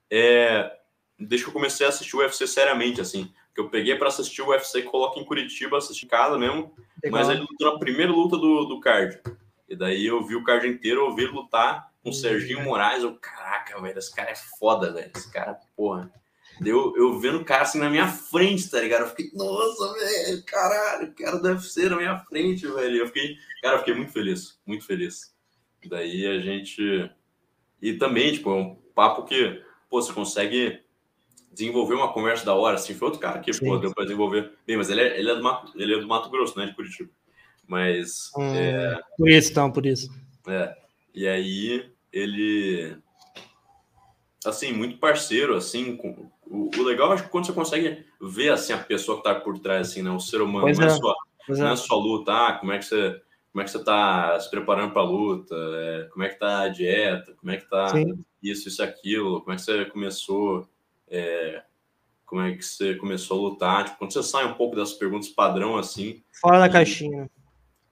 é, 0.09 0.71
desde 1.17 1.45
que 1.45 1.49
eu 1.49 1.53
comecei 1.53 1.85
a 1.85 1.89
assistir 1.89 2.15
o 2.15 2.19
UFC 2.19 2.47
seriamente, 2.47 3.01
assim, 3.01 3.31
que 3.53 3.61
eu 3.61 3.69
peguei 3.69 3.95
para 3.95 4.07
assistir 4.07 4.41
o 4.41 4.49
UFC, 4.49 4.81
coloco 4.83 5.19
em 5.19 5.25
Curitiba, 5.25 5.77
assisti 5.77 6.05
em 6.05 6.09
casa 6.09 6.37
mesmo, 6.37 6.73
Legal. 7.03 7.19
mas 7.19 7.29
ele 7.29 7.41
lutou 7.41 7.71
na 7.71 7.79
primeira 7.79 8.11
luta 8.11 8.37
do, 8.37 8.65
do 8.65 8.79
card. 8.79 9.19
E 9.67 9.75
daí 9.75 10.05
eu 10.05 10.23
vi 10.23 10.35
o 10.35 10.43
card 10.43 10.67
inteiro, 10.67 11.01
eu 11.01 11.15
vi 11.15 11.23
ele 11.23 11.31
lutar 11.31 11.89
com 12.03 12.09
o 12.09 12.13
Serginho 12.13 12.63
Moraes, 12.63 13.03
eu, 13.03 13.15
caraca, 13.15 13.81
velho, 13.81 13.97
esse 13.97 14.13
cara 14.13 14.29
é 14.29 14.35
foda, 14.35 14.91
velho, 14.91 15.11
esse 15.15 15.31
cara, 15.31 15.59
porra. 15.75 16.11
Eu, 16.63 16.93
eu 16.95 17.19
vendo 17.19 17.39
o 17.39 17.45
cara 17.45 17.63
assim 17.63 17.79
na 17.79 17.89
minha 17.89 18.07
frente, 18.07 18.69
tá 18.69 18.79
ligado? 18.79 19.01
Eu 19.01 19.09
fiquei, 19.09 19.31
nossa, 19.33 19.93
velho, 19.93 20.43
caralho, 20.45 21.09
o 21.09 21.13
cara 21.13 21.39
deve 21.39 21.61
ser 21.61 21.89
na 21.89 21.97
minha 21.97 22.17
frente, 22.19 22.67
velho. 22.67 22.97
Eu 22.97 23.07
fiquei, 23.07 23.37
cara, 23.61 23.75
eu 23.75 23.79
fiquei 23.79 23.93
muito 23.93 24.11
feliz, 24.11 24.59
muito 24.65 24.85
feliz. 24.85 25.33
Daí 25.87 26.25
a 26.25 26.39
gente. 26.39 27.11
E 27.81 27.93
também, 27.93 28.33
tipo, 28.33 28.49
é 28.49 28.53
um 28.53 28.75
papo 28.95 29.23
que, 29.23 29.61
pô, 29.89 30.01
você 30.01 30.13
consegue 30.13 30.81
desenvolver 31.51 31.95
uma 31.95 32.11
conversa 32.11 32.45
da 32.45 32.53
hora, 32.53 32.75
assim. 32.75 32.93
Foi 32.93 33.07
outro 33.07 33.21
cara 33.21 33.39
que, 33.39 33.53
Sim. 33.53 33.65
pô, 33.65 33.77
deu 33.77 33.93
pra 33.93 34.03
desenvolver. 34.03 34.53
Bem, 34.65 34.77
mas 34.77 34.89
ele 34.89 35.01
é, 35.01 35.19
ele 35.19 35.29
é, 35.29 35.35
do, 35.35 35.43
Mato, 35.43 35.71
ele 35.75 35.93
é 35.93 35.99
do 35.99 36.07
Mato 36.07 36.29
Grosso, 36.29 36.57
né, 36.57 36.65
de 36.65 36.75
Curitiba. 36.75 37.09
Mas. 37.67 38.31
Hum, 38.37 38.55
é... 38.55 38.99
Por 39.17 39.29
isso, 39.29 39.51
então, 39.51 39.71
por 39.71 39.85
isso. 39.85 40.09
É. 40.47 40.75
E 41.13 41.27
aí, 41.27 41.89
ele. 42.11 42.97
Assim, 44.49 44.71
muito 44.71 44.97
parceiro, 44.97 45.55
assim. 45.55 45.95
Com, 45.95 46.29
o, 46.45 46.69
o 46.77 46.83
legal 46.83 47.13
é 47.13 47.21
que 47.21 47.29
quando 47.29 47.45
você 47.45 47.53
consegue 47.53 48.05
ver, 48.21 48.51
assim, 48.51 48.73
a 48.73 48.77
pessoa 48.77 49.17
que 49.17 49.23
tá 49.23 49.35
por 49.35 49.59
trás, 49.59 49.89
assim, 49.89 50.01
né, 50.01 50.11
o 50.11 50.19
ser 50.19 50.41
humano, 50.41 50.65
pois 50.65 50.77
não 50.77 50.85
é, 50.85 50.89
é 50.89 50.93
só, 50.93 51.15
não 51.49 51.67
é. 51.67 51.73
é 51.73 51.75
só 51.75 51.95
luta, 51.95 52.31
ah, 52.33 52.53
como 52.53 52.71
é 52.71 52.77
que 52.77 52.85
você 52.85 53.21
como 53.55 53.61
é 53.61 53.65
que 53.65 53.71
você 53.71 53.77
está 53.77 54.37
se 54.37 54.49
preparando 54.49 54.91
para 54.91 55.01
a 55.01 55.05
luta, 55.05 55.55
é, 55.55 56.09
como 56.11 56.25
é 56.25 56.27
que 56.27 56.33
está 56.33 56.63
a 56.63 56.67
dieta, 56.67 57.33
como 57.39 57.53
é 57.53 57.55
que 57.55 57.63
está 57.63 57.93
isso, 58.43 58.67
isso, 58.67 58.83
aquilo, 58.83 59.39
como 59.39 59.53
é 59.53 59.55
que 59.55 59.61
você 59.61 59.85
começou, 59.85 60.67
é, 61.07 61.63
como 62.25 62.41
é 62.41 62.53
que 62.53 62.65
você 62.65 62.95
começou 62.95 63.37
a 63.37 63.49
lutar, 63.49 63.85
tipo, 63.85 63.97
quando 63.97 64.11
você 64.11 64.21
sai 64.23 64.45
um 64.45 64.55
pouco 64.55 64.75
das 64.75 64.91
perguntas 64.91 65.29
padrão, 65.29 65.77
assim... 65.77 66.21
Fora 66.33 66.59
da 66.59 66.67
e, 66.67 66.69
caixinha. 66.69 67.31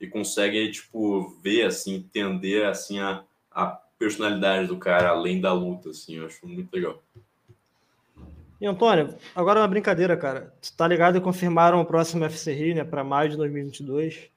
E 0.01 0.05
consegue, 0.05 0.69
tipo, 0.69 1.29
ver, 1.41 1.67
assim, 1.67 1.95
entender, 1.95 2.65
assim, 2.65 2.99
a, 2.99 3.23
a 3.49 3.79
personalidade 4.03 4.67
do 4.67 4.77
cara, 4.77 5.09
além 5.09 5.39
da 5.39 5.53
luta, 5.53 5.89
assim, 5.89 6.15
eu 6.15 6.25
acho 6.25 6.45
muito 6.45 6.73
legal. 6.73 7.01
E 8.59 8.65
Antônio, 8.65 9.17
agora 9.33 9.61
uma 9.61 9.67
brincadeira, 9.67 10.17
cara. 10.17 10.53
Tu 10.61 10.75
tá 10.75 10.87
ligado 10.87 11.17
e 11.17 11.21
confirmaram 11.21 11.79
o 11.79 11.85
próximo 11.85 12.25
FC 12.25 12.53
Rio, 12.53 12.75
né, 12.75 12.83
para 12.83 13.03
maio 13.03 13.29
de 13.29 13.37
2022. 13.37 14.29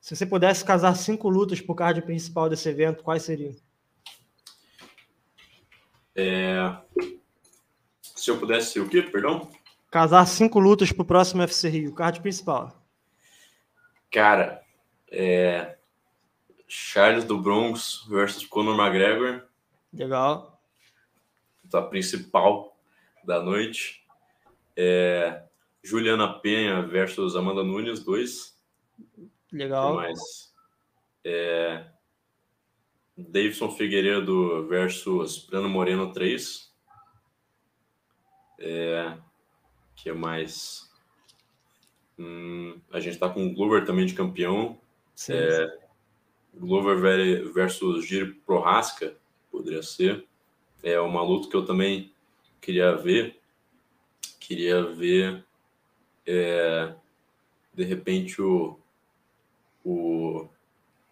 Se 0.00 0.16
você 0.16 0.24
pudesse 0.24 0.64
casar 0.64 0.94
cinco 0.94 1.28
lutas 1.28 1.60
por 1.60 1.74
card 1.74 2.00
principal 2.02 2.48
desse 2.48 2.68
evento, 2.68 3.02
quais 3.02 3.22
seriam? 3.22 3.54
É... 6.14 6.74
Se 8.02 8.30
eu 8.30 8.38
pudesse 8.38 8.80
o 8.80 8.88
quê? 8.88 9.02
Perdão? 9.02 9.50
Casar 9.90 10.26
cinco 10.26 10.58
lutas 10.58 10.92
pro 10.92 11.04
próximo 11.04 11.42
FC 11.42 11.68
Rio, 11.68 11.94
card 11.94 12.20
principal. 12.20 12.74
Cara, 14.10 14.62
é... 15.10 15.77
Charles 16.98 17.24
do 17.24 17.38
Bronx 17.38 18.04
versus 18.08 18.44
Conor 18.44 18.76
McGregor. 18.76 19.46
Legal. 19.92 20.60
A 21.72 21.80
principal 21.82 22.76
da 23.22 23.40
noite. 23.40 24.04
É... 24.76 25.44
Juliana 25.80 26.40
Penha 26.40 26.82
versus 26.82 27.36
Amanda 27.36 27.62
Nunes, 27.62 28.02
dois. 28.02 28.60
Legal. 29.52 29.94
Mas 29.94 30.52
é, 31.24 31.86
Davidson 33.16 33.70
Figueiredo 33.70 34.66
versus 34.66 35.46
Breno 35.46 35.68
Moreno 35.68 36.12
3. 36.12 36.74
É, 38.58 39.16
que 39.94 40.10
é 40.10 40.12
mais? 40.12 40.92
Hum, 42.18 42.80
a 42.90 42.98
gente 42.98 43.20
tá 43.20 43.28
com 43.28 43.46
o 43.46 43.54
Glover 43.54 43.86
também 43.86 44.04
de 44.04 44.14
campeão. 44.14 44.80
Sim, 45.14 45.34
é, 45.34 45.87
Glover 46.54 46.98
versus 47.52 48.06
Giro 48.06 48.34
Prohaska, 48.46 49.14
poderia 49.50 49.82
ser. 49.82 50.26
É 50.82 51.00
uma 51.00 51.22
luta 51.22 51.48
que 51.48 51.56
eu 51.56 51.64
também 51.64 52.12
queria 52.60 52.94
ver. 52.96 53.38
Queria 54.40 54.82
ver, 54.82 55.44
é, 56.26 56.94
de 57.74 57.84
repente, 57.84 58.40
o 58.40 58.78
o 59.84 60.46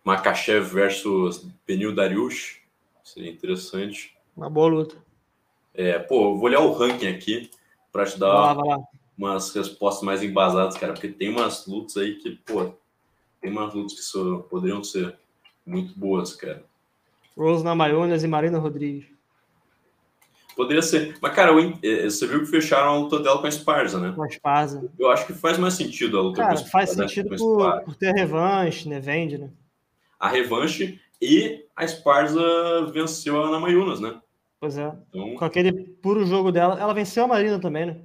Makachev 0.05 0.67
versus 0.67 1.47
Benil 1.67 1.95
Dariush. 1.95 2.61
Seria 3.03 3.31
interessante. 3.31 4.17
Uma 4.37 4.51
boa 4.51 4.69
luta. 4.69 4.97
É, 5.73 5.99
pô, 5.99 6.33
eu 6.33 6.37
vou 6.37 6.45
olhar 6.45 6.61
o 6.61 6.73
ranking 6.73 7.07
aqui 7.07 7.51
para 7.91 8.05
te 8.05 8.19
dar 8.19 8.29
lá, 8.29 8.53
lá. 8.53 8.79
umas 9.17 9.55
respostas 9.55 10.03
mais 10.03 10.23
embasadas, 10.23 10.77
cara, 10.77 10.93
porque 10.93 11.09
tem 11.09 11.31
umas 11.31 11.67
lutas 11.67 11.97
aí 11.97 12.17
que, 12.17 12.33
pô, 12.33 12.73
tem 13.41 13.51
umas 13.51 13.73
lutas 13.73 13.95
que 13.95 14.03
so, 14.03 14.45
poderiam 14.51 14.85
ser 14.85 15.19
muito 15.67 15.99
boas, 15.99 16.35
cara. 16.35 16.65
Rose 17.37 17.65
Namajunas 17.65 18.25
e 18.25 18.29
Marina 18.29 18.59
Rodrigues. 18.59 19.07
Poderia 20.57 20.81
ser. 20.81 21.19
Mas, 21.21 21.35
cara, 21.35 21.53
eu, 21.53 21.79
é, 21.83 22.05
você 22.05 22.27
viu 22.27 22.41
que 22.41 22.47
fecharam 22.47 22.89
a 22.89 22.99
luta 22.99 23.19
dela 23.19 23.39
com 23.39 23.45
a 23.45 23.49
Esparza, 23.49 24.01
né? 24.01 24.13
Com 24.17 24.23
a 24.23 24.27
Esparza. 24.27 24.91
Eu 24.99 25.11
acho 25.11 25.27
que 25.27 25.35
faz 25.35 25.59
mais 25.59 25.75
sentido 25.75 26.19
a 26.19 26.23
luta 26.23 26.41
cara, 26.41 26.55
com 26.55 26.59
a 26.59 26.63
Esparza. 26.63 26.87
faz 26.87 26.97
né? 26.97 27.07
sentido 27.07 27.31
né? 27.31 27.37
por, 27.37 27.83
por, 27.83 27.95
ter 27.95 28.09
a 28.09 28.13
revanche, 28.13 28.89
né? 28.89 28.99
Vende, 28.99 29.37
né? 29.37 29.51
A 30.19 30.31
revanche 30.31 30.99
e 31.21 31.67
a 31.77 31.85
Esparza 31.85 32.91
venceu 32.91 33.39
a 33.39 33.49
Ana 33.49 33.61
Mayunas, 33.61 34.01
né? 34.01 34.19
Pois 34.59 34.79
é. 34.79 34.91
Então... 35.11 35.35
Com 35.35 35.45
aquele 35.45 35.73
puro 35.73 36.25
jogo 36.25 36.51
dela. 36.51 36.81
Ela 36.81 36.95
venceu 36.95 37.25
a 37.25 37.29
Marina 37.29 37.59
também, 37.59 37.85
né? 37.85 38.01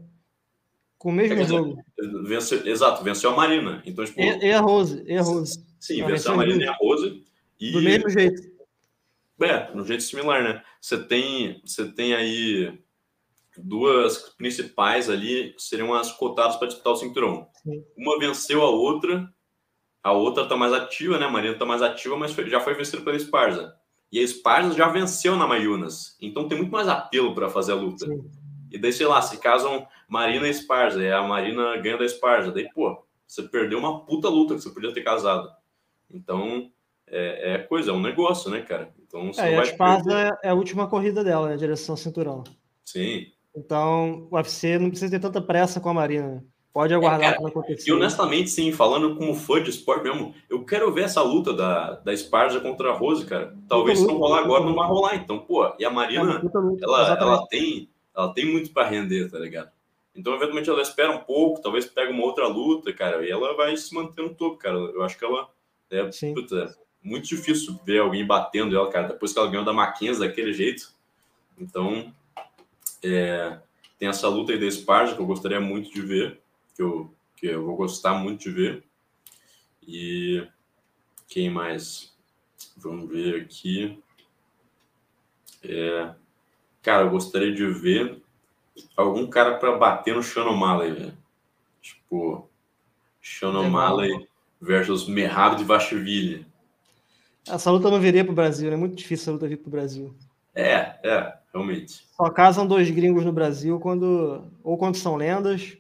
Com 0.97 1.09
o 1.09 1.14
mesmo 1.14 1.39
é, 1.39 1.45
jogo. 1.45 1.82
Venceu, 2.26 2.68
exato, 2.68 3.01
venceu 3.01 3.32
a 3.32 3.36
Marina. 3.36 3.82
Então, 3.86 4.03
tipo, 4.03 4.20
e, 4.20 4.45
e 4.45 4.51
a 4.51 4.59
Rose. 4.59 5.01
E 5.07 5.18
a 5.18 5.22
Rose. 5.22 5.66
Sim, 5.80 6.05
venceu 6.05 6.34
a 6.34 6.38
Marina 6.38 6.64
e 6.66 6.68
a 6.68 6.74
Rose. 6.74 7.24
E... 7.62 7.72
Do 7.72 7.82
mesmo 7.82 8.09
jeito. 8.09 8.41
É, 9.39 9.74
no 9.74 9.86
jeito 9.86 10.03
similar, 10.03 10.43
né? 10.43 10.64
Você 10.80 11.01
tem, 11.03 11.62
você 11.64 11.91
tem 11.91 12.14
aí 12.14 12.80
duas 13.57 14.18
principais 14.36 15.09
ali 15.09 15.53
que 15.53 15.62
seriam 15.62 15.93
as 15.93 16.12
cotadas 16.12 16.55
para 16.55 16.68
disputar 16.68 16.93
o 16.93 16.95
cinturão. 16.97 17.47
Sim. 17.64 17.84
Uma 17.95 18.20
venceu 18.20 18.62
a 18.62 18.70
outra, 18.70 19.32
a 20.03 20.12
outra 20.12 20.47
tá 20.47 20.55
mais 20.55 20.74
ativa, 20.74 21.18
né? 21.18 21.26
A 21.26 21.30
Marina 21.30 21.57
tá 21.57 21.66
mais 21.66 21.82
ativa, 21.82 22.18
mas 22.18 22.34
foi, 22.34 22.49
já 22.49 22.59
foi 22.59 22.74
vencida 22.74 23.03
pela 23.03 23.16
Esparza. 23.16 23.76
E 24.12 24.20
a 24.20 24.24
Esparza 24.24 24.74
já 24.76 24.88
venceu 24.89 25.36
na 25.36 25.47
Mayunas. 25.47 26.18
Então 26.20 26.47
tem 26.47 26.57
muito 26.57 26.72
mais 26.72 26.88
apelo 26.88 27.34
para 27.34 27.49
fazer 27.49 27.72
a 27.72 27.76
luta. 27.76 28.05
Sim. 28.05 28.30
E 28.72 28.78
daí, 28.78 28.93
sei 28.93 29.05
lá, 29.05 29.22
se 29.22 29.38
casam 29.39 29.88
Marina 30.07 30.47
e 30.47 30.51
Esparza, 30.51 31.03
e 31.03 31.12
a 31.12 31.22
Marina 31.22 31.78
ganha 31.78 31.97
da 31.97 32.05
Esparza. 32.05 32.51
Daí, 32.51 32.70
pô, 32.74 33.05
você 33.28 33.43
perdeu 33.43 33.80
uma 33.80 34.05
puta 34.05 34.30
luta 34.30 34.55
que 34.55 34.62
você 34.62 34.70
podia 34.70 34.93
ter 34.93 35.03
casado. 35.03 35.49
Então, 36.09 36.72
é, 37.12 37.53
é 37.53 37.57
coisa, 37.59 37.91
é 37.91 37.93
um 37.93 38.01
negócio, 38.01 38.49
né, 38.49 38.62
cara? 38.62 38.89
Então, 39.05 39.34
você 39.34 39.41
é, 39.41 39.59
a 39.59 39.64
Esparza 39.64 40.14
é, 40.14 40.47
é 40.47 40.49
a 40.49 40.53
última 40.53 40.88
corrida 40.88 41.24
dela, 41.24 41.49
né, 41.49 41.57
direção 41.57 41.97
cinturão. 41.97 42.43
Sim. 42.86 43.28
Então, 43.53 44.28
o 44.32 44.36
UFC 44.36 44.80
não 44.80 44.89
precisa 44.89 45.12
ter 45.12 45.20
tanta 45.20 45.41
pressa 45.41 45.82
com 45.82 45.89
a 45.89 45.93
Marina. 45.93 46.28
Né? 46.28 46.43
Pode 46.74 46.93
aguardar 46.93 47.34
é, 47.34 47.38
para 47.38 47.49
acontecer. 47.49 47.89
E 47.89 47.93
honestamente, 47.93 48.49
sim, 48.49 48.72
falando 48.72 49.18
como 49.18 49.36
fã 49.36 49.62
de 49.62 49.70
esporte 49.70 50.03
mesmo, 50.03 50.34
eu 50.49 50.64
quero 50.64 50.89
ver 50.93 51.03
essa 51.03 51.22
luta 51.22 51.53
da, 51.53 51.95
da 51.95 52.14
Esparza 52.14 52.62
contra 52.62 52.91
a 52.91 52.93
Rose, 52.93 53.26
cara. 53.26 53.53
Talvez 53.68 53.99
se 53.99 54.07
não 54.07 54.18
rolar 54.18 54.39
agora, 54.39 54.64
não 54.64 54.74
vai 54.74 54.88
rolar. 54.88 55.16
Então, 55.16 55.39
pô, 55.39 55.70
e 55.78 55.84
a 55.84 55.89
Marina, 55.89 56.41
é, 56.41 56.84
ela, 56.84 57.18
ela, 57.20 57.47
tem, 57.47 57.89
ela 58.16 58.34
tem 58.34 58.45
muito 58.45 58.72
para 58.72 58.88
render, 58.88 59.30
tá 59.30 59.38
ligado? 59.38 59.70
Então, 60.16 60.34
eventualmente, 60.34 60.70
ela 60.70 60.82
espera 60.82 61.12
um 61.12 61.20
pouco, 61.20 61.62
talvez 61.62 61.86
pegue 61.86 62.14
uma 62.14 62.24
outra 62.24 62.47
luta, 62.47 62.93
cara, 62.93 63.26
e 63.26 63.30
ela 63.30 63.53
vai 63.53 63.76
se 63.76 63.93
manter 63.93 64.22
no 64.22 64.34
topo, 64.34 64.55
cara. 64.55 64.78
Eu 64.78 65.03
acho 65.03 65.18
que 65.18 65.26
ela 65.26 65.49
é, 65.91 66.09
puta, 66.34 66.74
muito 67.04 67.28
difícil 67.28 67.80
ver 67.86 67.99
alguém 67.99 68.26
batendo 68.26 68.76
ela, 68.76 68.89
cara, 68.91 69.10
depois 69.10 69.34
que 69.34 69.39
ela 69.39 69.49
ganhou 69.49 69.66
da 69.66 69.74
Mackenzie 69.74 70.20
daquele 70.20 70.54
jeito. 70.54 70.93
Então, 71.58 72.14
é, 73.04 73.60
tem 73.97 74.08
essa 74.08 74.28
luta 74.28 74.52
aí 74.52 74.60
da 74.60 74.66
Esparza 74.66 75.16
que 75.16 75.22
eu 75.22 75.26
gostaria 75.26 75.60
muito 75.60 75.91
de 75.91 76.02
ver, 76.02 76.41
que 76.76 76.82
eu, 76.82 77.14
que 77.36 77.47
eu 77.47 77.66
vou 77.66 77.76
gostar 77.76 78.14
muito 78.14 78.41
de 78.41 78.52
ver. 78.52 78.84
E 79.86 80.47
quem 81.28 81.49
mais? 81.49 82.16
Vamos 82.78 83.10
ver 83.10 83.41
aqui. 83.41 84.02
É, 85.64 86.14
cara, 86.82 87.04
eu 87.04 87.10
gostaria 87.10 87.54
de 87.54 87.66
ver 87.68 88.22
algum 88.95 89.28
cara 89.28 89.58
para 89.58 89.78
bater 89.78 90.16
no 90.16 90.24
Sean 90.24 90.45
O'Malley, 90.45 90.91
velho. 90.91 91.18
Tipo, 91.82 92.49
Sean 93.22 93.58
O'Malley 93.58 94.28
versus 94.60 95.08
Merrado 95.08 95.58
de 95.58 95.64
Vacheville. 95.64 96.45
Essa 97.48 97.72
luta 97.72 97.89
não 97.89 98.00
viria 98.00 98.24
para 98.24 98.32
o 98.32 98.36
Brasil, 98.36 98.70
né? 98.70 98.76
é 98.76 98.80
muito 98.80 98.96
difícil 98.96 99.24
essa 99.24 99.32
luta 99.32 99.48
vir 99.48 99.58
para 99.58 99.68
o 99.68 99.72
Brasil. 99.72 100.16
É, 100.54 101.00
é, 101.04 101.34
realmente. 101.54 102.06
Só 102.16 102.30
casam 102.30 102.68
dois 102.68 102.89
gringos 102.92 103.26
no 103.26 103.32
Brasil 103.32 103.80
quando 103.80 104.46
ou 104.64 104.78
quando 104.78 104.96
são 104.96 105.16
lendas. 105.16 105.78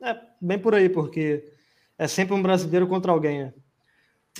É 0.00 0.18
bem 0.40 0.58
por 0.58 0.74
aí, 0.74 0.88
porque 0.88 1.52
é 1.96 2.08
sempre 2.08 2.34
um 2.34 2.42
brasileiro 2.42 2.88
contra 2.88 3.12
alguém. 3.12 3.44
Né? 3.44 3.54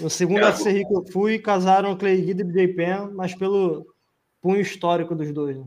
No 0.01 0.11
segundo 0.11 0.45
é, 0.45 0.53
FCR 0.53 0.87
que 0.87 0.95
eu 0.95 1.05
fui, 1.13 1.39
casaram 1.39 1.97
Clay 1.97 2.21
Guida 2.21 2.43
e 2.43 2.45
BJ 2.45 2.69
Penn, 2.69 3.11
mas 3.15 3.35
pelo 3.35 3.95
punho 4.41 4.61
histórico 4.61 5.15
dos 5.15 5.33
dois. 5.33 5.57
Né? 5.57 5.67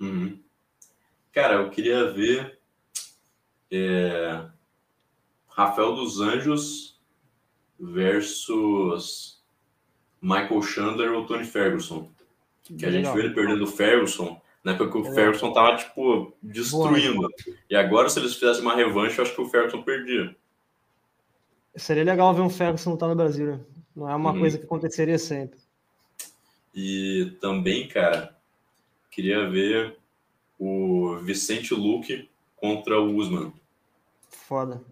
Uhum. 0.00 0.42
Cara, 1.32 1.54
eu 1.54 1.70
queria 1.70 2.12
ver 2.12 2.58
é, 3.70 4.44
Rafael 5.48 5.94
dos 5.94 6.20
Anjos 6.20 7.00
versus 7.78 9.35
Michael 10.26 10.62
Chandler 10.62 11.12
ou 11.12 11.24
Tony 11.24 11.44
Ferguson. 11.44 12.10
Que 12.76 12.84
a 12.84 12.90
gente 12.90 13.08
viu 13.12 13.20
ele 13.20 13.34
perdendo 13.34 13.62
o 13.62 13.66
Ferguson 13.68 14.42
Na 14.64 14.72
época 14.72 14.90
que 14.90 14.98
o 14.98 15.06
é. 15.06 15.14
Ferguson 15.14 15.52
tava, 15.52 15.76
tipo, 15.76 16.36
destruindo. 16.42 17.20
Boa. 17.20 17.30
E 17.70 17.76
agora, 17.76 18.08
se 18.08 18.18
eles 18.18 18.34
fizessem 18.34 18.62
uma 18.62 18.74
revanche, 18.74 19.18
eu 19.18 19.24
acho 19.24 19.34
que 19.34 19.40
o 19.40 19.48
Ferguson 19.48 19.82
perdia. 19.82 20.34
Seria 21.76 22.02
legal 22.02 22.34
ver 22.34 22.40
um 22.40 22.50
Ferguson 22.50 22.90
lutar 22.90 23.08
no 23.08 23.14
Brasil, 23.14 23.46
né? 23.46 23.60
Não 23.94 24.10
é 24.10 24.16
uma 24.16 24.32
uhum. 24.32 24.40
coisa 24.40 24.58
que 24.58 24.64
aconteceria 24.64 25.18
sempre. 25.18 25.60
E 26.74 27.36
também, 27.40 27.86
cara, 27.86 28.36
queria 29.10 29.48
ver 29.48 29.96
o 30.58 31.16
Vicente 31.22 31.72
Luque 31.72 32.28
contra 32.56 33.00
o 33.00 33.14
Usman. 33.14 33.52
Foda. 34.30 34.82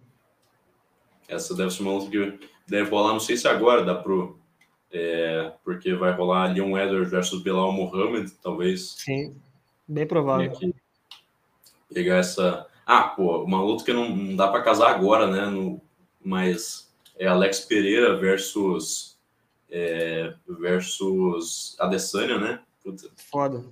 Essa 1.27 1.53
deve 1.55 1.71
ser 1.71 1.83
uma 1.83 1.93
luta 1.93 2.09
que 2.09 2.49
deve 2.67 2.89
rolar, 2.89 3.13
não 3.13 3.19
sei 3.19 3.35
se 3.35 3.47
agora 3.47 3.83
dá 3.83 3.95
pro. 3.95 4.39
É, 4.97 5.51
porque 5.61 5.93
vai 5.93 6.13
rolar 6.13 6.53
Leon 6.53 6.77
Edwards 6.77 7.11
versus 7.11 7.43
Belal 7.43 7.73
Mohamed, 7.73 8.31
talvez. 8.41 8.95
Sim, 8.97 9.35
bem 9.85 10.07
provável. 10.07 10.57
Pegar 11.93 12.15
essa. 12.15 12.65
Ah, 12.85 13.03
pô, 13.03 13.43
uma 13.43 13.61
luta 13.61 13.83
que 13.83 13.91
não, 13.91 14.15
não 14.15 14.37
dá 14.37 14.47
para 14.47 14.63
casar 14.63 14.95
agora, 14.95 15.27
né? 15.27 15.47
No, 15.47 15.81
mas 16.23 16.89
é 17.19 17.27
Alex 17.27 17.59
Pereira 17.59 18.15
versus. 18.15 19.19
É, 19.69 20.33
versus 20.47 21.75
Adesanya, 21.77 22.37
né? 22.37 22.61
Puta. 22.81 23.09
Foda. 23.17 23.65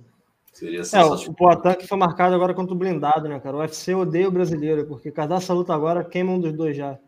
Seria 0.52 0.82
é, 0.82 1.04
o 1.04 1.32
Poatan 1.32 1.74
que 1.74 1.86
foi 1.86 1.96
marcado 1.96 2.34
agora 2.34 2.52
contra 2.52 2.74
o 2.74 2.78
blindado, 2.78 3.30
né, 3.30 3.40
cara? 3.40 3.56
O 3.56 3.60
UFC 3.60 3.94
odeia 3.94 4.28
o 4.28 4.30
brasileiro, 4.30 4.86
porque 4.86 5.10
casar 5.10 5.38
essa 5.38 5.54
luta 5.54 5.72
agora 5.74 6.04
queima 6.04 6.32
um 6.32 6.38
dos 6.38 6.52
dois 6.52 6.76
já. 6.76 6.98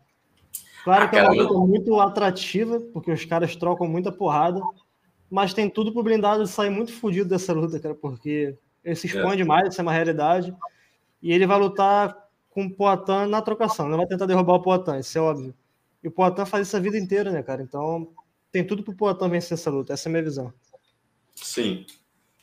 Claro 0.83 1.05
ah, 1.05 1.07
que 1.07 1.15
é 1.17 1.23
uma 1.23 1.33
luta 1.33 1.53
muito 1.53 1.99
atrativa, 1.99 2.79
porque 2.93 3.11
os 3.11 3.25
caras 3.25 3.55
trocam 3.55 3.87
muita 3.87 4.11
porrada, 4.11 4.61
mas 5.29 5.53
tem 5.53 5.69
tudo 5.69 5.91
pro 5.91 6.03
blindado 6.03 6.45
sair 6.47 6.69
muito 6.69 6.93
fodido 6.93 7.29
dessa 7.29 7.53
luta, 7.53 7.79
cara, 7.79 7.95
porque 7.95 8.57
ele 8.83 8.95
se 8.95 9.07
expõe 9.07 9.33
é. 9.33 9.35
demais, 9.35 9.69
isso 9.69 9.81
é 9.81 9.83
uma 9.83 9.91
realidade. 9.91 10.55
E 11.21 11.31
ele 11.31 11.45
vai 11.45 11.59
lutar 11.59 12.15
com 12.49 12.65
o 12.65 12.73
Poatan 12.73 13.27
na 13.27 13.41
trocação, 13.41 13.89
não 13.89 13.97
vai 13.97 14.07
tentar 14.07 14.25
derrubar 14.25 14.55
o 14.55 14.61
Poatan, 14.61 14.99
isso 14.99 15.17
é 15.17 15.21
óbvio. 15.21 15.53
E 16.03 16.07
o 16.07 16.11
Poatan 16.11 16.45
faz 16.45 16.67
isso 16.67 16.77
a 16.77 16.79
vida 16.79 16.97
inteira, 16.97 17.31
né, 17.31 17.43
cara? 17.43 17.61
Então 17.61 18.09
tem 18.51 18.65
tudo 18.65 18.83
pro 18.83 18.95
Poatan 18.95 19.29
vencer 19.29 19.55
essa 19.57 19.69
luta, 19.69 19.93
essa 19.93 20.07
é 20.07 20.09
a 20.09 20.11
minha 20.11 20.23
visão. 20.23 20.53
Sim. 21.35 21.85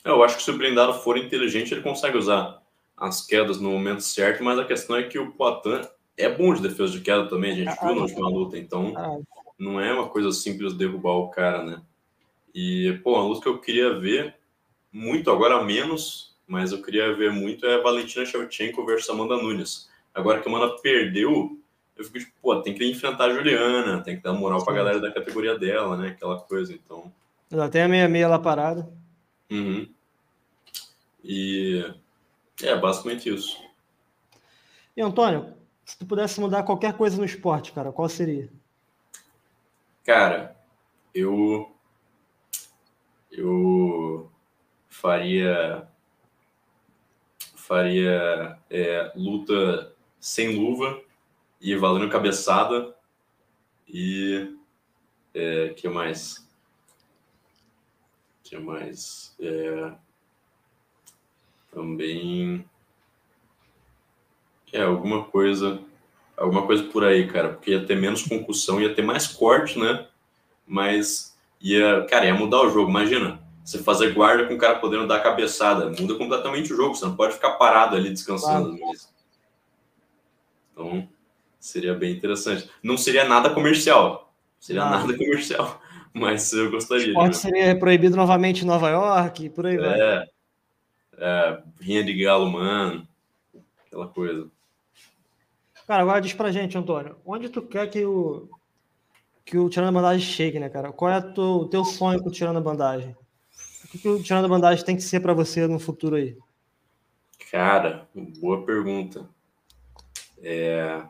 Eu 0.04 0.22
acho 0.22 0.36
que 0.36 0.42
se 0.42 0.50
o 0.50 0.58
blindado 0.58 0.94
for 0.94 1.16
inteligente, 1.16 1.72
ele 1.72 1.82
consegue 1.82 2.18
usar 2.18 2.62
as 2.96 3.24
quedas 3.26 3.58
no 3.58 3.70
momento 3.70 4.02
certo, 4.02 4.44
mas 4.44 4.58
a 4.58 4.64
questão 4.64 4.96
é 4.96 5.04
que 5.04 5.18
o 5.18 5.32
Poatan 5.32 5.80
é 6.16 6.28
bom 6.28 6.54
de 6.54 6.62
defesa 6.62 6.92
de 6.92 7.00
queda 7.00 7.28
também, 7.28 7.52
a 7.52 7.54
gente 7.54 7.68
ah, 7.68 7.86
viu 7.86 7.94
na 7.94 8.02
última 8.02 8.28
luta, 8.28 8.58
então 8.58 8.92
ah. 8.96 9.18
não 9.58 9.80
é 9.80 9.92
uma 9.92 10.08
coisa 10.08 10.32
simples 10.32 10.74
derrubar 10.74 11.14
o 11.14 11.28
cara, 11.28 11.62
né? 11.64 11.82
E, 12.54 13.00
pô, 13.02 13.16
a 13.16 13.22
luta 13.22 13.42
que 13.42 13.48
eu 13.48 13.60
queria 13.60 13.98
ver 13.98 14.36
muito, 14.92 15.30
agora 15.30 15.64
menos, 15.64 16.36
mas 16.46 16.70
eu 16.70 16.80
queria 16.80 17.12
ver 17.14 17.32
muito 17.32 17.66
é 17.66 17.82
Valentina 17.82 18.24
Shevchenko 18.24 18.86
versus 18.86 19.10
Amanda 19.10 19.36
Nunes. 19.36 19.90
Agora 20.14 20.40
que 20.40 20.48
a 20.48 20.52
Amanda 20.52 20.76
perdeu, 20.80 21.58
eu 21.96 22.04
fico 22.04 22.20
tipo, 22.20 22.32
pô, 22.40 22.62
tem 22.62 22.74
que 22.74 22.88
enfrentar 22.88 23.24
a 23.24 23.34
Juliana, 23.34 24.02
tem 24.02 24.16
que 24.16 24.22
dar 24.22 24.32
moral 24.32 24.64
pra 24.64 24.74
galera 24.74 25.00
da 25.00 25.12
categoria 25.12 25.58
dela, 25.58 25.96
né? 25.96 26.08
Aquela 26.08 26.40
coisa, 26.40 26.72
então. 26.72 27.12
Ela 27.50 27.68
tem 27.68 27.82
a 27.82 27.88
meia-meia 27.88 28.28
lá 28.28 28.38
parada. 28.38 28.88
Uhum. 29.50 29.88
E 31.24 31.84
é 32.62 32.76
basicamente 32.76 33.32
isso. 33.32 33.60
E 34.96 35.02
Antônio, 35.02 35.54
se 35.84 35.98
tu 35.98 36.06
pudesse 36.06 36.40
mudar 36.40 36.62
qualquer 36.62 36.94
coisa 36.96 37.16
no 37.16 37.24
esporte, 37.24 37.72
cara, 37.72 37.92
qual 37.92 38.08
seria? 38.08 38.50
Cara, 40.04 40.56
eu 41.14 41.70
eu 43.30 44.30
faria 44.88 45.88
faria 47.56 48.58
é, 48.70 49.12
luta 49.16 49.94
sem 50.20 50.56
luva 50.56 51.02
e 51.60 51.74
valendo 51.74 52.10
cabeçada 52.10 52.94
e 53.88 54.54
é, 55.32 55.70
que 55.70 55.88
mais 55.88 56.46
que 58.42 58.58
mais 58.58 59.34
é, 59.40 59.94
também 61.72 62.68
é, 64.74 64.82
alguma 64.82 65.22
coisa, 65.22 65.80
alguma 66.36 66.66
coisa 66.66 66.82
por 66.82 67.04
aí, 67.04 67.28
cara, 67.28 67.50
porque 67.50 67.70
ia 67.70 67.86
ter 67.86 67.96
menos 67.96 68.24
concussão, 68.24 68.80
ia 68.80 68.92
ter 68.92 69.02
mais 69.02 69.28
corte, 69.28 69.78
né? 69.78 70.08
Mas 70.66 71.38
ia, 71.60 72.04
cara, 72.10 72.26
ia 72.26 72.34
mudar 72.34 72.60
o 72.62 72.70
jogo. 72.70 72.90
Imagina, 72.90 73.40
você 73.64 73.78
fazer 73.78 74.12
guarda 74.12 74.46
com 74.46 74.54
o 74.54 74.58
cara 74.58 74.80
podendo 74.80 75.06
dar 75.06 75.22
cabeçada, 75.22 75.88
muda 75.90 76.16
completamente 76.16 76.72
o 76.72 76.76
jogo, 76.76 76.96
você 76.96 77.04
não 77.04 77.14
pode 77.14 77.34
ficar 77.34 77.52
parado 77.52 77.94
ali 77.94 78.10
descansando. 78.10 78.76
Claro. 78.76 78.94
Então, 80.72 81.08
seria 81.60 81.94
bem 81.94 82.12
interessante. 82.12 82.68
Não 82.82 82.98
seria 82.98 83.24
nada 83.24 83.50
comercial, 83.50 84.34
seria 84.58 84.82
não. 84.82 84.90
nada 84.90 85.16
comercial, 85.16 85.80
mas 86.12 86.52
eu 86.52 86.68
gostaria. 86.68 87.14
Pode 87.14 87.28
né? 87.28 87.32
seria 87.34 87.78
proibido 87.78 88.16
novamente 88.16 88.64
em 88.64 88.66
Nova 88.66 88.90
York, 88.90 89.50
por 89.50 89.66
aí 89.66 89.78
vai. 89.78 90.00
É, 90.00 90.28
é, 91.16 91.62
rinha 91.80 92.02
de 92.02 92.12
galo, 92.12 92.50
mano, 92.50 93.06
aquela 93.86 94.08
coisa. 94.08 94.52
Cara, 95.86 96.02
agora 96.02 96.20
diz 96.20 96.32
pra 96.32 96.50
gente, 96.50 96.78
Antônio, 96.78 97.16
onde 97.24 97.48
tu 97.48 97.60
quer 97.62 97.88
que 97.88 98.04
o 98.04 98.48
que 99.44 99.58
o 99.58 99.68
Tirando 99.68 99.90
a 99.90 99.92
Bandagem 99.92 100.26
chegue, 100.26 100.58
né, 100.58 100.70
cara? 100.70 100.90
Qual 100.90 101.10
é 101.10 101.18
o 101.18 101.66
teu 101.66 101.84
sonho 101.84 102.22
com 102.22 102.30
o 102.30 102.32
Tirando 102.32 102.56
a 102.56 102.62
Bandagem? 102.62 103.14
O 103.84 103.88
que, 103.88 103.98
que 103.98 104.08
o 104.08 104.22
Tirando 104.22 104.46
a 104.46 104.48
Bandagem 104.48 104.84
tem 104.84 104.96
que 104.96 105.02
ser 105.02 105.20
para 105.20 105.34
você 105.34 105.66
no 105.66 105.78
futuro 105.78 106.16
aí? 106.16 106.36
Cara, 107.50 108.08
boa 108.40 108.64
pergunta. 108.64 109.28
É... 110.42 111.02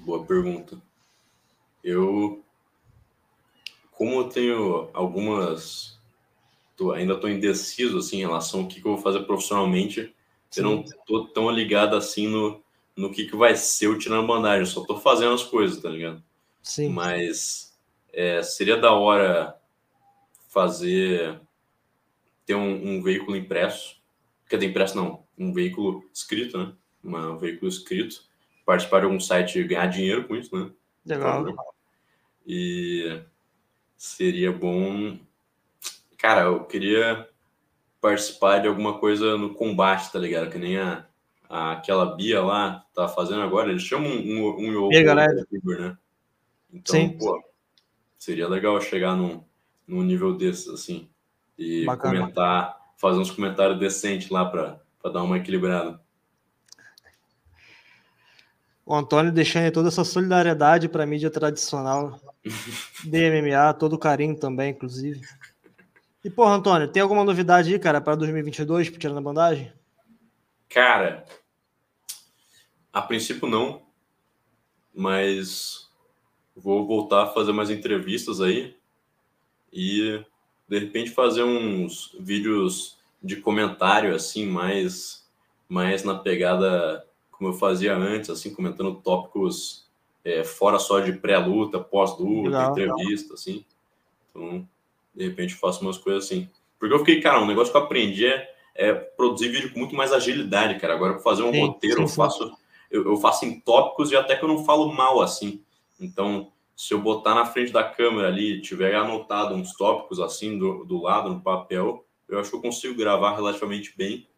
Boa 0.00 0.24
pergunta. 0.24 0.82
Eu, 1.82 2.42
como 3.92 4.20
eu 4.20 4.28
tenho 4.28 4.90
algumas, 4.92 6.00
tô, 6.76 6.90
ainda 6.90 7.14
estou 7.14 7.30
indeciso 7.30 7.98
assim 7.98 8.16
em 8.16 8.20
relação 8.20 8.62
ao 8.62 8.66
que, 8.66 8.80
que 8.80 8.86
eu 8.86 8.94
vou 8.94 9.02
fazer 9.02 9.20
profissionalmente. 9.20 10.14
Sim. 10.50 10.60
Eu 10.60 10.64
não 10.64 10.80
estou 10.82 11.28
tão 11.28 11.50
ligado 11.50 11.94
assim 11.94 12.26
no 12.26 12.63
no 12.96 13.10
que, 13.10 13.24
que 13.24 13.36
vai 13.36 13.56
ser 13.56 13.88
o 13.88 13.98
tirando 13.98 14.26
bandagem. 14.26 14.60
Eu 14.60 14.66
só 14.66 14.84
tô 14.84 14.98
fazendo 14.98 15.34
as 15.34 15.42
coisas, 15.42 15.80
tá 15.82 15.88
ligado? 15.88 16.22
Sim. 16.62 16.88
Mas 16.88 17.76
é, 18.12 18.42
seria 18.42 18.76
da 18.76 18.92
hora 18.92 19.54
fazer 20.48 21.40
ter 22.46 22.54
um, 22.54 22.96
um, 22.96 23.02
veículo 23.02 23.36
impresso. 23.36 24.00
Quer 24.48 24.56
dizer, 24.56 24.70
impresso 24.70 24.96
não, 24.96 25.24
um 25.36 25.52
veículo 25.52 26.08
escrito, 26.12 26.56
né? 26.56 26.72
Um 27.02 27.36
veículo 27.36 27.68
escrito. 27.68 28.22
Participar 28.64 29.00
de 29.00 29.06
algum 29.06 29.20
site 29.20 29.58
e 29.58 29.64
ganhar 29.64 29.86
dinheiro 29.86 30.26
com 30.26 30.36
isso, 30.36 30.56
né? 30.56 30.70
Legal. 31.04 31.44
E 32.46 33.22
seria 33.96 34.52
bom. 34.52 35.18
Cara, 36.16 36.42
eu 36.42 36.64
queria 36.64 37.28
participar 38.00 38.60
de 38.60 38.68
alguma 38.68 38.98
coisa 38.98 39.36
no 39.36 39.54
combate, 39.54 40.12
tá 40.12 40.18
ligado? 40.18 40.50
Que 40.50 40.58
nem 40.58 40.78
a 40.78 41.06
aquela 41.48 42.14
Bia 42.16 42.42
lá 42.42 42.84
tá 42.94 43.08
fazendo 43.08 43.42
agora, 43.42 43.70
eles 43.70 43.82
chamam 43.82 44.10
um, 44.10 44.48
um, 44.58 44.86
um 44.86 44.92
e 44.92 45.02
galera. 45.02 45.46
né? 45.52 45.96
Então, 46.72 46.96
Sim. 46.96 47.16
pô, 47.18 47.42
seria 48.18 48.48
legal 48.48 48.80
chegar 48.80 49.16
num, 49.16 49.42
num 49.86 50.02
nível 50.02 50.36
desses, 50.36 50.68
assim, 50.68 51.08
e 51.58 51.84
Bacana. 51.84 52.20
comentar, 52.20 52.76
fazer 52.96 53.18
uns 53.18 53.30
comentários 53.30 53.78
decentes 53.78 54.30
lá 54.30 54.44
para 54.44 55.10
dar 55.10 55.22
uma 55.22 55.36
equilibrada. 55.36 56.00
O 58.86 58.94
Antônio 58.94 59.32
deixando 59.32 59.72
toda 59.72 59.88
essa 59.88 60.04
solidariedade 60.04 60.88
para 60.88 61.04
a 61.04 61.06
mídia 61.06 61.30
tradicional 61.30 62.20
DMMA, 63.04 63.72
todo 63.74 63.94
o 63.94 63.98
carinho 63.98 64.36
também, 64.38 64.70
inclusive. 64.72 65.20
E, 66.22 66.30
porra, 66.30 66.54
Antônio, 66.54 66.88
tem 66.88 67.02
alguma 67.02 67.24
novidade 67.24 67.72
aí, 67.72 67.78
cara, 67.78 68.00
para 68.00 68.14
2022, 68.14 68.90
tirando 68.90 69.18
a 69.18 69.22
bandagem? 69.22 69.72
Cara, 70.74 71.24
a 72.92 73.00
princípio 73.00 73.46
não, 73.46 73.82
mas 74.92 75.88
vou 76.56 76.84
voltar 76.84 77.22
a 77.22 77.26
fazer 77.28 77.52
mais 77.52 77.70
entrevistas 77.70 78.40
aí 78.40 78.76
e 79.72 80.20
de 80.68 80.78
repente 80.80 81.12
fazer 81.12 81.44
uns 81.44 82.16
vídeos 82.18 82.98
de 83.22 83.36
comentário 83.36 84.16
assim 84.16 84.46
mais 84.46 85.24
mais 85.68 86.02
na 86.02 86.18
pegada 86.18 87.06
como 87.30 87.50
eu 87.50 87.54
fazia 87.54 87.96
antes, 87.96 88.28
assim 88.28 88.52
comentando 88.52 88.96
tópicos 88.96 89.88
é, 90.24 90.42
fora 90.42 90.80
só 90.80 90.98
de 90.98 91.12
pré-luta, 91.12 91.78
pós-luta, 91.78 92.64
entrevista, 92.64 93.34
assim. 93.34 93.64
Então, 94.28 94.68
de 95.14 95.28
repente 95.28 95.54
faço 95.54 95.82
umas 95.82 95.98
coisas 95.98 96.24
assim. 96.24 96.50
Porque 96.80 96.92
eu 96.92 96.98
fiquei, 96.98 97.20
cara, 97.20 97.40
um 97.40 97.46
negócio 97.46 97.72
que 97.72 97.78
eu 97.78 97.82
aprendi 97.84 98.26
é 98.26 98.53
é, 98.74 98.92
produzir 98.92 99.48
vídeo 99.48 99.72
com 99.72 99.78
muito 99.78 99.94
mais 99.94 100.12
agilidade, 100.12 100.78
cara. 100.80 100.94
Agora, 100.94 101.14
para 101.14 101.22
fazer 101.22 101.42
um 101.42 101.52
sim, 101.52 101.60
roteiro, 101.60 101.96
sim, 101.96 102.02
eu 102.02 102.08
faço 102.08 102.52
eu, 102.90 103.04
eu, 103.04 103.16
faço 103.16 103.44
em 103.44 103.60
tópicos 103.60 104.12
e 104.12 104.16
até 104.16 104.36
que 104.36 104.44
eu 104.44 104.48
não 104.48 104.64
falo 104.64 104.92
mal 104.92 105.20
assim. 105.20 105.60
Então, 105.98 106.52
se 106.76 106.94
eu 106.94 107.00
botar 107.00 107.34
na 107.34 107.44
frente 107.44 107.72
da 107.72 107.82
câmera 107.82 108.28
ali, 108.28 108.60
tiver 108.60 108.94
anotado 108.94 109.54
uns 109.54 109.72
tópicos 109.74 110.20
assim 110.20 110.58
do, 110.58 110.84
do 110.84 111.02
lado 111.02 111.30
no 111.30 111.40
papel, 111.40 112.04
eu 112.28 112.38
acho 112.38 112.50
que 112.50 112.56
eu 112.56 112.62
consigo 112.62 112.94
gravar 112.94 113.34
relativamente 113.34 113.92
bem 113.96 114.28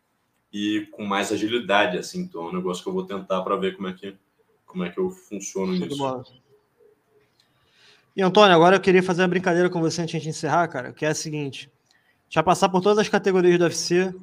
e 0.52 0.86
com 0.92 1.04
mais 1.04 1.32
agilidade, 1.32 1.98
assim. 1.98 2.20
Então 2.20 2.46
é 2.46 2.48
um 2.48 2.54
negócio 2.54 2.82
que 2.82 2.88
eu 2.88 2.94
vou 2.94 3.04
tentar 3.04 3.42
para 3.42 3.56
ver 3.56 3.76
como 3.76 3.88
é 3.88 3.92
que 3.92 4.16
como 4.64 4.84
é 4.84 4.90
que 4.90 4.98
eu 4.98 5.10
funciono 5.10 5.72
Tudo 5.74 5.86
nisso. 5.86 5.98
Bom. 5.98 6.22
E 8.16 8.22
Antônio, 8.22 8.54
agora 8.54 8.76
eu 8.76 8.80
queria 8.80 9.02
fazer 9.02 9.22
uma 9.22 9.28
brincadeira 9.28 9.70
com 9.70 9.80
você 9.80 10.02
antes 10.02 10.22
de 10.22 10.28
encerrar, 10.28 10.66
cara, 10.68 10.92
que 10.92 11.04
é 11.04 11.08
a 11.08 11.14
seguinte: 11.14 11.70
já 12.28 12.42
passar 12.42 12.68
por 12.68 12.80
todas 12.80 12.98
as 12.98 13.08
categorias 13.08 13.58
do 13.58 13.64
UFC 13.64 14.14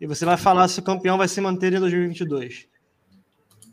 e 0.00 0.06
você 0.06 0.24
vai 0.24 0.36
falar 0.36 0.68
se 0.68 0.80
o 0.80 0.82
campeão 0.82 1.16
vai 1.16 1.28
se 1.28 1.40
manter 1.40 1.72
em 1.72 1.80
2022. 1.80 2.68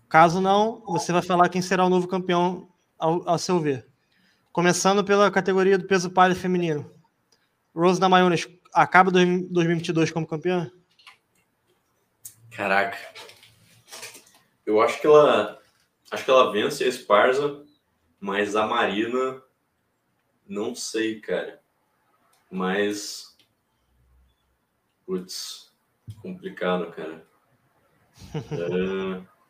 Caso 0.07 0.41
não, 0.41 0.81
você 0.85 1.11
vai 1.11 1.21
falar 1.21 1.49
quem 1.49 1.61
será 1.61 1.85
o 1.85 1.89
novo 1.89 2.07
campeão 2.07 2.69
ao, 2.97 3.27
ao 3.27 3.37
seu 3.37 3.59
ver. 3.59 3.87
Começando 4.51 5.03
pela 5.03 5.31
categoria 5.31 5.77
do 5.77 5.87
peso 5.87 6.09
palha 6.09 6.35
feminino. 6.35 6.91
Rose 7.73 7.99
Namajunas 7.99 8.47
acaba 8.73 9.09
2022 9.09 10.11
como 10.11 10.27
campeã? 10.27 10.69
Caraca. 12.51 12.97
Eu 14.65 14.81
acho 14.81 14.99
que 14.99 15.07
ela 15.07 15.59
acho 16.11 16.25
que 16.25 16.29
ela 16.29 16.51
vence 16.51 16.83
a 16.83 16.87
Esparza, 16.87 17.63
mas 18.19 18.55
a 18.55 18.67
Marina 18.67 19.41
não 20.45 20.75
sei, 20.75 21.21
cara. 21.21 21.61
Mas 22.51 23.30
putz, 25.11 25.69
complicado, 26.21 26.89
cara. 26.93 27.27
é... 28.33 29.21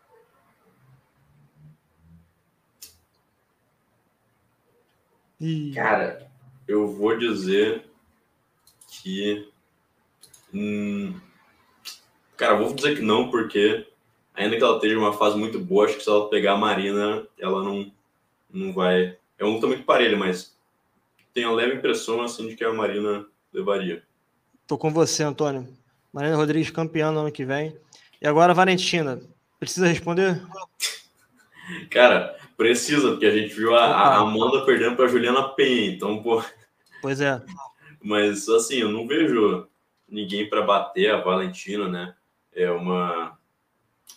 E... 5.43 5.74
Cara, 5.74 6.32
eu 6.68 6.88
vou 6.88 7.18
dizer 7.18 7.89
que. 8.88 9.51
Hum, 10.53 11.20
cara, 12.38 12.53
vou 12.53 12.76
dizer 12.76 12.95
que 12.95 13.01
não, 13.01 13.32
porque 13.32 13.88
ainda 14.36 14.55
que 14.55 14.64
ela 14.64 14.76
esteja 14.76 14.99
uma 14.99 15.14
fase 15.14 15.36
muito 15.36 15.59
boa, 15.59 15.86
acho 15.86 15.97
que 15.97 16.03
se 16.03 16.09
ela 16.12 16.30
pegar 16.30 16.53
a 16.53 16.57
Marina, 16.57 17.28
ela 17.39 17.64
não, 17.64 17.91
não 18.53 18.72
vai. 18.72 19.18
É 19.39 19.43
um 19.43 19.53
luta 19.55 19.66
muito 19.66 19.84
parelho, 19.84 20.20
mas 20.20 20.55
tenho 21.34 21.49
a 21.49 21.53
leve 21.53 21.78
impressão 21.78 22.22
assim 22.22 22.47
de 22.47 22.55
que 22.55 22.64
a 22.64 22.72
Marina 22.72 23.28
levaria. 23.51 24.05
Tô 24.72 24.78
com 24.78 24.89
você, 24.89 25.22
Antônio. 25.22 25.67
Marina 26.13 26.38
Rodrigues 26.38 26.72
campeã 26.72 27.11
no 27.11 27.19
ano 27.19 27.30
que 27.30 27.43
vem. 27.43 27.76
E 28.22 28.26
agora, 28.26 28.53
Valentina, 28.53 29.22
precisa 29.59 29.86
responder? 29.86 30.41
Cara, 31.89 32.38
Precisa, 32.55 33.09
porque 33.09 33.26
a 33.26 33.36
gente 33.36 33.53
viu 33.53 33.76
a, 33.76 33.84
a 33.84 34.17
Amanda 34.19 34.63
perdendo 34.63 34.95
para 34.95 35.09
Juliana 35.09 35.49
Penha, 35.49 35.91
então, 35.91 36.24
pô. 36.24 36.41
Pois 37.01 37.19
é. 37.19 37.41
Mas, 38.01 38.47
assim, 38.47 38.76
eu 38.76 38.89
não 38.89 39.05
vejo 39.05 39.67
ninguém 40.07 40.47
para 40.47 40.61
bater 40.61 41.11
a 41.11 41.19
Valentina, 41.19 41.89
né? 41.89 42.15
É 42.53 42.72
uma, 42.72 43.38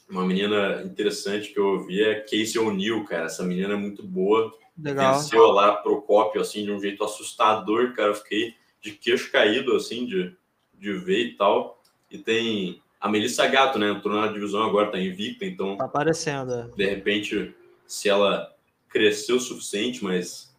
uma 0.09 0.25
menina 0.25 0.83
interessante 0.85 1.53
que 1.53 1.59
eu 1.59 1.67
ouvi 1.67 2.01
é 2.01 2.21
Casey 2.21 2.61
O'Neill, 2.61 3.05
cara. 3.07 3.27
Essa 3.27 3.43
menina 3.43 3.73
é 3.73 3.77
muito 3.77 4.05
boa. 4.05 4.55
Legal. 4.79 5.15
Venceu 5.15 5.47
lá 5.47 5.73
Procópio, 5.73 6.41
assim, 6.41 6.65
de 6.65 6.71
um 6.71 6.79
jeito 6.79 7.03
assustador, 7.03 7.93
cara. 7.95 8.11
Eu 8.11 8.15
fiquei 8.15 8.55
de 8.81 8.93
queixo 8.93 9.33
caído, 9.33 9.75
assim, 9.75 10.07
de, 10.07 10.37
de 10.79 10.93
ver 10.93 11.27
e 11.27 11.37
tal. 11.37 11.83
E 12.11 12.19
tem 12.19 12.83
a 13.01 13.09
Melissa 13.09 13.47
Gato, 13.47 13.79
né? 13.79 13.91
Entrou 13.91 14.15
na 14.15 14.29
divisão 14.29 14.63
agora, 14.63 14.91
tá 14.91 14.99
invicta, 14.99 15.45
então. 15.45 15.77
Tá 15.77 15.85
aparecendo. 15.85 16.53
É. 16.53 16.69
De 16.77 16.85
repente 16.85 17.55
se 17.87 18.09
ela 18.09 18.53
cresceu 18.89 19.37
o 19.37 19.41
suficiente, 19.41 20.03
mas 20.03 20.55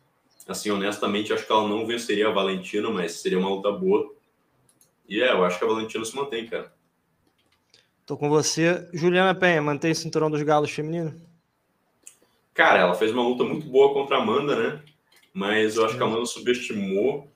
assim, 0.48 0.70
honestamente, 0.70 1.34
acho 1.34 1.46
que 1.46 1.52
ela 1.52 1.68
não 1.68 1.86
venceria 1.86 2.28
a 2.28 2.32
Valentina, 2.32 2.90
mas 2.90 3.14
seria 3.14 3.40
uma 3.40 3.50
luta 3.50 3.72
boa. 3.72 4.14
E 5.08 5.22
é, 5.22 5.32
eu 5.32 5.44
acho 5.44 5.58
que 5.58 5.66
a 5.66 5.68
Valentina 5.68 6.04
se 6.04 6.16
mantém, 6.16 6.48
cara. 6.48 6.74
Tô 8.06 8.16
com 8.16 8.30
você. 8.30 8.88
Juliana 8.94 9.34
Penha, 9.34 9.62
mantém 9.62 9.92
o 9.92 9.96
cinturão 9.96 10.30
dos 10.30 10.42
galos 10.44 10.72
feminino? 10.72 11.20
Cara, 12.54 12.80
ela 12.80 12.96
fez 12.96 13.12
uma 13.12 13.24
luta 13.24 13.44
muito 13.44 13.68
boa 13.68 13.94
contra 13.94 14.18
a 14.18 14.22
Amanda, 14.22 14.56
né? 14.56 14.84
Mas 15.34 15.76
eu 15.76 15.86
acho 15.86 15.98
que 15.98 16.04
a 16.04 16.06
Amanda 16.06 16.26
subestimou. 16.26 17.30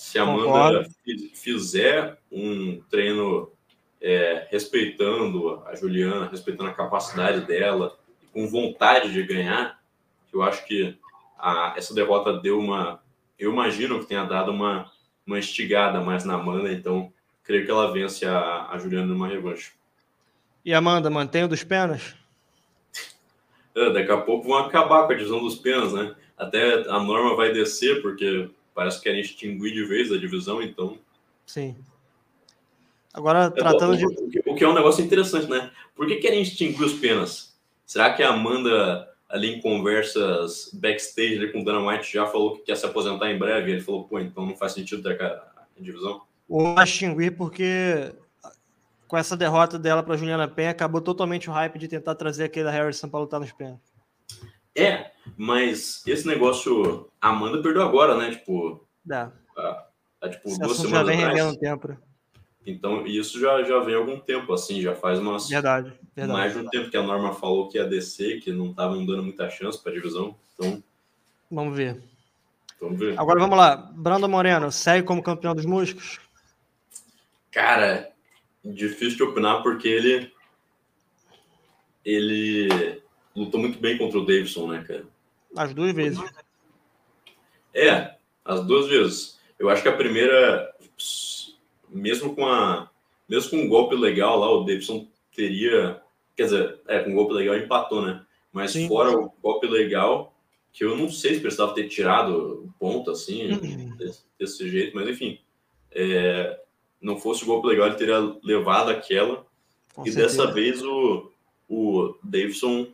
Se 0.00 0.18
a 0.18 0.22
Amanda 0.22 0.88
fizer 1.34 2.18
um 2.32 2.80
treino 2.88 3.52
é, 4.00 4.48
respeitando 4.50 5.62
a 5.66 5.74
Juliana, 5.74 6.26
respeitando 6.26 6.70
a 6.70 6.74
capacidade 6.74 7.42
dela, 7.42 7.98
com 8.32 8.48
vontade 8.48 9.12
de 9.12 9.22
ganhar, 9.22 9.78
eu 10.32 10.42
acho 10.42 10.64
que 10.64 10.98
a, 11.38 11.74
essa 11.76 11.94
derrota 11.94 12.32
deu 12.32 12.58
uma. 12.58 13.02
Eu 13.38 13.52
imagino 13.52 14.00
que 14.00 14.06
tenha 14.06 14.24
dado 14.24 14.50
uma, 14.52 14.90
uma 15.26 15.38
estigada 15.38 16.00
mais 16.00 16.24
na 16.24 16.36
Amanda, 16.36 16.72
então 16.72 17.12
creio 17.44 17.66
que 17.66 17.70
ela 17.70 17.92
vence 17.92 18.24
a, 18.24 18.70
a 18.70 18.78
Juliana 18.78 19.06
numa 19.06 19.28
revanche. 19.28 19.72
E 20.64 20.72
Amanda, 20.72 21.10
mantém 21.10 21.44
o 21.44 21.48
dos 21.48 21.62
penas? 21.62 22.16
É, 23.74 23.92
daqui 23.92 24.10
a 24.10 24.16
pouco 24.16 24.48
vão 24.48 24.56
acabar 24.60 25.06
com 25.06 25.12
a 25.12 25.16
divisão 25.16 25.40
dos 25.40 25.56
penas, 25.56 25.92
né? 25.92 26.16
Até 26.38 26.88
a 26.88 26.98
norma 27.00 27.36
vai 27.36 27.52
descer, 27.52 28.00
porque 28.00 28.48
parece 28.74 28.98
que 28.98 29.04
querem 29.04 29.20
extinguir 29.20 29.72
de 29.72 29.84
vez 29.84 30.12
a 30.12 30.18
divisão, 30.18 30.62
então. 30.62 30.98
Sim. 31.46 31.76
Agora, 33.12 33.50
tratando 33.50 33.94
é, 33.94 33.96
de. 33.96 34.06
O 34.46 34.54
que 34.54 34.64
é 34.64 34.68
um 34.68 34.74
negócio 34.74 35.04
interessante, 35.04 35.48
né? 35.48 35.70
Por 35.94 36.06
que 36.06 36.16
querem 36.16 36.42
extinguir 36.42 36.82
os 36.82 36.94
penas? 36.94 37.58
Será 37.84 38.12
que 38.12 38.22
a 38.22 38.30
Amanda, 38.30 39.08
ali 39.28 39.54
em 39.54 39.60
conversas 39.60 40.70
backstage 40.72 41.36
ali 41.36 41.52
com 41.52 41.60
o 41.60 41.64
Dana 41.64 41.84
White, 41.84 42.12
já 42.12 42.26
falou 42.26 42.56
que 42.56 42.62
quer 42.62 42.76
se 42.76 42.86
aposentar 42.86 43.30
em 43.30 43.38
breve? 43.38 43.72
Ele 43.72 43.80
falou, 43.80 44.04
pô, 44.04 44.20
então 44.20 44.46
não 44.46 44.56
faz 44.56 44.72
sentido 44.72 45.02
ter 45.02 45.20
a 45.20 45.42
divisão? 45.78 46.22
O 46.48 46.80
extinguir 46.80 47.36
porque 47.36 48.12
com 49.10 49.16
essa 49.16 49.36
derrota 49.36 49.76
dela 49.76 50.04
para 50.04 50.16
Juliana 50.16 50.46
Penha, 50.46 50.70
acabou 50.70 51.00
totalmente 51.00 51.50
o 51.50 51.52
hype 51.52 51.80
de 51.80 51.88
tentar 51.88 52.14
trazer 52.14 52.44
aquele 52.44 52.70
Harrison 52.70 53.08
para 53.08 53.18
lutar 53.18 53.40
nos 53.40 53.50
pés. 53.50 53.74
É, 54.76 55.10
mas 55.36 56.06
esse 56.06 56.26
negócio, 56.26 57.10
a 57.20 57.28
Amanda 57.28 57.62
perdeu 57.62 57.82
agora, 57.82 58.16
né? 58.16 58.30
Tipo, 58.30 58.86
Dá. 59.04 59.32
A, 59.56 59.86
a, 60.22 60.28
tipo 60.28 60.44
duas 60.58 60.76
semanas 60.76 60.90
já 60.90 61.02
vem 61.02 61.24
atrás. 61.24 61.56
tempo. 61.56 61.88
Né? 61.88 61.98
Então, 62.66 63.06
isso 63.06 63.40
já, 63.40 63.62
já 63.62 63.80
vem 63.80 63.94
algum 63.94 64.18
tempo, 64.20 64.52
assim, 64.52 64.80
já 64.80 64.94
faz 64.94 65.18
umas. 65.18 65.48
Verdade, 65.48 65.92
verdade. 66.14 66.38
Mais 66.38 66.52
de 66.52 66.58
um 66.60 66.68
tempo 66.68 66.90
que 66.90 66.96
a 66.96 67.02
Norma 67.02 67.32
falou 67.34 67.68
que 67.68 67.78
ia 67.78 67.86
descer, 67.86 68.40
que 68.40 68.52
não 68.52 68.70
estavam 68.70 69.04
dando 69.04 69.22
muita 69.22 69.48
chance 69.48 69.82
para 69.82 69.92
a 69.92 69.94
divisão. 69.94 70.36
Então. 70.54 70.82
Vamos 71.50 71.76
ver. 71.76 72.02
Vamos 72.80 72.98
ver. 72.98 73.18
Agora 73.18 73.40
vamos 73.40 73.56
lá. 73.56 73.76
Brando 73.76 74.28
Moreno, 74.28 74.70
segue 74.70 75.06
como 75.06 75.22
campeão 75.22 75.54
dos 75.54 75.64
músicos? 75.64 76.20
Cara, 77.50 78.10
difícil 78.64 79.16
de 79.16 79.22
opinar 79.22 79.62
porque 79.62 79.88
ele. 79.88 80.32
Ele 82.04 82.99
lutou 83.34 83.60
muito 83.60 83.78
bem 83.78 83.96
contra 83.98 84.18
o 84.18 84.26
Davidson, 84.26 84.68
né, 84.68 84.84
cara? 84.86 85.06
As 85.56 85.74
duas 85.74 85.92
vezes. 85.92 86.18
É, 87.74 88.14
as 88.44 88.64
duas 88.66 88.88
vezes. 88.88 89.38
Eu 89.58 89.68
acho 89.68 89.82
que 89.82 89.88
a 89.88 89.96
primeira 89.96 90.74
mesmo 91.88 92.34
com 92.34 92.46
a 92.46 92.88
mesmo 93.28 93.50
com 93.50 93.56
um 93.58 93.68
golpe 93.68 93.94
legal 93.94 94.38
lá, 94.38 94.50
o 94.50 94.64
Davidson 94.64 95.06
teria, 95.34 96.02
quer 96.36 96.44
dizer, 96.44 96.80
é, 96.88 96.98
com 96.98 97.10
um 97.10 97.14
golpe 97.14 97.32
legal 97.32 97.56
empatou, 97.56 98.02
né? 98.02 98.24
Mas 98.52 98.72
Sim. 98.72 98.88
fora 98.88 99.16
o 99.16 99.32
golpe 99.40 99.68
legal, 99.68 100.34
que 100.72 100.84
eu 100.84 100.96
não 100.96 101.08
sei 101.08 101.34
se 101.34 101.40
precisava 101.40 101.72
ter 101.72 101.88
tirado 101.88 102.64
o 102.64 102.74
ponto 102.76 103.08
assim, 103.12 103.52
uhum. 103.52 103.96
desse, 103.96 104.24
desse, 104.36 104.68
jeito, 104.68 104.96
mas 104.96 105.08
enfim, 105.08 105.38
é, 105.92 106.58
não 107.00 107.20
fosse 107.20 107.44
o 107.44 107.46
golpe 107.46 107.68
legal, 107.68 107.86
ele 107.86 107.96
teria 107.96 108.18
levado 108.42 108.90
aquela. 108.90 109.46
Com 109.94 110.04
e 110.04 110.10
certeza. 110.10 110.42
dessa 110.42 110.52
vez 110.52 110.82
o, 110.82 111.30
o 111.68 112.16
Davidson 112.24 112.88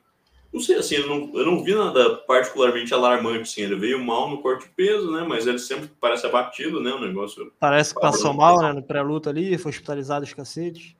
não 0.56 0.62
sei, 0.62 0.76
assim, 0.76 0.94
eu 0.94 1.06
não, 1.06 1.38
eu 1.38 1.44
não 1.44 1.62
vi 1.62 1.74
nada 1.74 2.16
particularmente 2.16 2.94
alarmante, 2.94 3.42
assim, 3.42 3.60
ele 3.60 3.76
veio 3.76 4.02
mal 4.02 4.30
no 4.30 4.40
corte 4.40 4.66
de 4.66 4.74
peso, 4.74 5.12
né, 5.12 5.22
mas 5.22 5.46
ele 5.46 5.58
sempre 5.58 5.90
parece 6.00 6.26
abatido, 6.26 6.80
né, 6.80 6.90
o 6.92 6.98
negócio... 6.98 7.52
Parece 7.60 7.94
que 7.94 8.00
passou 8.00 8.32
mal, 8.32 8.62
né, 8.62 8.72
no 8.72 8.82
pré-luta 8.82 9.28
ali, 9.28 9.58
foi 9.58 9.70
hospitalizado 9.70 10.24
os 10.24 10.32
cacetes. 10.32 10.96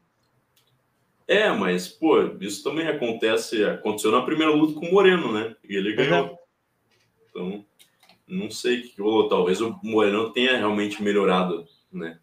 É, 1.26 1.50
mas, 1.50 1.88
pô, 1.88 2.36
isso 2.38 2.62
também 2.62 2.86
acontece, 2.86 3.64
aconteceu 3.64 4.12
na 4.12 4.20
primeira 4.20 4.52
luta 4.52 4.78
com 4.78 4.86
o 4.86 4.92
Moreno, 4.92 5.32
né, 5.32 5.56
e 5.64 5.74
ele 5.74 5.94
ganhou. 5.94 6.26
É. 6.26 6.38
Então, 7.30 7.64
não 8.28 8.50
sei 8.50 8.80
o 8.80 8.82
que 8.82 9.00
rolou, 9.00 9.26
talvez 9.26 9.62
o 9.62 9.80
Moreno 9.82 10.34
tenha 10.34 10.58
realmente 10.58 11.02
melhorado, 11.02 11.66
né, 11.90 12.18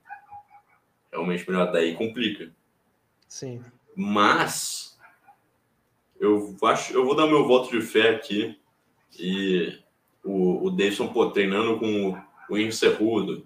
realmente 1.11 1.49
melhorado, 1.49 1.71
daí 1.71 1.95
complica. 1.95 2.53
Sim. 3.27 3.59
Mas 3.95 4.82
eu 6.24 6.55
acho, 6.63 6.93
eu 6.93 7.05
vou 7.05 7.15
dar 7.15 7.28
meu 7.28 7.45
voto 7.45 7.69
de 7.71 7.82
fé 7.82 8.11
aqui 8.11 8.57
e 9.19 9.78
o, 10.24 10.67
o 10.67 10.71
Davidson, 10.71 11.07
pô, 11.07 11.30
treinando 11.30 11.78
com 11.78 12.17
o 12.49 12.57
Henry 12.57 12.71
Cerrudo, 12.71 13.45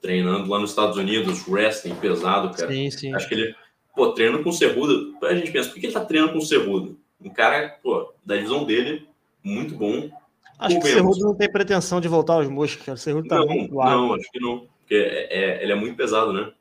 treinando 0.00 0.48
lá 0.48 0.58
nos 0.58 0.70
Estados 0.70 0.96
Unidos, 0.96 1.46
wrestling 1.48 1.94
pesado, 1.96 2.56
cara. 2.56 2.72
Sim, 2.72 2.90
sim. 2.90 3.14
Acho 3.14 3.28
que 3.28 3.34
ele, 3.34 3.54
pô, 3.94 4.12
treinando 4.12 4.42
com 4.42 4.50
o 4.50 4.52
Cerrudo, 4.52 5.16
a 5.22 5.34
gente 5.34 5.50
pensa, 5.50 5.70
por 5.70 5.80
que 5.80 5.86
ele 5.86 5.92
tá 5.92 6.04
treinando 6.04 6.32
com 6.32 6.38
o 6.38 6.46
Cerrudo? 6.46 6.98
Um 7.20 7.30
cara, 7.30 7.78
pô, 7.82 8.12
da 8.24 8.36
visão 8.36 8.64
dele, 8.64 9.08
muito 9.42 9.74
bom. 9.74 10.10
Acho 10.58 10.78
que 10.78 10.86
o 10.86 10.90
Cerrudo 10.90 11.20
não 11.20 11.34
tem 11.34 11.50
pretensão 11.50 12.00
de 12.00 12.06
voltar 12.06 12.34
aos 12.34 12.48
moscos, 12.48 12.84
cara. 12.84 12.96
O 12.96 12.98
Cerrudo 12.98 13.28
tá 13.28 13.36
não, 13.38 13.46
muito 13.46 13.74
Não, 13.74 14.14
acho 14.14 14.30
que 14.30 14.40
não. 14.40 14.68
porque 14.80 14.94
é, 14.94 15.58
é, 15.58 15.62
ele 15.62 15.72
é 15.72 15.74
muito 15.74 15.96
pesado, 15.96 16.32
né? 16.32 16.52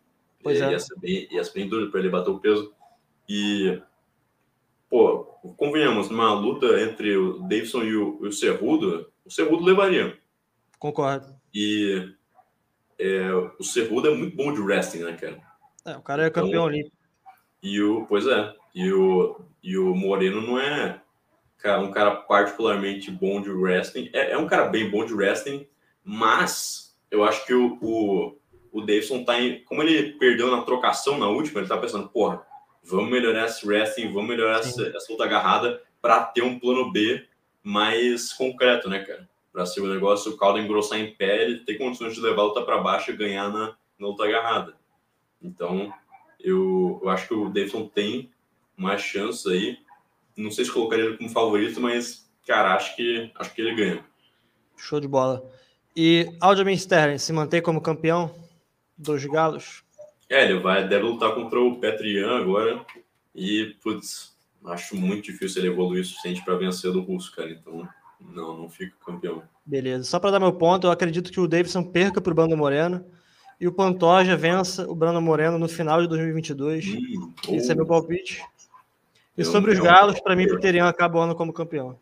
Pois 0.42 0.60
é. 0.60 0.72
Ia 0.72 0.80
ser 0.80 1.00
bem, 1.00 1.28
ia 1.32 1.44
ser 1.44 1.54
bem 1.54 1.70
duro 1.70 1.92
para 1.92 2.00
ele 2.00 2.10
bater 2.10 2.32
o 2.32 2.40
peso. 2.40 2.74
E, 3.30 3.80
pô, 4.94 5.24
convenhamos, 5.58 6.12
numa 6.12 6.32
luta 6.36 6.80
entre 6.80 7.18
o 7.18 7.40
Davidson 7.40 7.82
e 7.82 7.96
o, 7.96 8.22
o 8.22 8.32
Cerrudo, 8.32 9.12
o 9.26 9.32
Cerrudo 9.32 9.64
levaria. 9.64 10.16
Concordo. 10.78 11.34
E 11.52 12.14
é, 13.00 13.34
o 13.60 13.64
Cerrudo 13.64 14.10
é 14.10 14.16
muito 14.16 14.38
bom 14.38 14.54
de 14.54 14.62
wrestling, 14.62 15.02
né, 15.02 15.14
cara? 15.14 15.42
É, 15.84 15.98
o 15.98 16.02
cara 16.04 16.26
é 16.26 16.28
então, 16.28 16.44
campeão 16.44 16.66
olímpico. 16.66 16.96
E 17.64 17.82
o, 17.82 18.06
pois 18.06 18.28
é, 18.28 18.54
e 18.76 18.94
o, 18.94 19.42
e 19.64 19.80
o 19.80 19.96
Moreno 19.96 20.40
não 20.42 20.60
é 20.60 21.02
um 21.80 21.90
cara 21.90 22.12
particularmente 22.12 23.10
bom 23.10 23.42
de 23.42 23.50
wrestling. 23.50 24.12
É, 24.14 24.34
é 24.34 24.38
um 24.38 24.46
cara 24.46 24.66
bem 24.66 24.92
bom 24.92 25.04
de 25.04 25.16
wrestling, 25.16 25.68
mas 26.04 26.96
eu 27.10 27.24
acho 27.24 27.44
que 27.48 27.54
o, 27.56 27.80
o, 27.82 28.38
o 28.72 28.82
Davidson 28.82 29.24
tá 29.24 29.42
em. 29.42 29.64
Como 29.64 29.82
ele 29.82 30.14
perdeu 30.20 30.52
na 30.52 30.62
trocação 30.62 31.18
na 31.18 31.28
última, 31.30 31.62
ele 31.62 31.68
tá 31.68 31.78
pensando, 31.78 32.10
porra, 32.10 32.46
vamos 32.84 33.10
melhorar 33.10 33.46
esse 33.46 33.66
wrestling, 33.66 34.12
vamos 34.12 34.30
melhorar 34.30 34.60
essa, 34.60 34.88
essa 34.88 35.12
luta 35.12 35.24
agarrada 35.24 35.82
para 36.02 36.24
ter 36.26 36.44
um 36.44 36.60
plano 36.60 36.92
B 36.92 37.26
mais 37.64 38.34
concreto, 38.34 38.90
né, 38.90 39.00
cara? 39.00 39.30
Para 39.52 39.66
ser 39.66 39.82
o 39.82 39.88
negócio, 39.88 40.32
o 40.32 40.38
caldo 40.38 40.60
engrossar 40.60 41.00
em 41.00 41.16
pé, 41.16 41.44
ele 41.44 41.60
ter 41.60 41.76
condições 41.76 42.14
de 42.14 42.22
levar 42.22 42.42
a 42.42 42.46
luta 42.46 42.62
para 42.64 42.80
baixo 42.80 43.12
e 43.12 43.16
ganhar 43.16 43.50
na, 43.50 43.76
na 43.98 44.08
luta 44.08 44.26
agarrada. 44.26 44.76
Então, 45.42 45.94
eu, 46.40 47.00
eu 47.02 47.10
acho 47.10 47.28
que 47.28 47.34
o 47.34 47.50
Davidson 47.50 47.88
tem 47.88 48.32
mais 48.76 49.02
chance 49.02 49.48
aí. 49.50 49.78
Não 50.36 50.52
sei 50.52 50.66
se 50.66 50.72
colocaria 50.72 51.06
ele 51.06 51.18
como 51.18 51.30
favorito, 51.30 51.80
mas, 51.80 52.30
cara, 52.46 52.76
acho 52.76 52.96
que, 52.96 53.32
acho 53.36 53.54
que 53.54 53.62
ele 53.62 53.76
ganha. 53.76 54.06
Show 54.76 55.00
de 55.00 55.08
bola. 55.08 55.50
E 55.96 56.36
Aljamain 56.42 56.74
Sterling 56.74 57.20
se 57.20 57.32
mantém 57.32 57.62
como 57.62 57.80
campeão 57.80 58.34
dos 58.98 59.24
Galos? 59.26 59.83
É, 60.34 60.46
ele 60.46 60.60
vai, 60.60 60.88
deve 60.88 61.04
lutar 61.04 61.36
contra 61.36 61.60
o 61.60 61.80
Petrian 61.80 62.38
agora. 62.38 62.84
E, 63.36 63.76
putz, 63.84 64.36
acho 64.66 64.96
muito 64.96 65.26
difícil 65.26 65.62
ele 65.62 65.72
evoluir 65.72 66.02
o 66.02 66.06
suficiente 66.06 66.44
para 66.44 66.56
vencer 66.56 66.92
do 66.92 67.02
Russo, 67.02 67.36
cara. 67.36 67.52
Então, 67.52 67.88
não, 68.20 68.58
não 68.58 68.68
fica 68.68 68.96
campeão. 69.06 69.44
Beleza. 69.64 70.06
Só 70.06 70.20
para 70.20 70.32
dar 70.32 70.40
meu 70.40 70.52
ponto, 70.52 70.88
eu 70.88 70.92
acredito 70.92 71.32
que 71.32 71.40
o 71.40 71.48
Davidson 71.48 71.84
perca 71.84 72.20
para 72.20 72.32
o 72.32 72.36
Brando 72.36 72.58
Moreno 72.58 73.06
e 73.62 73.68
o 73.68 73.72
Pantoja 73.72 74.36
vença 74.36 74.90
o 74.90 74.96
Brando 74.96 75.22
Moreno 75.22 75.60
no 75.60 75.70
final 75.70 76.02
de 76.02 76.08
2022. 76.08 76.84
Hum, 76.88 77.34
Esse 77.50 77.72
é 77.72 77.76
meu 77.76 77.86
palpite. 77.86 78.44
E 79.38 79.46
sobre 79.46 79.72
os 79.72 79.80
Galos, 79.80 80.20
para 80.20 80.36
mim, 80.36 80.48
Peterian 80.48 80.88
acaba 80.88 81.20
o 81.20 81.22
ano 81.22 81.36
como 81.36 81.54
campeão. 81.54 82.00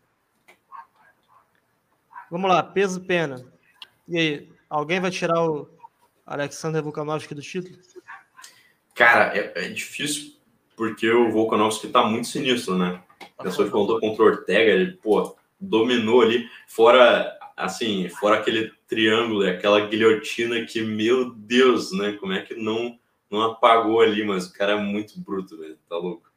Vamos 2.30 2.48
lá, 2.48 2.62
peso 2.62 2.98
pena. 3.02 3.44
E 4.08 4.16
aí, 4.16 4.48
alguém 4.70 5.00
vai 5.00 5.10
tirar 5.10 5.46
o 5.46 5.68
Alexander 6.26 6.82
Volkanovski 6.82 7.34
do 7.34 7.42
título? 7.42 7.76
Cara, 8.94 9.36
é, 9.36 9.66
é 9.66 9.68
difícil 9.68 10.32
porque 10.76 11.08
o 11.10 11.30
Volkanovski 11.30 11.88
tá 11.88 12.04
muito 12.04 12.26
sinistro, 12.28 12.76
né? 12.76 13.02
A 13.38 13.44
pessoa 13.44 13.68
que 13.68 13.74
lutou 13.74 14.00
contra 14.00 14.22
o 14.22 14.26
Ortega, 14.26 14.70
ele, 14.70 14.92
pô, 14.92 15.36
dominou 15.60 16.22
ali, 16.22 16.48
fora, 16.66 17.38
assim, 17.56 18.08
fora 18.08 18.38
aquele 18.38 18.72
triângulo, 18.88 19.46
aquela 19.46 19.86
guilhotina 19.86 20.64
que, 20.64 20.82
meu 20.82 21.32
Deus, 21.32 21.92
né? 21.92 22.12
Como 22.14 22.32
é 22.32 22.42
que 22.42 22.54
não, 22.54 22.98
não 23.30 23.42
apagou 23.42 24.00
ali, 24.00 24.24
mas 24.24 24.46
o 24.46 24.52
cara 24.52 24.72
é 24.72 24.76
muito 24.76 25.20
bruto, 25.20 25.56
velho, 25.56 25.78
tá 25.88 25.96
louco. 25.96 26.30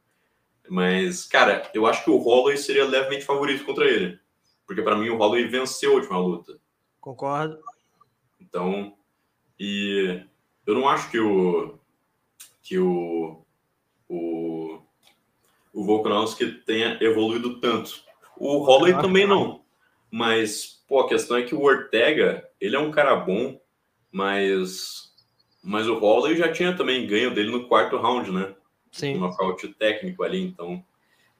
Mas, 0.69 1.25
cara, 1.25 1.69
eu 1.73 1.85
acho 1.85 2.03
que 2.03 2.09
o 2.09 2.17
Holloway 2.17 2.57
seria 2.57 2.85
levemente 2.85 3.25
favorito 3.25 3.65
contra 3.65 3.85
ele. 3.85 4.19
Porque 4.65 4.81
para 4.81 4.95
mim 4.95 5.09
o 5.09 5.17
Holloway 5.17 5.47
venceu 5.47 5.91
a 5.91 5.95
última 5.95 6.17
luta. 6.17 6.59
Concordo. 6.99 7.59
Então, 8.39 8.95
e 9.59 10.23
eu 10.65 10.73
não 10.73 10.89
acho 10.89 11.09
que 11.11 11.19
o 11.19 11.77
que 12.65 12.79
o 12.79 13.45
o, 14.09 14.79
o 15.73 15.85
Volkanovski 15.85 16.51
tenha 16.65 16.97
evoluído 17.01 17.59
tanto. 17.59 18.03
O 18.37 18.57
Holloway 18.57 18.93
também 18.99 19.25
não. 19.25 19.63
Mas, 20.11 20.83
pô, 20.87 20.99
a 20.99 21.07
questão 21.07 21.37
é 21.37 21.43
que 21.43 21.55
o 21.55 21.61
Ortega, 21.61 22.47
ele 22.59 22.75
é 22.75 22.79
um 22.79 22.91
cara 22.91 23.15
bom, 23.15 23.59
mas 24.11 25.13
mas 25.63 25.87
o 25.87 25.97
Holloway 25.97 26.35
já 26.37 26.51
tinha 26.51 26.75
também 26.75 27.07
ganho 27.07 27.33
dele 27.33 27.49
no 27.49 27.67
quarto 27.67 27.97
round, 27.97 28.31
né? 28.31 28.53
Sim. 28.91 29.15
Um 29.15 29.21
nocaute 29.21 29.67
técnico 29.67 30.23
ali, 30.23 30.39
então 30.41 30.83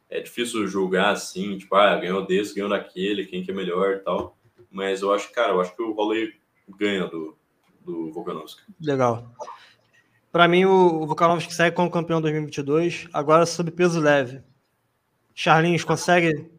é 0.09 0.19
difícil 0.19 0.67
julgar 0.67 1.11
assim, 1.11 1.57
tipo, 1.57 1.75
ah, 1.75 1.95
ganhou 1.95 2.25
desse, 2.25 2.55
ganhou 2.55 2.69
daquele, 2.69 3.25
quem 3.25 3.43
que 3.43 3.51
é 3.51 3.53
melhor 3.53 3.93
e 3.93 3.99
tal. 3.99 4.35
Mas 4.71 5.01
eu 5.01 5.13
acho, 5.13 5.31
cara, 5.31 5.53
eu 5.53 5.61
acho 5.61 5.75
que 5.75 5.81
o 5.81 5.93
Holloway 5.93 6.33
ganha 6.67 7.05
do, 7.05 7.37
do 7.81 8.11
Volkanovski. 8.11 8.63
Legal. 8.81 9.31
Para 10.35 10.49
mim, 10.49 10.65
o 10.65 11.07
Volkanovski 11.07 11.53
segue 11.53 11.77
como 11.77 11.89
campeão 11.89 12.19
2022, 12.19 13.07
agora 13.13 13.45
sob 13.45 13.71
peso 13.71 14.01
leve. 14.01 14.41
Charlinhos 15.33 15.85
consegue 15.85 16.51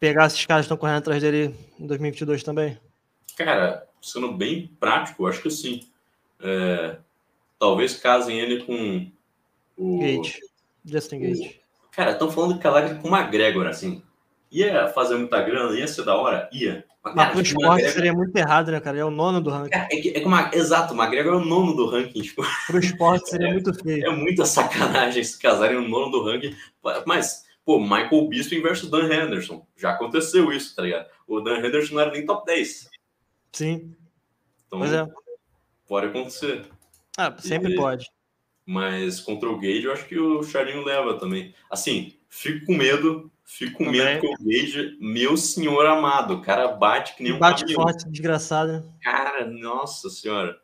pegar 0.00 0.24
esses 0.24 0.46
caras 0.46 0.62
que 0.62 0.72
estão 0.72 0.76
correndo 0.78 0.96
atrás 0.96 1.20
dele 1.20 1.54
em 1.78 1.86
2022 1.86 2.42
também? 2.42 2.80
Cara, 3.36 3.86
sendo 4.00 4.32
bem 4.32 4.74
prático, 4.80 5.26
acho 5.26 5.42
que 5.42 5.50
sim. 5.50 5.86
É, 6.40 6.96
talvez 7.58 7.94
casem 7.94 8.40
ele 8.40 8.64
com 8.64 9.10
o. 9.76 9.98
Gage. 9.98 10.40
Justin 10.82 11.20
Gage. 11.20 11.60
Cara, 11.90 12.12
estão 12.12 12.30
falando 12.30 12.54
de 12.54 12.60
Calagre 12.60 12.98
com 13.02 13.08
uma 13.08 13.20
McGregor, 13.20 13.66
assim. 13.66 14.02
Ia 14.50 14.88
fazer 14.88 15.16
muita 15.16 15.42
grana, 15.42 15.78
ia 15.78 15.86
ser 15.86 16.04
da 16.04 16.16
hora? 16.16 16.48
Ia. 16.52 16.84
Mas, 17.02 17.14
cara, 17.14 17.26
Mas 17.26 17.32
pro 17.32 17.42
esporte 17.42 17.90
seria 17.90 18.12
muito 18.12 18.36
errado, 18.36 18.70
né, 18.70 18.80
cara? 18.80 18.98
É 18.98 19.04
o 19.04 19.10
nono 19.10 19.40
do 19.40 19.50
ranking. 19.50 19.74
É, 19.74 19.88
é, 19.90 20.22
é 20.22 20.26
uma, 20.26 20.50
exato, 20.52 20.94
o 20.94 20.96
McGregor 20.96 21.34
é 21.34 21.36
o 21.36 21.44
nono 21.44 21.74
do 21.74 21.86
ranking. 21.88 22.22
Tipo. 22.22 22.42
Pro 22.66 22.78
esporte 22.78 23.30
seria 23.30 23.48
é, 23.48 23.52
muito 23.52 23.74
feio. 23.74 24.06
É 24.06 24.10
muita 24.10 24.44
sacanagem 24.44 25.22
se 25.22 25.38
casarem 25.38 25.76
o 25.76 25.88
nono 25.88 26.10
do 26.10 26.24
ranking. 26.24 26.54
Mas, 27.06 27.44
pô, 27.64 27.78
Michael 27.78 28.28
Bisping 28.28 28.62
versus 28.62 28.90
Dan 28.90 29.12
Henderson. 29.12 29.66
Já 29.76 29.92
aconteceu 29.92 30.52
isso, 30.52 30.74
tá 30.74 30.82
ligado? 30.82 31.06
O 31.26 31.40
Dan 31.40 31.58
Henderson 31.58 31.94
não 31.94 32.00
era 32.02 32.10
nem 32.10 32.26
top 32.26 32.44
10. 32.46 32.88
Sim. 33.52 33.94
Então, 34.66 34.78
pois 34.80 34.92
é. 34.92 35.06
pode 35.86 36.06
acontecer. 36.06 36.66
Ah, 37.16 37.34
sempre 37.38 37.72
e, 37.72 37.76
pode. 37.76 38.10
Mas 38.64 39.18
contra 39.18 39.48
o 39.48 39.58
Gage, 39.58 39.84
eu 39.84 39.92
acho 39.92 40.06
que 40.06 40.18
o 40.18 40.42
Charlinho 40.42 40.84
leva 40.84 41.18
também. 41.18 41.54
Assim, 41.70 42.18
fico 42.28 42.66
com 42.66 42.74
medo, 42.74 43.30
fico 43.48 43.78
com 43.78 43.90
medo 43.90 44.20
que 44.20 44.26
o 44.26 44.36
Gage, 44.44 44.98
meu 45.00 45.36
senhor 45.36 45.86
amado, 45.86 46.34
o 46.34 46.42
cara 46.42 46.68
bate 46.68 47.16
que 47.16 47.22
nem 47.22 47.32
um 47.32 47.38
Bate 47.38 47.62
caminhão. 47.62 47.82
forte, 47.82 48.08
desgraçado. 48.08 48.72
Né? 48.72 48.84
Cara, 49.02 49.46
nossa 49.46 50.10
senhora. 50.10 50.54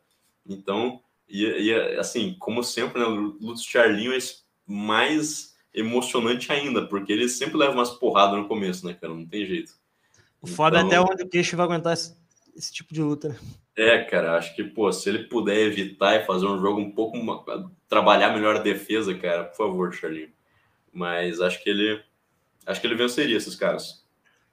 Então, 0.47 1.01
e, 1.27 1.43
e 1.43 1.73
assim, 1.97 2.35
como 2.37 2.63
sempre, 2.63 2.99
né, 2.99 3.05
o 3.05 3.37
Lutz 3.41 3.63
Charlinho 3.63 4.13
é 4.13 4.19
mais 4.67 5.55
emocionante 5.73 6.51
ainda, 6.51 6.85
porque 6.85 7.11
ele 7.11 7.27
sempre 7.27 7.57
leva 7.57 7.73
umas 7.73 7.89
porradas 7.89 8.37
no 8.37 8.47
começo, 8.47 8.85
né, 8.85 8.93
cara? 8.93 9.13
Não 9.13 9.25
tem 9.25 9.45
jeito. 9.45 9.73
O 10.39 10.45
foda 10.45 10.79
então, 10.79 10.99
é 10.99 11.01
até 11.01 11.13
onde 11.13 11.23
o 11.23 11.27
queixo 11.27 11.57
vai 11.57 11.65
aguentar 11.65 11.93
esse, 11.93 12.15
esse 12.55 12.71
tipo 12.71 12.93
de 12.93 13.01
luta, 13.01 13.29
né? 13.29 13.35
É, 13.75 14.03
cara, 14.03 14.37
acho 14.37 14.55
que, 14.55 14.63
pô, 14.63 14.91
se 14.93 15.09
ele 15.09 15.25
puder 15.25 15.57
evitar 15.57 16.15
e 16.15 16.25
fazer 16.25 16.45
um 16.45 16.61
jogo 16.61 16.79
um 16.79 16.91
pouco. 16.91 17.17
trabalhar 17.89 18.31
melhor 18.31 18.55
a 18.55 18.61
defesa, 18.61 19.13
cara, 19.15 19.43
por 19.43 19.57
favor, 19.57 19.93
Charlinho. 19.93 20.31
Mas 20.93 21.41
acho 21.41 21.61
que 21.63 21.69
ele. 21.69 22.01
Acho 22.65 22.81
que 22.81 22.87
ele 22.87 22.95
venceria 22.95 23.37
esses 23.37 23.55
caras. 23.55 24.05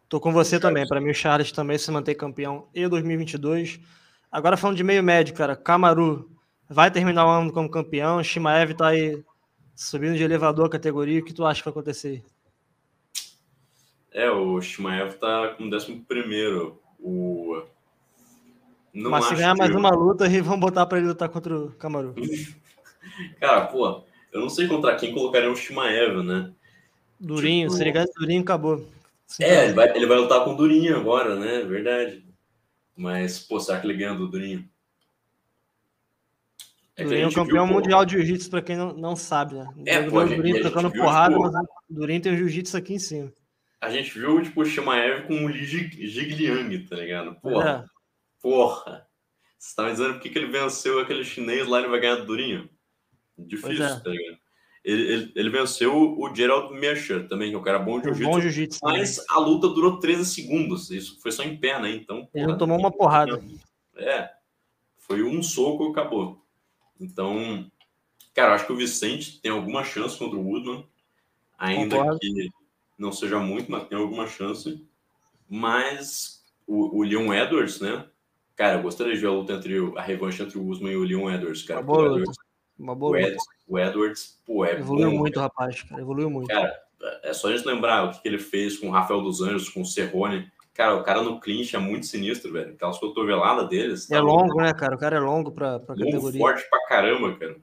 Tô 0.09 0.21
com 0.21 0.33
você 0.33 0.61
também. 0.61 0.87
Para 0.87 1.01
mim, 1.01 1.11
o 1.11 1.15
Charles 1.15 1.53
também 1.53 1.79
se 1.79 1.91
mantém 1.91 2.15
campeão 2.15 2.69
em 2.75 2.89
2022. 2.89 3.81
Agora, 4.31 4.57
falando 4.57 4.77
de 4.77 4.85
meio 4.85 5.03
médio, 5.03 5.35
cara, 5.35 5.57
Camaru 5.57 6.31
vai 6.69 6.91
terminar 6.91 7.27
o 7.27 7.31
ano 7.31 7.53
como 7.53 7.71
campeão. 7.71 8.23
Shimaev 8.23 8.75
tá 8.75 8.89
aí 8.89 9.23
subindo 9.75 10.17
de 10.17 10.23
elevador 10.23 10.67
a 10.67 10.71
categoria. 10.71 11.21
O 11.21 11.25
que 11.25 11.33
tu 11.33 11.45
acha 11.47 11.61
que 11.61 11.65
vai 11.65 11.73
acontecer? 11.73 12.23
É, 14.13 14.31
o 14.31 14.61
Shimaev 14.61 15.15
tá 15.15 15.55
com 15.57 15.65
11 15.65 16.05
primeiro. 16.07 16.81
O 17.01 17.63
não 18.93 19.11
Mas 19.11 19.25
se 19.25 19.35
ganhar 19.35 19.55
mais 19.57 19.71
eu... 19.71 19.79
uma 19.79 19.91
luta, 19.91 20.27
e 20.27 20.41
vão 20.41 20.61
botar 20.61 20.85
para 20.85 20.99
ele 20.99 21.09
lutar 21.09 21.29
contra 21.29 21.57
o 21.57 21.73
Camaru. 21.73 22.15
Cara, 23.41 23.67
pô, 23.67 24.05
eu 24.31 24.41
não 24.41 24.51
sei 24.51 24.69
contra 24.69 24.95
quem 24.97 25.15
colocaria 25.15 25.51
o 25.51 25.57
Shimaev, 25.57 26.23
né? 26.23 26.53
Durinho, 27.23 27.69
tipo... 27.69 27.77
se 27.77 27.83
ele 27.83 27.93
ganhar 27.93 28.09
Durinho, 28.17 28.43
acabou. 28.43 28.85
Sim, 29.27 29.45
é, 29.45 29.65
ele 29.65 29.73
vai, 29.75 29.97
ele 29.97 30.07
vai 30.07 30.19
lutar 30.19 30.45
com 30.45 30.53
o 30.53 30.57
Durinho 30.57 30.97
agora, 30.97 31.37
né? 31.37 31.63
Verdade. 31.63 32.27
Mas, 32.97 33.39
pô, 33.39 33.61
será 33.61 33.81
que 33.81 33.87
ele 33.87 33.97
ganha 33.97 34.15
do 34.15 34.29
Durinho? 34.29 34.69
É 36.97 37.05
Durinho 37.05 37.29
é 37.29 37.33
campeão 37.33 37.67
viu, 37.67 37.75
mundial 37.75 38.05
de 38.05 38.13
jiu-jitsu, 38.13 38.51
para 38.51 38.61
quem 38.61 38.77
não, 38.77 38.93
não 38.93 39.17
sabe, 39.17 39.55
né? 39.55 39.73
É, 39.87 40.03
pô, 40.03 40.21
o 40.21 40.29
Durinho 40.29 40.63
tocando 40.63 40.93
porrada, 40.93 41.35
tipo... 41.35 41.51
mas 41.51 41.55
o 41.55 41.95
Durinho 41.95 42.21
tem 42.21 42.35
o 42.35 42.37
jiu-jitsu 42.37 42.77
aqui 42.77 42.95
em 42.95 42.99
cima. 42.99 43.33
A 43.81 43.91
gente 43.91 44.19
viu, 44.19 44.43
tipo, 44.43 44.61
o 44.61 44.65
Shimaev 44.67 45.27
com 45.27 45.45
o 45.45 45.49
Li 45.49 45.65
Jigliang, 45.65 46.87
tá 46.87 46.97
ligado? 46.97 47.35
Porra. 47.37 47.89
É. 47.89 47.93
Porra! 48.41 49.07
Você 49.59 49.77
tá 49.77 49.85
me 49.85 49.93
dizendo 49.93 50.15
por 50.15 50.21
que, 50.21 50.29
que 50.29 50.39
ele 50.39 50.51
venceu 50.51 50.99
aquele 50.99 51.25
chinês 51.25 51.69
lá 51.69 51.79
e 51.79 51.83
ele 51.83 51.91
vai 51.91 52.01
ganhar 52.01 52.17
do 52.17 52.27
Durinho? 52.27 52.69
Difícil, 53.39 53.85
é. 53.85 54.01
tá 54.01 54.11
ligado? 54.11 54.42
Ele, 54.85 55.13
ele, 55.13 55.33
ele, 55.37 55.51
venceu 55.51 55.95
o 55.95 56.35
Gerald 56.35 56.75
Mescher 56.75 57.29
também, 57.29 57.51
que 57.51 57.55
é 57.55 57.59
um 57.59 57.63
cara 57.63 57.79
bom 57.79 58.01
de 58.01 58.13
jiu-jitsu. 58.13 58.81
mas 58.83 59.25
a 59.31 59.39
luta 59.39 59.69
durou 59.69 60.01
13 60.01 60.25
segundos. 60.25 60.91
Isso 60.91 61.21
foi 61.21 61.31
só 61.31 61.45
em 61.45 61.57
pé, 61.57 61.81
né? 61.81 61.95
Então. 61.95 62.29
Ele 62.35 62.49
não 62.49 62.59
tomou 62.59 62.79
uma 62.79 62.91
porrada. 62.91 63.41
É. 63.97 64.29
Foi 64.99 65.23
um 65.23 65.41
soco 65.41 65.87
e 65.87 65.91
acabou. 65.91 66.45
Então, 67.01 67.71
cara, 68.35 68.55
acho 68.55 68.67
que 68.67 68.73
o 68.73 68.77
Vicente 68.77 69.41
tem 69.41 69.53
alguma 69.53 69.85
chance 69.85 70.19
contra 70.19 70.37
o 70.37 70.45
Woodman, 70.45 70.85
ainda 71.57 71.97
Concordo. 71.97 72.19
que 72.19 72.51
não 72.99 73.13
seja 73.13 73.39
muito, 73.39 73.71
mas 73.71 73.87
tem 73.87 73.99
alguma 73.99 74.27
chance. 74.27 74.85
Mas 75.49 76.45
o, 76.67 76.99
o 76.99 77.03
Leon 77.03 77.33
Edwards, 77.33 77.81
né? 77.81 78.05
Cara, 78.57 78.79
eu 78.79 78.83
gostaria 78.83 79.15
de 79.15 79.21
ver 79.21 79.29
a 79.29 79.33
luta 79.33 79.53
entre 79.55 79.77
a 79.97 80.03
revanche 80.03 80.43
entre 80.43 80.59
o 80.59 80.67
Usman 80.67 80.93
e 80.93 80.97
o 80.97 81.05
Leon 81.05 81.31
Edwards, 81.31 81.63
cara. 81.63 81.83
Boa. 81.83 82.23
Uma 82.79 82.95
boa 82.95 83.13
o, 83.13 83.17
Edwards, 83.17 83.45
o 83.69 83.79
Edwards, 83.79 84.43
pô, 84.47 84.65
é 84.65 84.73
Evoluiu 84.73 85.11
bom, 85.11 85.19
muito, 85.19 85.35
cara. 85.35 85.47
rapaz, 85.47 85.83
cara. 85.83 86.01
Evoluiu 86.01 86.31
muito. 86.31 86.49
Cara, 86.49 86.75
é 87.23 87.33
só 87.33 87.49
a 87.49 87.57
gente 87.57 87.67
lembrar 87.67 88.05
o 88.05 88.11
que 88.11 88.27
ele 88.27 88.39
fez 88.39 88.79
com 88.79 88.89
o 88.89 88.91
Rafael 88.91 89.21
dos 89.23 89.41
Anjos, 89.41 89.69
com 89.69 89.83
o 89.83 89.87
Cerrone. 89.87 90.51
Cara, 90.75 90.95
o 90.95 91.03
cara 91.03 91.23
no 91.23 91.39
clinch 91.39 91.77
é 91.77 91.79
muito 91.79 92.07
sinistro, 92.07 92.53
velho. 92.53 92.73
Aquelas 92.73 92.99
cotoveladas 92.99 93.69
deles. 93.69 94.11
É 94.11 94.17
tá 94.17 94.23
longo, 94.23 94.57
né, 94.57 94.73
cara? 94.73 94.95
O 94.95 94.99
cara 94.99 95.17
é 95.17 95.21
longo 95.21 95.53
pra, 95.53 95.79
pra 95.79 95.95
longo, 95.95 96.07
categoria. 96.07 96.41
forte 96.41 96.69
pra 96.71 96.87
caramba, 96.87 97.37
cara. 97.37 97.57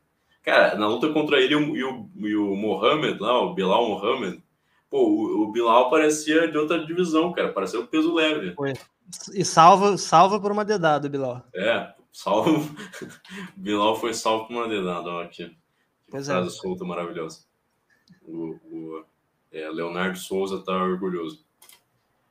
Cara, 0.43 0.75
na 0.75 0.87
luta 0.87 1.11
contra 1.11 1.39
ele 1.39 1.53
e 1.53 1.83
o, 1.83 2.09
e 2.15 2.35
o 2.35 2.55
Mohamed 2.55 3.19
lá, 3.19 3.41
o 3.41 3.53
Bilal 3.53 3.89
Mohamed, 3.89 4.41
pô, 4.89 4.99
o, 5.07 5.43
o, 5.43 5.51
Bilal 5.51 5.89
parecia 5.89 6.49
de 6.49 6.57
outra 6.57 6.85
divisão, 6.85 7.33
cara. 7.33 7.51
Parecia 7.51 7.79
o 7.79 7.87
peso 7.87 8.13
leve. 8.13 8.53
Foi. 8.53 8.73
E 9.33 9.43
salva, 9.43 9.97
salva 9.97 10.39
por 10.39 10.51
uma 10.51 10.63
dedada, 10.63 11.09
Bilal. 11.09 11.43
É, 11.53 11.93
salvo. 12.19 12.75
Bilal 13.55 13.95
foi 13.95 14.13
salvo 14.13 14.47
por 14.47 14.55
uma 14.55 14.67
dedada, 14.67 15.09
ó, 15.09 15.23
aqui. 15.23 15.55
Pois 16.09 16.25
frase 16.25 16.47
é. 16.47 16.51
solta 16.51 16.83
maravilhosa. 16.83 17.45
O, 18.23 18.59
o 18.71 19.05
é, 19.51 19.69
Leonardo 19.69 20.17
Souza 20.17 20.61
tá 20.63 20.73
orgulhoso. 20.83 21.45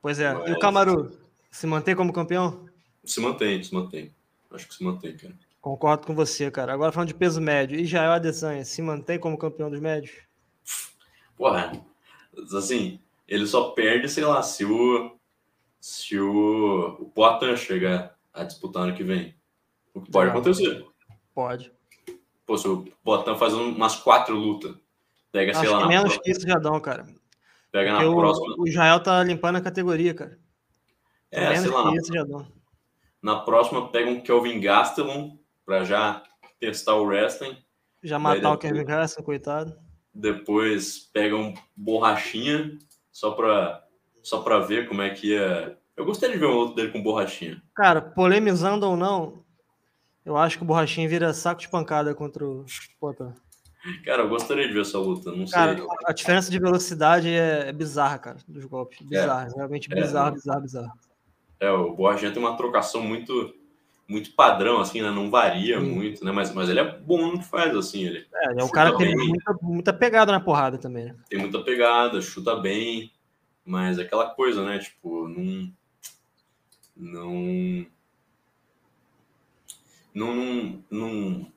Pois 0.01 0.19
é. 0.19 0.33
Mas... 0.33 0.49
E 0.49 0.53
o 0.53 0.59
Camaru, 0.59 1.11
se 1.49 1.65
mantém 1.65 1.95
como 1.95 2.13
campeão? 2.13 2.69
Se 3.03 3.19
mantém, 3.19 3.63
se 3.63 3.73
mantém. 3.73 4.13
Acho 4.51 4.67
que 4.67 4.75
se 4.75 4.83
mantém, 4.83 5.17
cara. 5.17 5.35
Concordo 5.59 6.05
com 6.05 6.15
você, 6.15 6.49
cara. 6.51 6.73
Agora 6.73 6.91
falando 6.91 7.09
de 7.09 7.15
peso 7.15 7.41
médio. 7.41 7.79
E 7.79 7.85
Jael 7.85 8.11
Adesanya, 8.11 8.63
se 8.63 8.81
mantém 8.81 9.19
como 9.19 9.37
campeão 9.37 9.69
dos 9.69 9.79
médios? 9.79 10.15
Porra, 11.35 11.71
assim, 12.55 12.99
ele 13.27 13.47
só 13.47 13.71
perde, 13.71 14.07
sei 14.07 14.25
lá, 14.25 14.41
se 14.41 14.65
o 14.65 15.17
se 15.79 16.19
o, 16.19 16.97
o 16.99 17.09
Poitin 17.09 17.55
chegar 17.55 18.17
a 18.33 18.43
disputar 18.43 18.83
ano 18.83 18.95
que 18.95 19.03
vem. 19.03 19.38
O 19.99 20.03
que 20.03 20.11
pode 20.11 20.29
acontecer. 20.29 20.85
Pode. 21.33 21.71
Pô, 22.45 22.57
se 22.57 22.67
o 22.67 22.85
Poitin 23.03 23.35
faz 23.37 23.53
umas 23.53 23.97
quatro 23.97 24.35
lutas, 24.35 24.75
pega, 25.31 25.51
Acho 25.51 25.61
sei 25.61 25.69
lá. 25.69 25.81
Que 25.81 25.87
menos 25.87 26.17
que 26.17 26.31
isso 26.31 26.47
já 26.47 26.57
dão, 26.57 26.79
cara. 26.79 27.05
Pega 27.71 27.91
Porque 27.91 28.05
na 28.05 28.11
o, 28.11 28.17
próxima. 28.17 28.55
O 28.57 28.67
Israel 28.67 28.99
tá 29.01 29.23
limpando 29.23 29.57
a 29.57 29.61
categoria, 29.61 30.13
cara. 30.13 30.39
É, 31.31 31.49
menos 31.49 31.61
sei 31.61 31.71
lá. 31.71 31.91
Que 31.91 31.97
isso 31.97 32.13
já 32.13 32.23
dão. 32.23 32.47
Na 33.21 33.39
próxima, 33.41 33.89
pega 33.89 34.09
um 34.09 34.21
Kelvin 34.21 34.59
Gastelum 34.59 35.37
para 35.65 35.83
já 35.83 36.23
testar 36.59 36.95
o 36.95 37.03
wrestling. 37.03 37.57
Já 38.01 38.17
matar 38.17 38.35
depois, 38.35 38.55
o 38.55 38.57
Kelvin 38.57 38.85
Gastelum, 38.85 39.25
coitado. 39.25 39.77
Depois 40.13 41.09
pega 41.13 41.35
um 41.35 41.53
borrachinha 41.75 42.77
só 43.11 43.31
para 43.31 43.83
só 44.23 44.41
para 44.41 44.59
ver 44.59 44.87
como 44.87 45.01
é 45.01 45.09
que 45.09 45.27
ia. 45.33 45.77
Eu 45.95 46.05
gostaria 46.05 46.35
de 46.35 46.39
ver 46.39 46.47
um 46.47 46.55
outro 46.55 46.75
dele 46.75 46.91
com 46.91 47.03
borrachinha. 47.03 47.61
Cara, 47.75 48.01
polemizando 48.01 48.87
ou 48.87 48.95
não, 48.95 49.43
eu 50.29 50.37
acho 50.37 50.57
que 50.57 50.63
o 50.63 50.67
borrachinha 50.67 51.09
vira 51.09 51.33
saco 51.33 51.61
de 51.61 51.69
pancada 51.69 52.13
contra 52.13 52.45
o 52.45 52.65
Potan. 52.99 53.33
Cara, 54.03 54.23
eu 54.23 54.29
gostaria 54.29 54.67
de 54.67 54.73
ver 54.73 54.81
essa 54.81 54.99
luta, 54.99 55.31
não 55.31 55.47
cara, 55.47 55.77
sei. 55.77 55.87
A 56.05 56.13
diferença 56.13 56.51
de 56.51 56.59
velocidade 56.59 57.29
é, 57.29 57.69
é 57.69 57.73
bizarra, 57.73 58.19
cara, 58.19 58.37
dos 58.47 58.65
golpes. 58.65 58.99
Bizarra, 59.01 59.47
é. 59.47 59.55
realmente 59.55 59.89
bizarro, 59.89 60.29
é. 60.29 60.31
bizarro, 60.31 60.61
bizarro. 60.61 60.91
É, 61.59 61.71
o 61.71 61.93
Borrachinha 61.93 62.31
tem 62.31 62.41
uma 62.41 62.55
trocação 62.55 63.01
muito 63.01 63.55
muito 64.07 64.33
padrão, 64.33 64.79
assim, 64.79 65.03
né? 65.03 65.11
Não 65.11 65.29
varia 65.29 65.79
Sim. 65.79 65.85
muito, 65.85 66.25
né? 66.25 66.31
Mas, 66.31 66.51
mas 66.51 66.67
ele 66.67 66.79
é 66.79 66.97
bom 66.99 67.31
no 67.31 67.39
que 67.39 67.45
faz, 67.45 67.75
assim. 67.75 68.05
Ele 68.05 68.25
é, 68.33 68.59
é 68.59 68.63
um 68.63 68.69
cara 68.69 68.91
que 68.91 68.97
tem 68.97 69.15
muita, 69.15 69.57
muita 69.61 69.93
pegada 69.93 70.31
na 70.31 70.39
porrada 70.39 70.79
também, 70.79 71.05
né? 71.05 71.15
Tem 71.29 71.37
muita 71.37 71.61
pegada, 71.61 72.19
chuta 72.19 72.55
bem, 72.55 73.11
mas 73.63 73.99
aquela 73.99 74.31
coisa, 74.31 74.65
né? 74.65 74.79
Tipo, 74.79 75.27
não. 75.27 75.71
Não. 76.97 77.85
Não. 80.19 80.83
Não. 80.91 81.47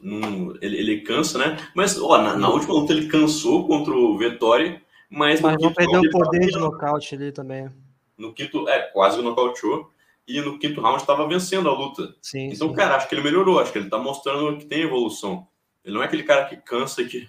não 0.00 0.56
ele, 0.60 0.76
ele 0.76 1.00
cansa, 1.02 1.38
né? 1.38 1.56
Mas, 1.74 2.00
ó, 2.00 2.18
na, 2.18 2.36
na, 2.36 2.48
última 2.48 2.74
luta 2.74 2.92
ele 2.92 3.06
cansou 3.06 3.66
contra 3.66 3.94
o 3.94 4.18
Vettori, 4.18 4.82
mas. 5.08 5.40
Mas 5.40 5.56
não 5.60 5.72
perdeu 5.72 6.00
o 6.00 6.10
poder 6.10 6.46
de 6.46 6.58
nocaute 6.58 7.14
ali 7.14 7.30
também. 7.30 7.70
No 8.16 8.32
quinto, 8.32 8.68
é, 8.68 8.80
quase 8.92 9.22
nocauteou. 9.22 9.90
E 10.26 10.42
no 10.42 10.58
quinto 10.58 10.82
round 10.82 11.00
estava 11.00 11.26
vencendo 11.26 11.70
a 11.70 11.72
luta. 11.72 12.14
Sim, 12.20 12.50
então, 12.52 12.68
sim. 12.68 12.74
cara, 12.74 12.96
acho 12.96 13.08
que 13.08 13.14
ele 13.14 13.22
melhorou, 13.22 13.60
acho 13.60 13.72
que 13.72 13.78
ele 13.78 13.88
tá 13.88 13.96
mostrando 13.96 14.58
que 14.58 14.66
tem 14.66 14.82
evolução. 14.82 15.46
Ele 15.82 15.94
não 15.94 16.02
é 16.02 16.04
aquele 16.04 16.22
cara 16.22 16.44
que 16.44 16.56
cansa 16.56 17.02
que 17.04 17.26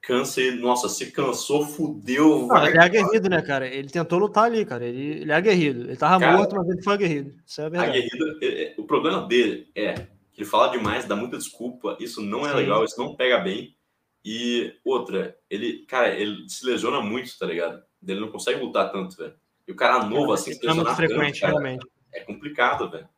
cansa 0.00 0.40
e, 0.40 0.52
nossa, 0.52 0.88
se 0.88 1.10
cansou, 1.12 1.66
fudeu. 1.66 2.46
Não, 2.46 2.66
ele 2.66 2.78
é 2.78 2.82
aguerrido, 2.82 3.28
né, 3.28 3.42
cara? 3.42 3.66
Ele 3.66 3.88
tentou 3.88 4.18
lutar 4.18 4.44
ali, 4.44 4.64
cara. 4.64 4.86
Ele, 4.86 5.20
ele 5.20 5.32
é 5.32 5.34
aguerrido. 5.34 5.82
Ele 5.82 5.96
tava 5.96 6.18
cara, 6.18 6.38
morto, 6.38 6.56
mas 6.56 6.68
ele 6.68 6.82
foi 6.82 6.94
aguerrido. 6.94 7.34
Isso 7.44 7.60
é 7.60 7.68
verdade. 7.68 7.90
Aguerrido, 7.90 8.38
é, 8.42 8.46
é, 8.46 8.74
o 8.78 8.84
problema 8.84 9.26
dele 9.26 9.68
é 9.74 10.06
ele 10.40 10.48
fala 10.48 10.68
demais, 10.68 11.04
dá 11.04 11.14
muita 11.14 11.36
desculpa. 11.36 11.98
Isso 12.00 12.22
não 12.22 12.46
é 12.46 12.50
Sim. 12.50 12.56
legal, 12.56 12.82
isso 12.82 12.98
não 12.98 13.14
pega 13.14 13.38
bem. 13.38 13.76
E 14.24 14.74
outra, 14.82 15.38
ele, 15.50 15.84
cara, 15.84 16.08
ele 16.08 16.48
se 16.48 16.64
lesiona 16.64 17.02
muito, 17.02 17.38
tá 17.38 17.44
ligado? 17.44 17.82
Ele 18.06 18.20
não 18.20 18.30
consegue 18.30 18.58
lutar 18.58 18.90
tanto, 18.90 19.16
velho. 19.16 19.34
E 19.68 19.72
o 19.72 19.76
cara 19.76 20.04
novo, 20.06 20.30
é, 20.30 20.34
assim, 20.34 20.54
se 20.54 20.64
lesionar 20.64 20.94
é 20.94 20.96
frequente, 20.96 21.40
tanto, 21.40 21.50
realmente. 21.50 21.86
É 22.12 22.20
complicado, 22.20 22.90
velho. 22.90 23.08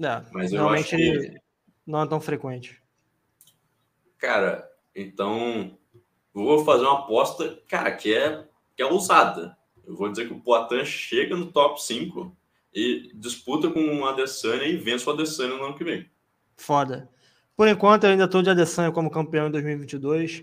É, 0.00 0.22
Mas 0.32 0.52
realmente 0.52 0.94
ele 0.94 1.40
não 1.86 2.02
é 2.02 2.06
tão 2.06 2.20
frequente. 2.20 2.82
Cara, 4.18 4.70
então, 4.94 5.78
vou 6.32 6.62
fazer 6.62 6.84
uma 6.84 7.00
aposta, 7.00 7.58
cara, 7.68 7.90
que 7.92 8.14
é, 8.14 8.46
que 8.76 8.82
é 8.82 8.86
ousada. 8.86 9.56
Eu 9.86 9.96
vou 9.96 10.10
dizer 10.10 10.26
que 10.26 10.34
o 10.34 10.40
Poitin 10.40 10.84
chega 10.84 11.34
no 11.34 11.50
top 11.50 11.82
5 11.82 12.36
e 12.74 13.10
disputa 13.14 13.70
com 13.70 14.00
o 14.00 14.06
Adesanya 14.06 14.64
e 14.64 14.76
vence 14.76 15.08
o 15.08 15.12
Adesanya 15.12 15.56
no 15.56 15.64
ano 15.64 15.74
que 15.74 15.84
vem. 15.84 16.08
Foda. 16.56 17.10
Por 17.56 17.68
enquanto, 17.68 18.04
eu 18.04 18.10
ainda 18.10 18.24
estou 18.24 18.42
de 18.42 18.50
Adesanya 18.50 18.90
como 18.90 19.10
campeão 19.10 19.48
em 19.48 19.50
2022. 19.50 20.42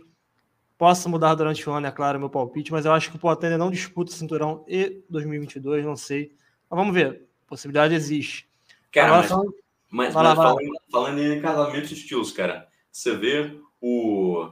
Posso 0.78 1.10
mudar 1.10 1.36
durante 1.36 1.68
o 1.70 1.74
ano, 1.74 1.88
é 1.88 1.92
claro, 1.92 2.20
meu 2.20 2.30
palpite, 2.30 2.72
mas 2.72 2.86
eu 2.86 2.94
acho 2.94 3.10
que 3.10 3.18
o 3.18 3.20
Poitin 3.20 3.58
não 3.58 3.70
disputa 3.70 4.12
o 4.12 4.16
cinturão 4.16 4.64
e 4.68 5.04
2022, 5.10 5.84
não 5.84 5.98
sei. 5.98 6.32
Mas 6.70 6.80
vamos 6.80 6.94
ver. 6.94 7.28
Possibilidade 7.48 7.94
existe. 7.96 8.48
Cara, 8.92 9.18
mas, 9.18 9.28
falando... 9.28 9.56
mas, 9.90 10.14
mas 10.14 10.36
falando, 10.36 10.60
falando, 10.92 11.20
em 11.20 11.42
casamento 11.42 11.88
de 11.88 11.96
estilos, 11.96 12.32
cara, 12.32 12.68
você 12.92 13.16
vê 13.16 13.60
o, 13.82 14.50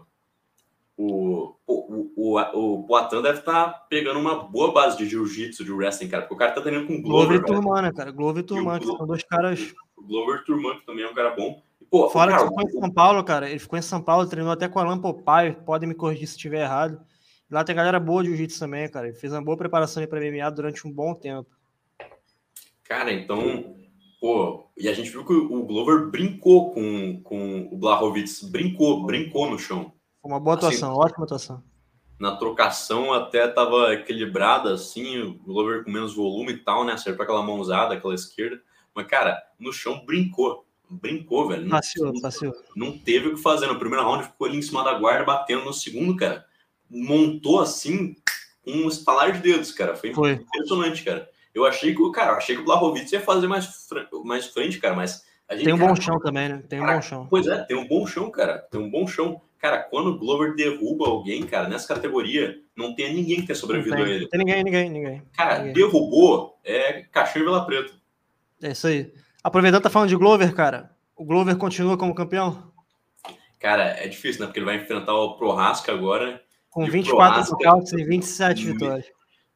o, 0.98 1.56
o, 1.68 2.12
o, 2.16 2.40
o 2.40 2.84
Poitin 2.88 3.22
deve 3.22 3.40
estar 3.40 3.66
tá 3.66 3.86
pegando 3.88 4.20
uma 4.20 4.44
boa 4.44 4.74
base 4.74 4.98
de 4.98 5.08
jiu-jitsu, 5.08 5.64
de 5.64 5.72
wrestling, 5.72 6.10
cara, 6.10 6.24
porque 6.24 6.34
o 6.34 6.38
cara 6.38 6.52
tá 6.54 6.62
treinando 6.62 6.88
com 6.88 7.02
Glover. 7.02 7.40
Glover 7.40 7.58
e 7.58 7.62
Turman, 7.62 7.82
né, 7.84 7.92
cara? 7.94 8.12
Glover 8.12 8.44
e 8.44 8.46
Turman, 8.46 8.80
que 8.80 8.86
são 8.88 9.06
dois 9.06 9.24
caras. 9.24 9.76
O 9.96 10.02
Glover 10.02 10.44
Turman, 10.44 10.80
que 10.80 10.86
também 10.88 11.06
é 11.06 11.10
um 11.10 11.14
cara 11.14 11.36
bom. 11.36 11.62
E, 11.80 11.86
pô, 11.86 12.10
Fora 12.10 12.32
cara, 12.32 12.44
que 12.44 12.50
ficou 12.50 12.64
em 12.64 12.82
São 12.82 12.92
Paulo, 12.92 13.24
cara. 13.24 13.48
Ele 13.48 13.60
ficou 13.60 13.78
em 13.78 13.84
São 13.84 14.02
Paulo, 14.02 14.28
treinou 14.28 14.52
até 14.52 14.68
com 14.68 14.80
a 14.80 14.82
Alan 14.82 14.98
Popai, 14.98 15.54
podem 15.54 15.88
me 15.88 15.94
corrigir 15.94 16.28
se 16.28 16.36
estiver 16.36 16.64
errado. 16.64 17.00
Lá 17.50 17.64
tem 17.64 17.76
galera 17.76 18.00
boa 18.00 18.24
de 18.24 18.30
jiu-jitsu 18.30 18.60
também, 18.60 18.90
cara. 18.90 19.08
Ele 19.08 19.16
fez 19.16 19.32
uma 19.32 19.44
boa 19.44 19.56
preparação 19.56 20.06
para 20.08 20.20
MMA 20.20 20.50
durante 20.50 20.88
um 20.88 20.92
bom 20.92 21.14
tempo. 21.14 21.48
Cara, 22.84 23.14
então, 23.14 23.76
pô, 24.20 24.68
e 24.76 24.90
a 24.90 24.94
gente 24.94 25.12
viu 25.12 25.24
que 25.24 25.34
o 25.34 25.64
Glover 25.64 26.10
brincou 26.10 26.72
com, 26.74 27.22
com 27.22 27.70
o 27.72 27.78
Blachowicz, 27.78 28.42
brincou, 28.50 29.06
brincou 29.06 29.50
no 29.50 29.60
chão. 29.60 29.94
Uma 30.28 30.42
boa 30.42 30.58
assim, 30.58 30.68
atuação, 30.68 30.92
assim, 30.92 31.00
ótima 31.00 31.24
atuação. 31.24 31.64
Na 32.20 32.36
trocação 32.36 33.14
até 33.14 33.48
estava 33.48 33.94
equilibrada, 33.94 34.74
assim, 34.74 35.22
o 35.22 35.36
Glover 35.36 35.84
com 35.84 35.92
menos 35.92 36.14
volume 36.14 36.52
e 36.52 36.58
tal, 36.58 36.84
né? 36.84 36.94
Acertou 36.94 37.24
aquela 37.24 37.42
mãozada, 37.42 37.94
aquela 37.94 38.14
esquerda. 38.14 38.62
Mas, 38.94 39.08
cara, 39.08 39.42
no 39.58 39.72
chão 39.72 40.04
brincou. 40.06 40.66
Brincou, 40.90 41.48
velho. 41.48 41.70
Passeou, 41.70 42.14
passeou. 42.22 42.54
Não 42.76 42.98
teve 42.98 43.30
o 43.30 43.36
que 43.36 43.42
fazer. 43.42 43.68
No 43.68 43.80
primeiro 43.80 44.04
round 44.04 44.26
ficou 44.26 44.48
ali 44.48 44.58
em 44.58 44.62
cima 44.62 44.84
da 44.84 44.94
guarda, 44.96 45.24
batendo 45.24 45.64
no 45.64 45.74
segundo, 45.74 46.16
cara. 46.16 46.46
Montou 46.90 47.62
assim, 47.62 48.16
um 48.66 48.88
estalar 48.88 49.32
de 49.32 49.40
dedos, 49.40 49.72
cara. 49.72 49.96
Foi, 49.96 50.14
Foi. 50.14 50.34
impressionante, 50.34 51.04
cara. 51.04 51.30
Eu 51.54 51.66
achei 51.66 51.96
que, 51.96 52.12
cara, 52.12 52.34
achei 52.34 52.56
que 52.56 52.62
o 52.62 52.66
Blachowicz 52.66 53.12
ia 53.12 53.22
fazer 53.22 53.48
mais, 53.48 53.88
mais 54.26 54.48
frente, 54.48 54.80
cara, 54.80 54.96
mas 54.96 55.26
a 55.48 55.56
gente, 55.56 55.66
tem 55.66 55.74
um 55.74 55.78
cara, 55.78 55.94
bom 55.94 56.02
chão 56.02 56.20
também, 56.20 56.50
né? 56.50 56.64
Tem 56.68 56.80
um 56.80 56.84
cara, 56.84 56.96
bom 56.98 57.02
chão. 57.02 57.28
Pois 57.30 57.48
é, 57.48 57.64
tem 57.64 57.78
um 57.78 57.88
bom 57.88 58.06
chão, 58.06 58.30
cara. 58.30 58.60
Tem 58.70 58.80
um 58.80 58.90
bom 58.90 59.08
chão. 59.08 59.42
Cara, 59.60 59.80
quando 59.80 60.08
o 60.12 60.18
Glover 60.18 60.56
derruba 60.56 61.08
alguém, 61.08 61.44
cara, 61.44 61.68
nessa 61.68 61.88
categoria, 61.88 62.60
não 62.76 62.94
tem 62.96 63.14
ninguém 63.14 63.42
que 63.42 63.48
tenha 63.48 63.56
sobrevivido 63.56 63.96
tem, 63.96 64.06
a 64.06 64.10
ele. 64.10 64.28
Tem 64.28 64.40
ninguém, 64.40 64.64
ninguém, 64.64 64.90
ninguém. 64.90 65.22
Cara, 65.34 65.60
ninguém. 65.60 65.74
derrubou, 65.74 66.60
é 66.64 67.04
caixão 67.12 67.42
e 67.42 67.46
vela 67.46 67.66
preta. 67.66 67.94
É 68.62 68.72
isso 68.72 68.88
aí. 68.88 69.12
Aproveitando, 69.44 69.82
tá 69.82 69.90
falando 69.90 70.10
de 70.10 70.16
Glover, 70.16 70.54
cara. 70.54 70.92
O 71.16 71.26
Glover 71.26 71.58
continua 71.58 71.98
como 71.98 72.14
campeão? 72.14 72.72
Cara, 73.60 73.84
é 73.84 74.08
difícil, 74.08 74.42
né? 74.42 74.48
Porque 74.48 74.60
ele 74.60 74.66
vai 74.66 74.76
enfrentar 74.76 75.16
o 75.16 75.36
Prohasca 75.38 75.92
agora. 75.92 76.42
Com 76.70 76.86
24 76.86 77.52
nocautes 77.52 77.94
e 77.94 78.04
27 78.04 78.66
vitórias. 78.66 79.06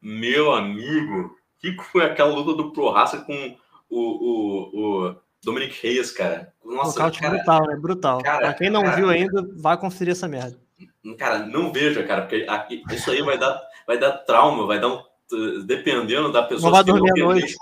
Meu 0.00 0.52
amigo, 0.52 1.36
que 1.60 1.72
foi 1.92 2.04
aquela 2.04 2.34
luta 2.34 2.54
do 2.54 2.72
Prohaska 2.72 3.20
com 3.20 3.56
o, 3.88 4.00
o, 4.00 5.08
o, 5.08 5.16
Dominic 5.42 5.80
Reyes, 5.82 6.10
cara. 6.10 6.52
Nossa, 6.64 6.90
Nocaute 6.90 7.20
cara, 7.20 7.36
brutal, 7.36 7.66
né? 7.66 7.76
Brutal. 7.76 8.22
Cara, 8.22 8.38
pra 8.38 8.54
quem 8.54 8.70
não 8.70 8.82
cara, 8.82 8.96
viu 8.96 9.08
ainda, 9.08 9.46
vai 9.56 9.76
conferir 9.76 10.12
essa 10.12 10.28
merda. 10.28 10.56
Cara, 11.18 11.40
não 11.40 11.72
veja, 11.72 12.02
cara, 12.04 12.22
porque 12.22 12.46
aqui, 12.48 12.82
isso 12.92 13.10
aí 13.10 13.22
vai 13.22 13.36
dar, 13.36 13.60
vai 13.86 13.98
dar 13.98 14.12
trauma, 14.18 14.66
vai 14.66 14.80
dar 14.80 14.88
um. 14.88 15.02
Dependendo 15.64 16.30
da 16.30 16.42
pessoa. 16.42 16.70
Não 16.70 16.76
vai 16.76 16.84
dormir 16.84 17.10
à 17.10 17.24
noite. 17.24 17.56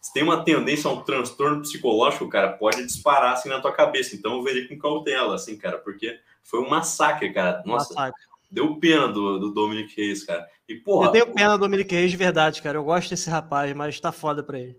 Se 0.00 0.12
tem 0.12 0.22
uma 0.22 0.42
tendência 0.42 0.90
a 0.90 0.92
um 0.92 1.02
transtorno 1.02 1.60
psicológico, 1.60 2.28
cara, 2.28 2.52
pode 2.54 2.84
disparar 2.84 3.34
assim 3.34 3.48
na 3.48 3.60
tua 3.60 3.72
cabeça. 3.72 4.16
Então 4.16 4.32
eu 4.32 4.42
veria 4.42 4.66
com 4.66 4.78
cautela, 4.78 5.34
assim, 5.34 5.56
cara, 5.56 5.78
porque 5.78 6.18
foi 6.42 6.60
um 6.60 6.68
massacre, 6.68 7.32
cara. 7.32 7.62
Nossa, 7.64 7.94
massacre. 7.94 8.20
deu 8.50 8.74
pena 8.76 9.08
do, 9.08 9.38
do 9.38 9.54
Dominic 9.54 9.94
Reis, 9.96 10.24
cara. 10.24 10.44
E, 10.68 10.74
porra, 10.74 11.06
eu 11.06 11.12
tenho 11.12 11.32
pena 11.32 11.52
do 11.52 11.58
Dominic 11.58 11.94
Reis 11.94 12.10
de 12.10 12.16
verdade, 12.16 12.62
cara. 12.62 12.78
Eu 12.78 12.84
gosto 12.84 13.10
desse 13.10 13.30
rapaz, 13.30 13.72
mas 13.74 14.00
tá 14.00 14.10
foda 14.10 14.42
pra 14.42 14.58
ele. 14.58 14.76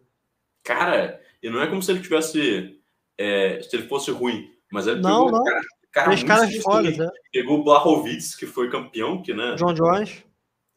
Cara, 0.62 1.22
e 1.44 1.50
não 1.50 1.62
é 1.62 1.68
como 1.68 1.84
se 1.84 1.92
ele 1.92 2.02
tivesse. 2.02 2.80
É, 3.18 3.62
se 3.62 3.76
ele 3.76 3.88
fosse 3.88 4.10
ruim, 4.10 4.50
mas 4.72 4.88
ele 4.88 5.02
não, 5.02 5.26
pegou, 5.26 5.40
não. 5.40 5.44
cara, 5.44 5.62
cara 5.92 6.08
Três 6.08 6.24
caras 6.24 6.50
de 6.50 6.62
fora, 6.62 6.90
né? 6.90 7.10
Pegou 7.32 7.60
o 7.60 7.64
Blahovic, 7.64 8.38
que 8.38 8.48
foi 8.48 8.72
campeão, 8.72 9.22
que, 9.22 9.34
né? 9.34 9.54
John 9.56 9.74
Jones. 9.74 10.24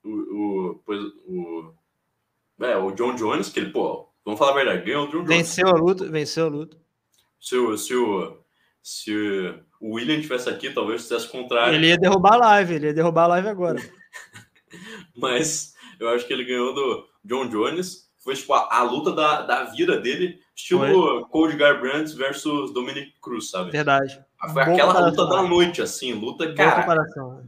O, 0.05 0.11
o, 0.11 0.83
pois, 0.85 1.01
o, 1.27 1.73
é, 2.61 2.77
o 2.77 2.91
John 2.91 3.15
Jones, 3.15 3.49
que 3.49 3.61
ele, 3.61 3.71
pô, 3.71 4.07
vamos 4.25 4.39
falar 4.39 4.53
a 4.53 4.55
verdade, 4.55 4.85
ganhou 4.85 5.05
o 5.05 5.07
John 5.07 5.25
Jones. 5.25 5.29
Venceu 5.29 5.69
a 5.69 5.79
luta, 5.79 6.05
venceu 6.11 6.45
a 6.45 6.49
luta. 6.49 6.77
Se 7.41 7.57
o, 7.57 7.79
se 7.79 7.95
o, 7.95 8.37
se 8.83 9.13
o 9.81 9.95
William 9.95 10.21
tivesse 10.21 10.49
aqui, 10.49 10.71
talvez 10.71 11.03
fizesse 11.03 11.27
o 11.27 11.31
contrário. 11.31 11.75
Ele 11.75 11.89
ia 11.89 11.97
derrubar 11.97 12.35
a 12.35 12.37
live, 12.37 12.75
ele 12.75 12.87
ia 12.89 12.95
derrubar 12.95 13.25
a 13.25 13.29
live 13.29 13.49
agora. 13.49 13.81
Mas 15.17 15.75
eu 15.99 16.09
acho 16.11 16.27
que 16.27 16.33
ele 16.33 16.45
ganhou 16.45 16.75
do 16.75 17.09
John 17.25 17.49
Jones. 17.49 18.11
Foi 18.19 18.35
tipo 18.35 18.53
a, 18.53 18.79
a 18.79 18.83
luta 18.83 19.13
da, 19.13 19.43
da 19.43 19.65
vida 19.65 19.99
dele, 19.99 20.41
estilo 20.57 20.81
Foi. 20.81 21.25
Cody 21.29 21.57
Garbrandt 21.57 22.17
versus 22.17 22.73
Dominic 22.73 23.13
Cruz, 23.21 23.51
sabe? 23.51 23.71
Verdade. 23.71 24.25
Foi 24.41 24.65
Boa 24.65 24.67
aquela 24.67 25.07
luta 25.09 25.27
da 25.27 25.43
noite, 25.43 25.83
assim, 25.83 26.13
luta, 26.15 26.53
cara. 26.55 26.81
Comparação. 26.81 27.47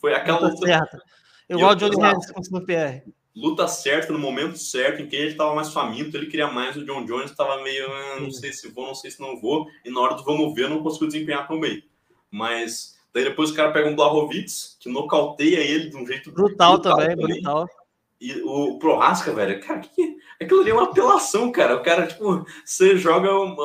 Foi 0.00 0.14
aquela 0.14 0.40
luta. 0.40 0.54
luta... 0.54 0.66
certa. 0.66 1.02
Igual 1.48 1.72
o 1.72 1.74
Johnny 1.76 1.96
Harris 2.00 2.30
com 2.30 2.56
o 2.56 2.60
Pierre. 2.60 3.02
Luta 3.34 3.68
certa, 3.68 4.12
no 4.12 4.18
momento 4.18 4.58
certo, 4.58 5.00
em 5.00 5.06
que 5.06 5.14
ele 5.14 5.30
estava 5.30 5.54
mais 5.54 5.72
faminto, 5.72 6.16
ele 6.16 6.26
queria 6.26 6.48
mais, 6.48 6.76
o 6.76 6.84
John 6.84 7.04
Jones 7.04 7.30
estava 7.30 7.62
meio, 7.62 7.86
ah, 7.86 8.20
não 8.20 8.30
sei 8.32 8.52
se 8.52 8.68
vou, 8.68 8.86
não 8.86 8.94
sei 8.94 9.12
se 9.12 9.20
não 9.20 9.40
vou, 9.40 9.66
e 9.84 9.90
na 9.90 10.00
hora 10.00 10.14
do 10.14 10.24
vamos 10.24 10.52
ver, 10.54 10.68
não 10.68 10.82
conseguiu 10.82 11.06
desempenhar 11.06 11.46
tão 11.46 11.60
bem. 11.60 11.84
Mas 12.30 12.98
daí 13.14 13.24
depois 13.24 13.50
o 13.50 13.54
cara 13.54 13.70
pega 13.70 13.88
um 13.88 13.94
Blahovic, 13.94 14.50
que 14.80 14.88
nocauteia 14.88 15.60
ele 15.60 15.88
de 15.88 15.96
um 15.96 16.04
jeito 16.04 16.32
brutal, 16.32 16.74
brutal 16.74 16.96
também, 16.96 17.16
também, 17.16 17.34
brutal. 17.42 17.68
E 18.20 18.42
o 18.42 18.78
Prohasca, 18.78 19.32
velho, 19.32 19.60
cara, 19.64 19.78
que, 19.78 19.90
que, 19.90 20.16
aquilo 20.40 20.60
ali 20.60 20.70
é 20.70 20.74
uma 20.74 20.90
apelação, 20.90 21.52
cara. 21.52 21.76
O 21.76 21.82
cara, 21.82 22.06
tipo, 22.06 22.44
você 22.64 22.96
joga 22.96 23.32
um, 23.32 23.56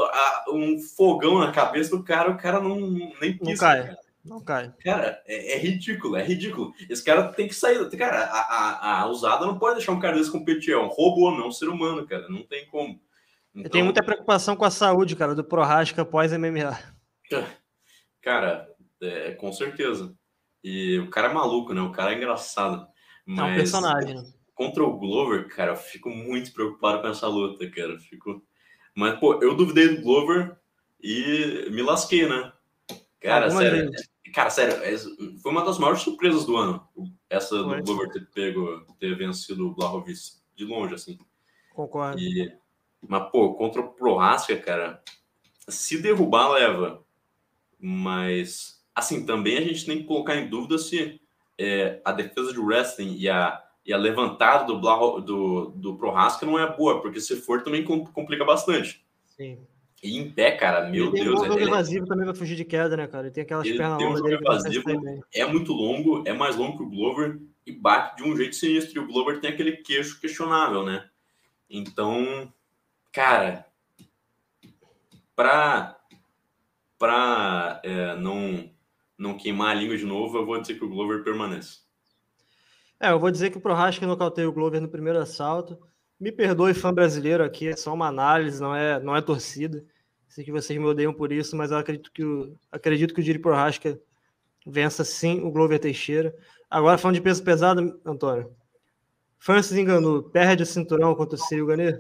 um 0.50 0.80
fogão 0.80 1.40
na 1.40 1.52
cabeça 1.52 1.90
do 1.90 2.04
cara, 2.04 2.30
o 2.30 2.38
cara 2.38 2.60
não 2.60 2.80
nem 3.20 3.36
pisa. 3.38 3.52
Não 3.52 3.58
cai. 3.58 3.84
Cara. 3.84 4.04
Não 4.24 4.42
cai. 4.42 4.74
Cara, 4.82 5.22
é, 5.26 5.54
é, 5.54 5.58
ridículo, 5.58 6.16
é 6.16 6.24
ridículo. 6.24 6.72
Esse 6.90 7.04
cara 7.04 7.34
tem 7.34 7.48
que 7.48 7.56
sair. 7.56 7.90
Cara, 7.98 8.24
a, 8.26 8.40
a, 8.40 9.02
a 9.02 9.08
usada 9.08 9.46
não 9.46 9.60
pode 9.60 9.78
deixar 9.78 9.92
um 9.92 10.00
cara 10.00 10.16
desse 10.16 10.32
competir. 10.32 10.74
É 10.74 10.78
um 10.78 10.88
robô, 10.88 11.32
não 11.32 11.46
é 11.46 11.48
um 11.48 11.52
ser 11.52 11.68
humano, 11.68 12.08
cara. 12.08 12.30
Não 12.30 12.44
tem 12.44 12.66
como. 12.68 13.02
Então... 13.54 13.64
Eu 13.64 13.70
tenho 13.70 13.86
muita 13.86 14.04
preocupação 14.04 14.56
com 14.56 14.66
a 14.66 14.72
saúde, 14.72 15.16
cara, 15.16 15.36
do 15.36 15.44
Prohasca 15.44 16.06
pós 16.06 16.32
MMA. 16.32 16.80
Cara, 18.22 18.70
é, 19.02 19.32
com 19.32 19.52
certeza. 19.52 20.16
E 20.64 20.98
o 21.00 21.10
cara 21.10 21.30
é 21.30 21.34
maluco, 21.34 21.74
né? 21.74 21.82
O 21.82 21.92
cara 21.92 22.14
é 22.14 22.16
engraçado. 22.16 22.88
Mas... 23.26 23.40
É 23.40 23.52
um 23.52 23.56
personagem, 23.56 24.16
né? 24.16 24.24
Contra 24.54 24.84
o 24.84 24.98
Glover, 24.98 25.48
cara, 25.48 25.72
eu 25.72 25.76
fico 25.76 26.10
muito 26.10 26.54
preocupado 26.54 27.02
com 27.02 27.08
essa 27.08 27.28
luta, 27.28 27.70
cara. 27.70 27.94
Eu 27.94 28.00
fico... 28.00 28.44
Mas, 28.96 29.20
pô, 29.20 29.42
eu 29.42 29.56
duvidei 29.56 29.96
do 29.96 30.02
Glover 30.02 30.56
e 31.02 31.68
me 31.72 31.82
lasquei, 31.82 32.28
né? 32.28 32.54
Cara, 33.20 33.46
Alguma 33.46 33.62
sério. 33.62 33.86
Gente. 33.86 34.14
Cara, 34.34 34.50
sério, 34.50 34.76
é, 34.84 34.98
foi 35.42 35.52
uma 35.52 35.64
das 35.64 35.78
maiores 35.78 36.02
surpresas 36.02 36.46
do 36.46 36.58
ano. 36.58 36.88
Essa 37.30 37.56
do 37.56 37.84
Glover 37.84 38.10
ter 38.12 38.26
pego, 38.34 38.82
ter 39.00 39.16
vencido 39.16 39.68
o 39.68 39.76
Blahovic 39.76 40.20
de 40.56 40.66
longe, 40.66 40.96
assim. 40.96 41.20
Concordo. 41.74 42.20
E, 42.20 42.52
mas, 43.08 43.32
pô, 43.32 43.54
contra 43.54 43.82
o 43.82 43.90
Prohaska, 43.90 44.56
cara, 44.58 45.04
se 45.68 46.02
derrubar, 46.02 46.52
leva. 46.52 47.04
Mas, 47.80 48.84
assim, 48.96 49.26
também 49.26 49.58
a 49.58 49.62
gente 49.62 49.86
tem 49.86 50.00
que 50.00 50.06
colocar 50.06 50.36
em 50.36 50.50
dúvida 50.50 50.78
se 50.78 51.22
é, 51.58 52.02
a 52.04 52.12
defesa 52.12 52.54
de 52.54 52.60
wrestling 52.60 53.16
e 53.18 53.30
a, 53.30 53.63
e 53.86 53.94
a 53.94 53.98
levantada 53.98 54.66
do, 54.66 54.80
Blah, 54.80 55.20
do, 55.20 55.74
do 55.76 55.96
Prohaska 55.96 56.46
não 56.46 56.58
é 56.58 56.76
boa, 56.76 57.02
porque 57.02 57.20
se 57.20 57.36
for 57.36 57.64
também 57.64 57.84
complica 57.84 58.46
bastante. 58.46 59.04
Sim. 59.26 59.60
E 60.02 60.18
em 60.18 60.30
pé, 60.30 60.52
cara, 60.52 60.90
meu 60.90 61.08
ele 61.08 61.24
Deus. 61.24 61.40
Tem 61.40 61.50
um 61.50 61.54
jogo 61.54 61.60
é 61.60 61.64
evasivo 61.64 62.06
também 62.06 62.26
vai 62.26 62.36
fugir 62.36 62.56
de 62.56 62.66
queda, 62.66 62.98
né, 62.98 63.08
cara? 63.08 63.28
Ele 63.28 63.34
tem 63.34 63.44
aquelas 63.44 63.66
ele 63.66 63.78
pernas 63.78 63.98
tem 63.98 64.08
um 64.08 64.18
jogo 64.18 64.30
evasivo, 64.30 64.84
é 65.34 65.46
muito 65.46 65.72
longo, 65.72 66.24
é 66.26 66.34
mais 66.34 66.58
longo 66.58 66.78
que 66.78 66.84
o 66.84 66.90
Glover 66.90 67.40
e 67.66 67.72
bate 67.72 68.18
de 68.18 68.24
um 68.24 68.36
jeito 68.36 68.56
sinistro. 68.56 69.02
E 69.02 69.04
o 69.04 69.08
Glover 69.08 69.40
tem 69.40 69.50
aquele 69.50 69.78
queixo 69.78 70.20
questionável, 70.20 70.84
né? 70.84 71.08
Então, 71.70 72.52
cara, 73.14 73.66
pra, 75.34 75.98
pra 77.00 77.80
é, 77.84 78.16
não, 78.18 78.70
não 79.18 79.38
queimar 79.38 79.72
a 79.72 79.74
língua 79.74 79.98
de 79.98 80.06
novo, 80.06 80.38
eu 80.38 80.46
vou 80.46 80.60
dizer 80.60 80.78
que 80.78 80.84
o 80.84 80.90
Glover 80.90 81.24
permanece. 81.24 81.83
É, 83.04 83.12
eu 83.12 83.20
vou 83.20 83.30
dizer 83.30 83.50
que 83.50 83.58
o 83.58 83.62
Prohaska 83.62 84.08
nocauteia 84.08 84.48
o 84.48 84.54
Glover 84.54 84.80
no 84.80 84.88
primeiro 84.88 85.20
assalto. 85.20 85.78
Me 86.18 86.32
perdoe, 86.32 86.74
fã 86.74 86.94
brasileiro 86.94 87.44
aqui, 87.44 87.68
é 87.68 87.76
só 87.76 87.94
uma 87.94 88.08
análise, 88.08 88.62
não 88.62 88.74
é, 88.74 88.98
não 88.98 89.14
é 89.14 89.22
torcida. 89.22 89.84
Sei 90.26 90.42
que 90.42 90.54
vocês 90.54 90.80
me 90.80 90.86
odeiam 90.86 91.14
por 91.14 91.30
isso, 91.30 91.54
mas 91.58 91.70
eu 91.70 91.78
acredito 91.78 92.10
que 92.14 92.24
o, 92.24 92.58
acredito 92.72 93.14
que 93.14 93.20
o 93.20 93.24
Diri 93.24 93.40
Prohaska 93.40 94.00
vença 94.66 95.04
sim 95.04 95.42
o 95.42 95.52
Glover 95.52 95.82
Teixeira. 95.82 96.34
Agora, 96.70 96.98
falando 96.98 97.16
de 97.16 97.22
peso 97.22 97.44
pesado, 97.44 98.00
Antônio. 98.06 98.56
Francis 99.38 99.78
enganou, 99.78 100.24
perde 100.24 100.64
o 100.64 100.66
cinturão 100.66 101.14
contra 101.14 101.36
o 101.36 101.38
Círio 101.38 101.66
Ganê? 101.66 102.00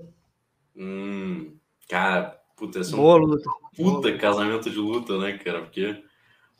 Hum, 0.73 1.57
cara, 1.89 2.39
puta, 2.55 2.79
essa 2.79 2.93
é 2.93 2.95
Boa 2.95 3.17
luta. 3.17 3.49
Puta 3.75 4.07
Boa. 4.07 4.17
casamento 4.17 4.69
de 4.69 4.77
luta, 4.77 5.17
né, 5.17 5.37
cara? 5.37 5.63
Porque 5.63 6.01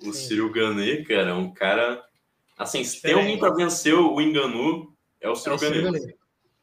o 0.06 0.12
Círio 0.12 0.52
Ganê, 0.52 1.02
cara, 1.06 1.30
é 1.30 1.34
um 1.34 1.50
cara. 1.50 2.04
Assim, 2.64 2.84
se 2.84 3.02
tem 3.02 3.14
alguém 3.14 3.38
para 3.38 3.54
vencer 3.54 3.94
o 3.94 4.22
Enganu, 4.22 4.94
é 5.20 5.30
o 5.30 5.36
Círio 5.36 5.58
é 5.62 5.82
Ganê. 5.82 6.16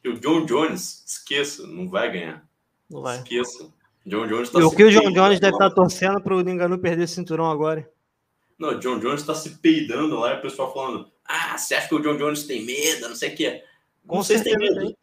E 0.02 0.08
o 0.08 0.18
John 0.18 0.46
Jones, 0.46 1.04
esqueça, 1.06 1.66
não 1.66 1.88
vai 1.88 2.10
ganhar. 2.10 2.48
Não 2.88 3.02
vai. 3.02 3.18
Esqueça. 3.18 3.70
John 4.06 4.26
Jones 4.26 4.48
tá 4.48 4.60
e 4.60 4.62
o 4.62 4.70
que 4.70 4.82
o 4.82 4.90
John 4.90 5.12
Jones 5.12 5.38
deve 5.38 5.52
estar 5.54 5.68
tá 5.68 5.74
torcendo 5.74 6.22
para 6.22 6.34
o 6.34 6.40
Enganu 6.40 6.78
perder 6.78 7.04
esse 7.04 7.14
cinturão 7.14 7.50
agora? 7.50 7.86
Não, 8.58 8.70
o 8.70 8.78
John 8.78 8.98
Jones 8.98 9.20
está 9.20 9.34
se 9.34 9.58
peidando 9.58 10.18
lá 10.18 10.34
e 10.34 10.38
o 10.38 10.42
pessoal 10.42 10.72
falando: 10.72 11.12
Ah, 11.22 11.58
você 11.58 11.74
acha 11.74 11.86
que 11.86 11.94
o 11.94 12.00
John 12.00 12.16
Jones 12.16 12.44
tem 12.44 12.64
medo? 12.64 13.10
Não 13.10 13.14
sei 13.14 13.34
o 13.34 13.36
que. 13.36 13.62
Com 14.06 14.16
não 14.16 14.22
sei 14.22 14.38
se 14.38 14.44
tem 14.44 14.56
medo. 14.56 14.96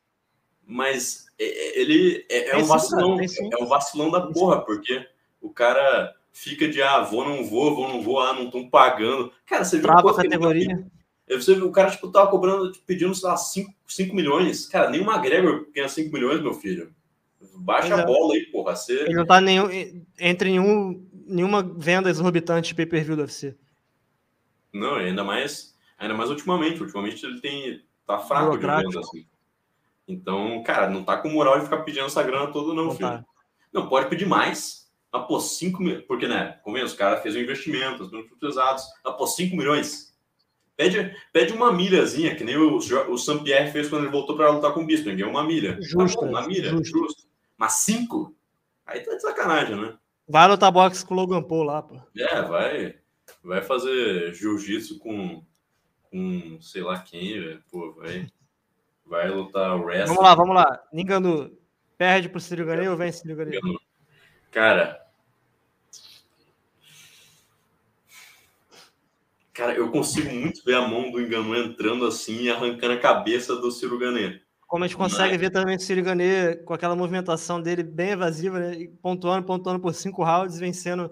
Mas 0.66 1.28
é, 1.38 1.46
é, 1.46 1.80
ele 1.80 2.26
é, 2.28 2.50
é 2.50 2.58
um 2.58 2.66
vacilão. 2.66 3.20
É 3.20 3.64
um 3.64 3.68
vacilão 3.68 4.10
da 4.10 4.22
porra, 4.22 4.66
porque 4.66 5.08
o 5.40 5.52
cara 5.52 6.17
fica 6.38 6.68
de 6.68 6.82
ah, 6.82 7.02
vou, 7.02 7.28
não 7.28 7.44
vou, 7.44 7.76
vou, 7.76 7.88
não 7.88 8.02
vou, 8.02 8.20
ah, 8.20 8.32
não 8.32 8.46
estão 8.46 8.70
pagando. 8.70 9.32
Cara, 9.46 9.66
você 9.66 9.78
viu 9.78 9.88
Trava 9.88 10.12
a 10.12 10.16
categoria. 10.16 10.88
Ele, 11.28 11.42
você 11.42 11.56
viu, 11.56 11.68
o 11.68 11.72
cara, 11.72 11.90
tipo, 11.90 12.10
tava 12.10 12.30
cobrando, 12.30 12.72
pedindo, 12.86 13.14
sei 13.16 13.28
lá, 13.28 13.36
5, 13.36 13.74
5 13.88 14.16
milhões. 14.16 14.68
Cara, 14.68 14.90
nem 14.90 15.02
uma 15.02 15.16
McGregor 15.16 15.68
ganha 15.74 15.90
5 15.90 16.14
milhões, 16.14 16.40
meu 16.42 16.54
filho. 16.54 16.94
Baixa 17.56 17.96
a 17.96 18.06
bola 18.06 18.36
aí, 18.36 18.46
porra. 18.46 18.76
Você... 18.76 18.94
Ele 18.94 19.16
não 19.16 19.26
tá 19.26 19.42
nenhum, 19.42 19.68
entre 20.20 20.52
nenhum, 20.52 21.04
nenhuma 21.26 21.64
venda 21.64 22.10
exorbitante 22.10 22.70
de 22.70 22.76
pay-per-view 22.76 23.16
do 23.16 23.24
UFC. 23.24 23.56
Não, 24.72 24.96
ainda 24.96 25.24
mais, 25.24 25.76
ainda 25.98 26.14
mais 26.14 26.30
ultimamente. 26.30 26.82
Ultimamente 26.82 27.26
ele 27.26 27.42
tem, 27.42 27.84
tá 28.06 28.20
fraco 28.20 28.58
de 28.58 28.66
venda, 28.66 29.00
assim. 29.00 29.26
Então, 30.08 30.62
cara, 30.64 30.88
não 30.88 31.04
tá 31.04 31.18
com 31.18 31.30
moral 31.30 31.58
de 31.58 31.66
ficar 31.66 31.78
pedindo 31.78 32.06
essa 32.06 32.22
grana 32.22 32.52
toda, 32.52 32.76
não, 32.76 32.86
não 32.86 32.92
filho. 32.92 33.10
Tá. 33.10 33.26
Não, 33.74 33.90
pode 33.90 34.08
pedir 34.08 34.28
mais. 34.28 34.87
Mas, 35.18 35.28
pô, 35.28 35.40
5 35.40 35.82
milhões. 35.82 36.06
Porque, 36.06 36.28
né, 36.28 36.60
convença, 36.64 36.94
o 36.94 36.98
cara 36.98 37.22
fez 37.22 37.36
um 37.36 37.40
investimento, 37.40 38.04
os 38.04 38.12
números 38.12 38.38
pesados. 38.40 38.84
Pô, 39.04 39.26
5 39.26 39.56
milhões. 39.56 40.16
Pede, 40.76 41.16
pede 41.34 41.54
uma 41.54 41.74
milhazinha, 41.74 42.36
que 42.36 42.44
nem 42.44 42.56
o, 42.56 42.78
o 42.78 43.18
Sam 43.18 43.44
Pierre 43.44 43.72
fez 43.72 43.90
quando 43.90 44.04
ele 44.04 44.12
voltou 44.12 44.36
para 44.36 44.52
lutar 44.52 44.74
com 44.74 44.82
o 44.82 44.86
Bispo. 44.86 45.06
Ganhou 45.06 45.32
uma 45.32 45.44
milha. 45.44 45.78
Justo. 45.82 46.20
Tá 46.20 46.28
uma 46.28 46.48
milha, 46.48 46.70
justo. 46.70 47.00
justo. 47.00 47.28
Mas 47.58 47.74
cinco? 47.74 48.36
Aí 48.86 49.00
tá 49.00 49.16
de 49.16 49.22
sacanagem, 49.22 49.76
né? 49.76 49.98
Vai 50.28 50.48
lutar 50.48 50.72
boxe 50.72 51.06
com 51.06 51.16
o 51.16 51.18
Logan 51.18 51.42
Paul 51.42 51.64
lá, 51.64 51.82
pô. 51.82 51.96
É, 52.16 52.42
vai, 52.44 52.96
vai 53.44 53.62
fazer 53.62 54.34
jiu-jitsu 54.36 55.00
com, 55.00 55.44
com 56.04 56.60
sei 56.62 56.84
lá 56.84 57.00
quem, 57.00 57.42
velho. 57.42 57.64
Pô, 57.72 57.94
vai, 57.94 58.28
vai 59.06 59.30
lutar 59.30 59.76
o 59.76 59.86
resto. 59.86 60.10
Vamos 60.10 60.24
lá, 60.24 60.36
vamos 60.36 60.56
lá. 60.56 60.84
Ninganu, 60.94 61.58
perde 61.98 62.30
pro 62.30 62.40
Ciro 62.40 62.66
Ganei 62.66 62.88
ou 62.88 62.96
vence 62.96 63.22
Ciro 63.22 63.36
Ganei? 63.36 63.60
Cara, 64.52 65.07
Cara, 69.58 69.74
eu 69.74 69.90
consigo 69.90 70.32
muito 70.32 70.64
ver 70.64 70.76
a 70.76 70.88
mão 70.88 71.10
do 71.10 71.20
Enganu 71.20 71.56
entrando 71.56 72.06
assim 72.06 72.44
e 72.44 72.52
arrancando 72.52 72.94
a 72.94 73.00
cabeça 73.00 73.56
do 73.56 73.72
Ciro. 73.72 73.98
Como 74.68 74.84
a 74.84 74.88
gente 74.88 74.96
consegue 74.96 75.32
Mas... 75.32 75.42
ver 75.42 75.50
também 75.50 75.76
o 75.76 75.80
Ciro 75.80 76.04
com 76.64 76.76
aquela 76.76 76.96
movimentação 76.96 77.60
dele 77.60 77.82
bem 77.82 78.12
evasiva, 78.12 78.60
né? 78.60 78.88
pontuando, 79.02 79.48
pontuando 79.48 79.80
por 79.80 79.96
cinco 79.96 80.24
rounds, 80.24 80.60
vencendo 80.60 81.10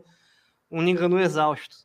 um 0.70 0.80
Ninganu 0.80 1.20
exausto. 1.20 1.76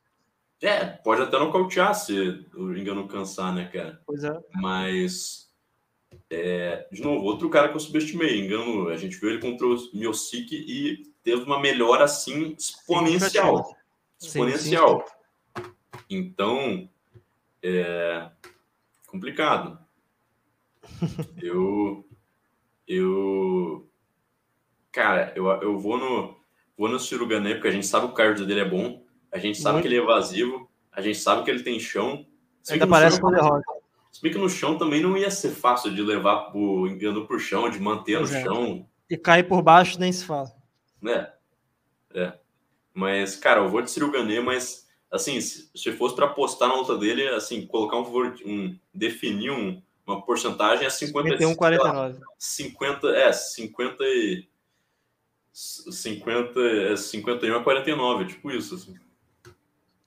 É, 0.60 0.84
pode 0.84 1.22
até 1.22 1.38
nocautear 1.38 1.94
se 1.94 2.46
o 2.54 2.76
Engano 2.76 3.08
cansar, 3.08 3.54
né, 3.54 3.64
cara? 3.72 3.98
Pois 4.04 4.22
é. 4.22 4.38
Mas, 4.56 5.48
é, 6.28 6.86
de 6.92 7.00
novo, 7.00 7.24
outro 7.24 7.48
cara 7.48 7.70
que 7.70 7.76
eu 7.76 7.80
subestimei. 7.80 8.38
Engano, 8.38 8.90
a 8.90 8.98
gente 8.98 9.16
viu 9.16 9.30
ele 9.30 9.40
contra 9.40 9.66
o 9.66 9.78
Miosic 9.94 10.52
e 10.52 11.10
teve 11.24 11.42
uma 11.42 11.58
melhora 11.58 12.04
assim 12.04 12.54
exponencial. 12.58 13.74
Exponencial. 14.20 14.98
Sim, 14.98 15.06
sim. 15.06 15.19
Então, 16.10 16.90
é 17.62 18.28
complicado. 19.06 19.78
eu, 21.40 22.04
eu, 22.86 23.88
cara, 24.90 25.32
eu, 25.36 25.46
eu 25.46 25.78
vou 25.78 25.96
no, 25.96 26.36
vou 26.76 26.88
no 26.88 26.98
Ciro 26.98 27.26
Gané, 27.26 27.54
porque 27.54 27.68
a 27.68 27.72
gente 27.72 27.86
sabe 27.86 28.06
que 28.06 28.12
o 28.12 28.16
cardio 28.16 28.44
dele 28.44 28.60
é 28.60 28.68
bom, 28.68 29.04
a 29.32 29.38
gente 29.38 29.60
sabe 29.60 29.74
Muito. 29.74 29.82
que 29.82 29.88
ele 29.88 30.00
é 30.00 30.02
evasivo, 30.02 30.68
a 30.90 31.00
gente 31.00 31.18
sabe 31.18 31.44
que 31.44 31.50
ele 31.50 31.62
tem 31.62 31.78
chão. 31.78 32.26
Ainda 32.68 32.86
parece 32.86 33.20
com 33.20 33.30
derrota. 33.30 33.62
Se 34.10 34.20
bem 34.20 34.32
que 34.32 34.38
no 34.38 34.48
chão 34.48 34.76
também 34.76 35.00
não 35.00 35.16
ia 35.16 35.30
ser 35.30 35.50
fácil 35.50 35.94
de 35.94 36.02
levar 36.02 36.50
o 36.54 36.86
engano 36.88 37.26
por 37.26 37.38
chão, 37.38 37.70
de 37.70 37.78
manter 37.78 38.18
no 38.18 38.26
é. 38.26 38.42
chão. 38.42 38.86
E 39.08 39.16
cair 39.16 39.44
por 39.46 39.62
baixo 39.62 39.98
nem 40.00 40.10
se 40.10 40.24
fala. 40.24 40.50
É. 41.06 41.32
É. 42.12 42.32
Mas, 42.92 43.36
cara, 43.36 43.60
eu 43.60 43.68
vou 43.68 43.80
de 43.82 43.90
Ciro 43.90 44.10
Gané, 44.10 44.40
mas 44.40 44.89
assim, 45.10 45.40
se, 45.40 45.70
se 45.74 45.92
fosse 45.92 46.14
para 46.14 46.26
apostar 46.26 46.68
na 46.68 46.76
luta 46.76 46.96
dele, 46.96 47.26
assim, 47.28 47.66
colocar 47.66 47.96
um, 47.96 48.34
um 48.46 48.78
definir 48.94 49.50
um, 49.50 49.82
uma 50.06 50.22
porcentagem 50.22 50.86
é 50.86 50.90
50 50.90 51.30
51, 51.30 51.54
49. 51.54 52.20
50, 52.38 53.08
é, 53.08 53.32
50 53.32 54.04
e 54.04 54.48
50, 55.52 56.60
é 56.60 56.96
51 56.96 57.56
a 57.56 57.62
49, 57.62 58.26
tipo 58.26 58.50
isso, 58.50 58.74
assim. 58.74 58.94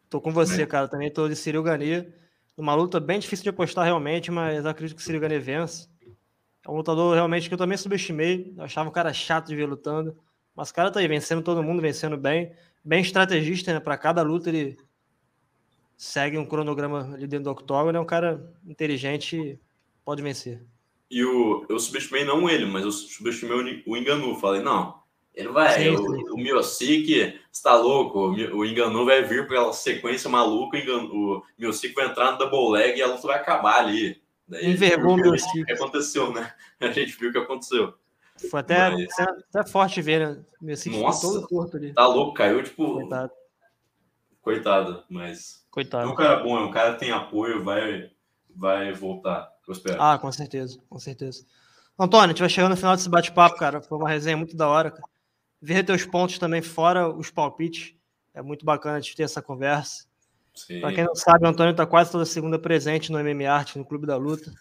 Tô 0.09 0.21
com 0.21 0.31
você, 0.31 0.63
é. 0.63 0.65
cara. 0.65 0.87
Também 0.87 1.11
tô 1.11 1.27
de 1.27 1.35
Cyril 1.35 1.63
Gane. 1.63 2.07
Uma 2.55 2.75
luta 2.75 2.99
bem 2.99 3.19
difícil 3.19 3.43
de 3.43 3.49
apostar 3.49 3.85
realmente, 3.85 4.29
mas 4.31 4.65
acredito 4.65 4.95
que 4.95 5.15
o 5.15 5.19
Gane 5.19 5.39
vence. 5.39 5.89
É 6.65 6.69
um 6.69 6.75
lutador 6.75 7.13
realmente 7.15 7.47
que 7.47 7.53
eu 7.53 7.57
também 7.57 7.77
subestimei. 7.77 8.53
Eu 8.55 8.63
achava 8.63 8.89
o 8.89 8.91
cara 8.91 9.11
chato 9.11 9.47
de 9.47 9.55
ver 9.55 9.65
lutando. 9.65 10.17
Mas 10.55 10.69
o 10.69 10.73
cara 10.73 10.91
tá 10.91 10.99
aí 10.99 11.07
vencendo 11.07 11.41
todo 11.41 11.63
mundo, 11.63 11.81
vencendo 11.81 12.15
bem. 12.15 12.53
Bem 12.85 13.01
estrategista, 13.01 13.73
né? 13.73 13.79
Para 13.79 13.97
cada 13.97 14.21
luta 14.21 14.49
ele 14.49 14.77
segue 15.97 16.37
um 16.37 16.45
cronograma 16.45 17.13
ali 17.13 17.27
dentro 17.27 17.45
do 17.45 17.51
octógono. 17.51 17.97
É 17.97 18.01
um 18.01 18.05
cara 18.05 18.53
inteligente 18.65 19.37
e 19.37 19.59
pode 20.03 20.21
vencer. 20.21 20.61
E 21.09 21.23
o, 21.23 21.65
eu 21.69 21.79
subestimei 21.79 22.25
não 22.25 22.49
ele, 22.49 22.65
mas 22.65 22.83
eu 22.83 22.91
subestimei 22.91 23.83
o 23.85 23.95
Enganu. 23.95 24.35
Falei, 24.39 24.61
não, 24.61 25.03
ele 25.33 25.49
vai, 25.49 25.73
sim, 25.73 25.97
sim. 25.97 26.03
o, 26.03 26.35
o 26.35 26.37
Miosic 26.37 27.39
está 27.51 27.75
louco, 27.75 28.19
o 28.29 28.65
Enganu 28.65 29.05
vai 29.05 29.23
vir 29.23 29.47
pela 29.47 29.73
sequência 29.73 30.29
maluca, 30.29 30.77
o, 30.77 31.37
o 31.37 31.43
Miosic 31.57 31.93
vai 31.95 32.05
entrar 32.05 32.33
no 32.33 32.37
double 32.37 32.71
leg 32.71 32.97
e 32.97 33.01
a 33.01 33.07
luta 33.07 33.27
vai 33.27 33.37
acabar 33.37 33.79
ali. 33.79 34.21
Daí, 34.47 34.71
Envergou 34.71 35.13
o 35.13 35.17
Miosic. 35.17 35.61
O 35.61 35.65
que 35.65 35.73
aconteceu, 35.73 36.31
né? 36.31 36.53
A 36.79 36.91
gente 36.91 37.17
viu 37.17 37.29
o 37.29 37.31
que 37.31 37.39
aconteceu. 37.39 37.95
Foi 38.49 38.59
até, 38.59 38.89
Mas... 38.91 39.19
até 39.19 39.67
forte 39.67 40.01
ver, 40.01 40.19
né? 40.19 40.43
O 40.61 40.65
Miosic 40.65 40.95
Nossa, 40.95 41.27
todo 41.27 41.47
torto 41.47 41.77
ali. 41.77 41.93
Tá 41.93 42.05
louco, 42.05 42.33
caiu 42.33 42.61
tipo... 42.61 42.93
Coitado. 42.93 43.31
Coitado, 44.41 45.03
mas... 45.09 45.62
Coitado. 45.73 46.07
É 46.07 46.11
um 46.11 46.15
cara 46.15 46.37
bom, 46.37 46.57
é 46.57 46.61
um 46.61 46.71
cara 46.71 46.93
que 46.93 46.99
tem 46.99 47.11
apoio, 47.11 47.63
vai, 47.63 48.11
vai 48.55 48.93
voltar, 48.93 49.51
eu 49.67 49.71
espero. 49.73 50.01
Ah, 50.01 50.17
com 50.19 50.31
certeza, 50.31 50.79
com 50.87 50.99
certeza. 50.99 51.43
Antônio, 51.97 52.25
a 52.25 52.27
gente 52.29 52.39
vai 52.39 52.49
chegando 52.49 52.71
no 52.71 52.77
final 52.77 52.95
desse 52.95 53.09
bate-papo, 53.09 53.57
cara. 53.57 53.81
Foi 53.81 53.97
uma 53.97 54.09
resenha 54.09 54.37
muito 54.37 54.55
da 54.55 54.67
hora, 54.67 54.91
cara 54.91 55.13
ver 55.63 55.85
teus 55.85 56.05
pontos 56.05 56.37
também 56.37 56.61
fora 56.61 57.07
os 57.07 57.31
palpites. 57.31 57.95
É 58.33 58.41
muito 58.41 58.65
bacana 58.65 58.99
de 58.99 59.15
ter 59.15 59.23
essa 59.23 59.41
conversa. 59.41 60.05
Para 60.81 60.93
quem 60.93 61.05
não 61.05 61.15
sabe, 61.15 61.45
o 61.45 61.47
Antônio 61.47 61.71
está 61.71 61.85
quase 61.85 62.11
toda 62.11 62.25
segunda 62.25 62.59
presente 62.59 63.09
no 63.09 63.17
MMA 63.17 63.49
Arte, 63.49 63.77
no 63.77 63.85
Clube 63.85 64.05
da 64.05 64.17
Luta. 64.17 64.51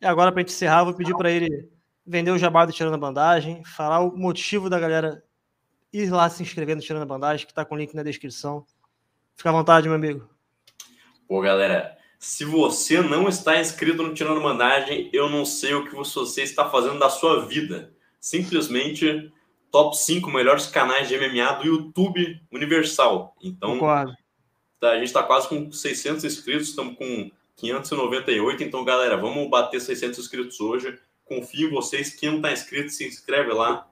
E 0.00 0.06
agora, 0.06 0.32
para 0.32 0.40
a 0.40 0.42
gente 0.42 0.52
encerrar, 0.52 0.82
vou 0.82 0.92
pedir 0.92 1.14
para 1.14 1.30
ele 1.30 1.70
vender 2.04 2.32
o 2.32 2.38
jabá 2.38 2.66
do 2.66 2.72
Tirando 2.72 2.94
a 2.94 2.98
Bandagem, 2.98 3.62
falar 3.64 4.00
o 4.00 4.16
motivo 4.16 4.68
da 4.68 4.80
galera 4.80 5.22
ir 5.92 6.10
lá 6.10 6.28
se 6.28 6.42
inscrever 6.42 6.74
no 6.74 6.82
Tirando 6.82 7.02
a 7.02 7.06
Bandagem, 7.06 7.46
que 7.46 7.52
está 7.52 7.64
com 7.64 7.76
o 7.76 7.78
link 7.78 7.94
na 7.94 8.02
descrição. 8.02 8.66
Fica 9.36 9.50
à 9.50 9.52
vontade, 9.52 9.86
meu 9.86 9.94
amigo. 9.94 10.28
Pô, 11.30 11.40
galera, 11.40 11.96
se 12.18 12.44
você 12.44 13.00
não 13.00 13.28
está 13.28 13.60
inscrito 13.60 14.02
no 14.02 14.12
Tirando 14.12 14.40
a 14.40 14.42
Bandagem, 14.42 15.08
eu 15.12 15.30
não 15.30 15.44
sei 15.44 15.72
o 15.74 15.88
que 15.88 15.94
você 15.94 16.42
está 16.42 16.68
fazendo 16.68 16.98
da 16.98 17.08
sua 17.08 17.46
vida. 17.46 17.94
Simplesmente 18.18 19.30
top 19.70 19.96
5 19.96 20.28
melhores 20.28 20.66
canais 20.66 21.08
de 21.08 21.16
MMA 21.16 21.52
do 21.60 21.66
YouTube 21.68 22.42
Universal. 22.50 23.36
Então, 23.40 23.74
Concordo. 23.74 24.12
Tá, 24.80 24.90
a 24.90 24.94
gente 24.96 25.04
está 25.04 25.22
quase 25.22 25.48
com 25.48 25.70
600 25.70 26.24
inscritos, 26.24 26.70
estamos 26.70 26.96
com 26.98 27.30
598. 27.54 28.64
Então, 28.64 28.84
galera, 28.84 29.16
vamos 29.16 29.48
bater 29.48 29.80
600 29.80 30.18
inscritos 30.18 30.58
hoje. 30.58 30.98
Confio 31.24 31.68
em 31.68 31.70
vocês. 31.70 32.12
Quem 32.12 32.30
não 32.30 32.36
está 32.38 32.50
inscrito, 32.50 32.90
se 32.90 33.06
inscreve 33.06 33.52
lá. 33.52 33.88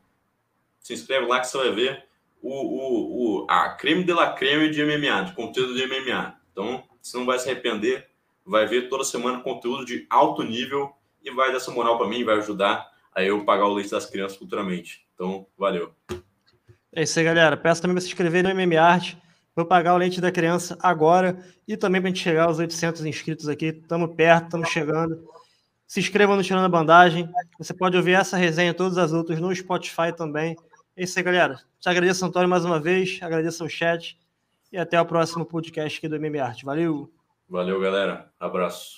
Se 0.81 0.93
inscreve 0.93 1.27
lá 1.27 1.39
que 1.39 1.47
você 1.47 1.57
vai 1.57 1.71
ver 1.71 2.05
o, 2.43 2.51
o, 2.51 3.43
o, 3.43 3.47
a 3.49 3.69
creme 3.75 4.03
de 4.03 4.13
la 4.13 4.33
creme 4.33 4.71
de 4.71 4.85
MMA, 4.85 5.27
de 5.27 5.33
conteúdo 5.35 5.77
de 5.77 5.87
MMA. 5.87 6.37
Então, 6.51 6.88
você 7.03 7.17
não 7.17 7.27
vai 7.27 7.39
se 7.39 7.49
arrepender. 7.51 8.09
Vai 8.45 8.67
ver 8.67 8.89
toda 8.89 9.05
semana 9.05 9.41
conteúdo 9.41 9.85
de 9.85 10.07
alto 10.09 10.43
nível 10.43 10.93
e 11.23 11.31
vai 11.31 11.51
dar 11.51 11.59
essa 11.59 11.71
moral 11.71 11.99
para 11.99 12.09
mim, 12.09 12.25
vai 12.25 12.39
ajudar 12.39 12.91
a 13.15 13.23
eu 13.23 13.45
pagar 13.45 13.67
o 13.67 13.75
leite 13.75 13.91
das 13.91 14.07
crianças 14.07 14.39
futuramente. 14.39 15.07
Então, 15.15 15.47
valeu. 15.59 15.93
É 16.93 17.03
isso 17.03 17.19
aí, 17.19 17.25
galera. 17.25 17.57
Peço 17.57 17.83
também 17.83 17.95
para 17.95 18.01
se 18.01 18.09
inscrever 18.09 18.43
no 18.43 18.55
MMA 18.55 18.81
Art. 18.81 19.15
Vou 19.55 19.67
pagar 19.67 19.95
o 19.95 19.99
leite 19.99 20.21
da 20.21 20.31
criança 20.31 20.79
agora 20.81 21.45
e 21.67 21.77
também 21.77 22.01
para 22.01 22.09
a 22.09 22.13
gente 22.13 22.23
chegar 22.23 22.45
aos 22.45 22.59
800 22.59 23.05
inscritos 23.05 23.49
aqui. 23.49 23.67
Estamos 23.67 24.15
perto, 24.15 24.45
estamos 24.45 24.69
chegando. 24.69 25.29
Se 25.87 25.99
inscreva 26.01 26.37
no 26.37 26.45
Tirando 26.45 26.65
a 26.65 26.69
Bandagem. 26.69 27.29
Você 27.59 27.75
pode 27.75 27.97
ouvir 27.97 28.13
essa 28.13 28.37
resenha 28.37 28.71
e 28.71 28.75
todas 28.75 28.97
as 28.97 29.13
outras 29.13 29.41
no 29.41 29.55
Spotify 29.55 30.15
também. 30.17 30.57
É 30.97 31.03
isso 31.03 31.19
aí, 31.19 31.25
galera. 31.25 31.61
Te 31.81 31.89
agradeço, 31.89 32.25
Antônio, 32.25 32.49
mais 32.49 32.65
uma 32.65 32.79
vez. 32.79 33.19
Agradeço 33.21 33.63
ao 33.63 33.69
chat. 33.69 34.17
E 34.71 34.77
até 34.77 35.01
o 35.01 35.07
próximo 35.07 35.45
podcast 35.47 35.99
aqui 35.99 36.09
do 36.09 36.21
MMA 36.21 36.43
Art. 36.43 36.63
Valeu! 36.63 37.11
Valeu, 37.49 37.81
galera. 37.81 38.31
Abraço. 38.39 38.87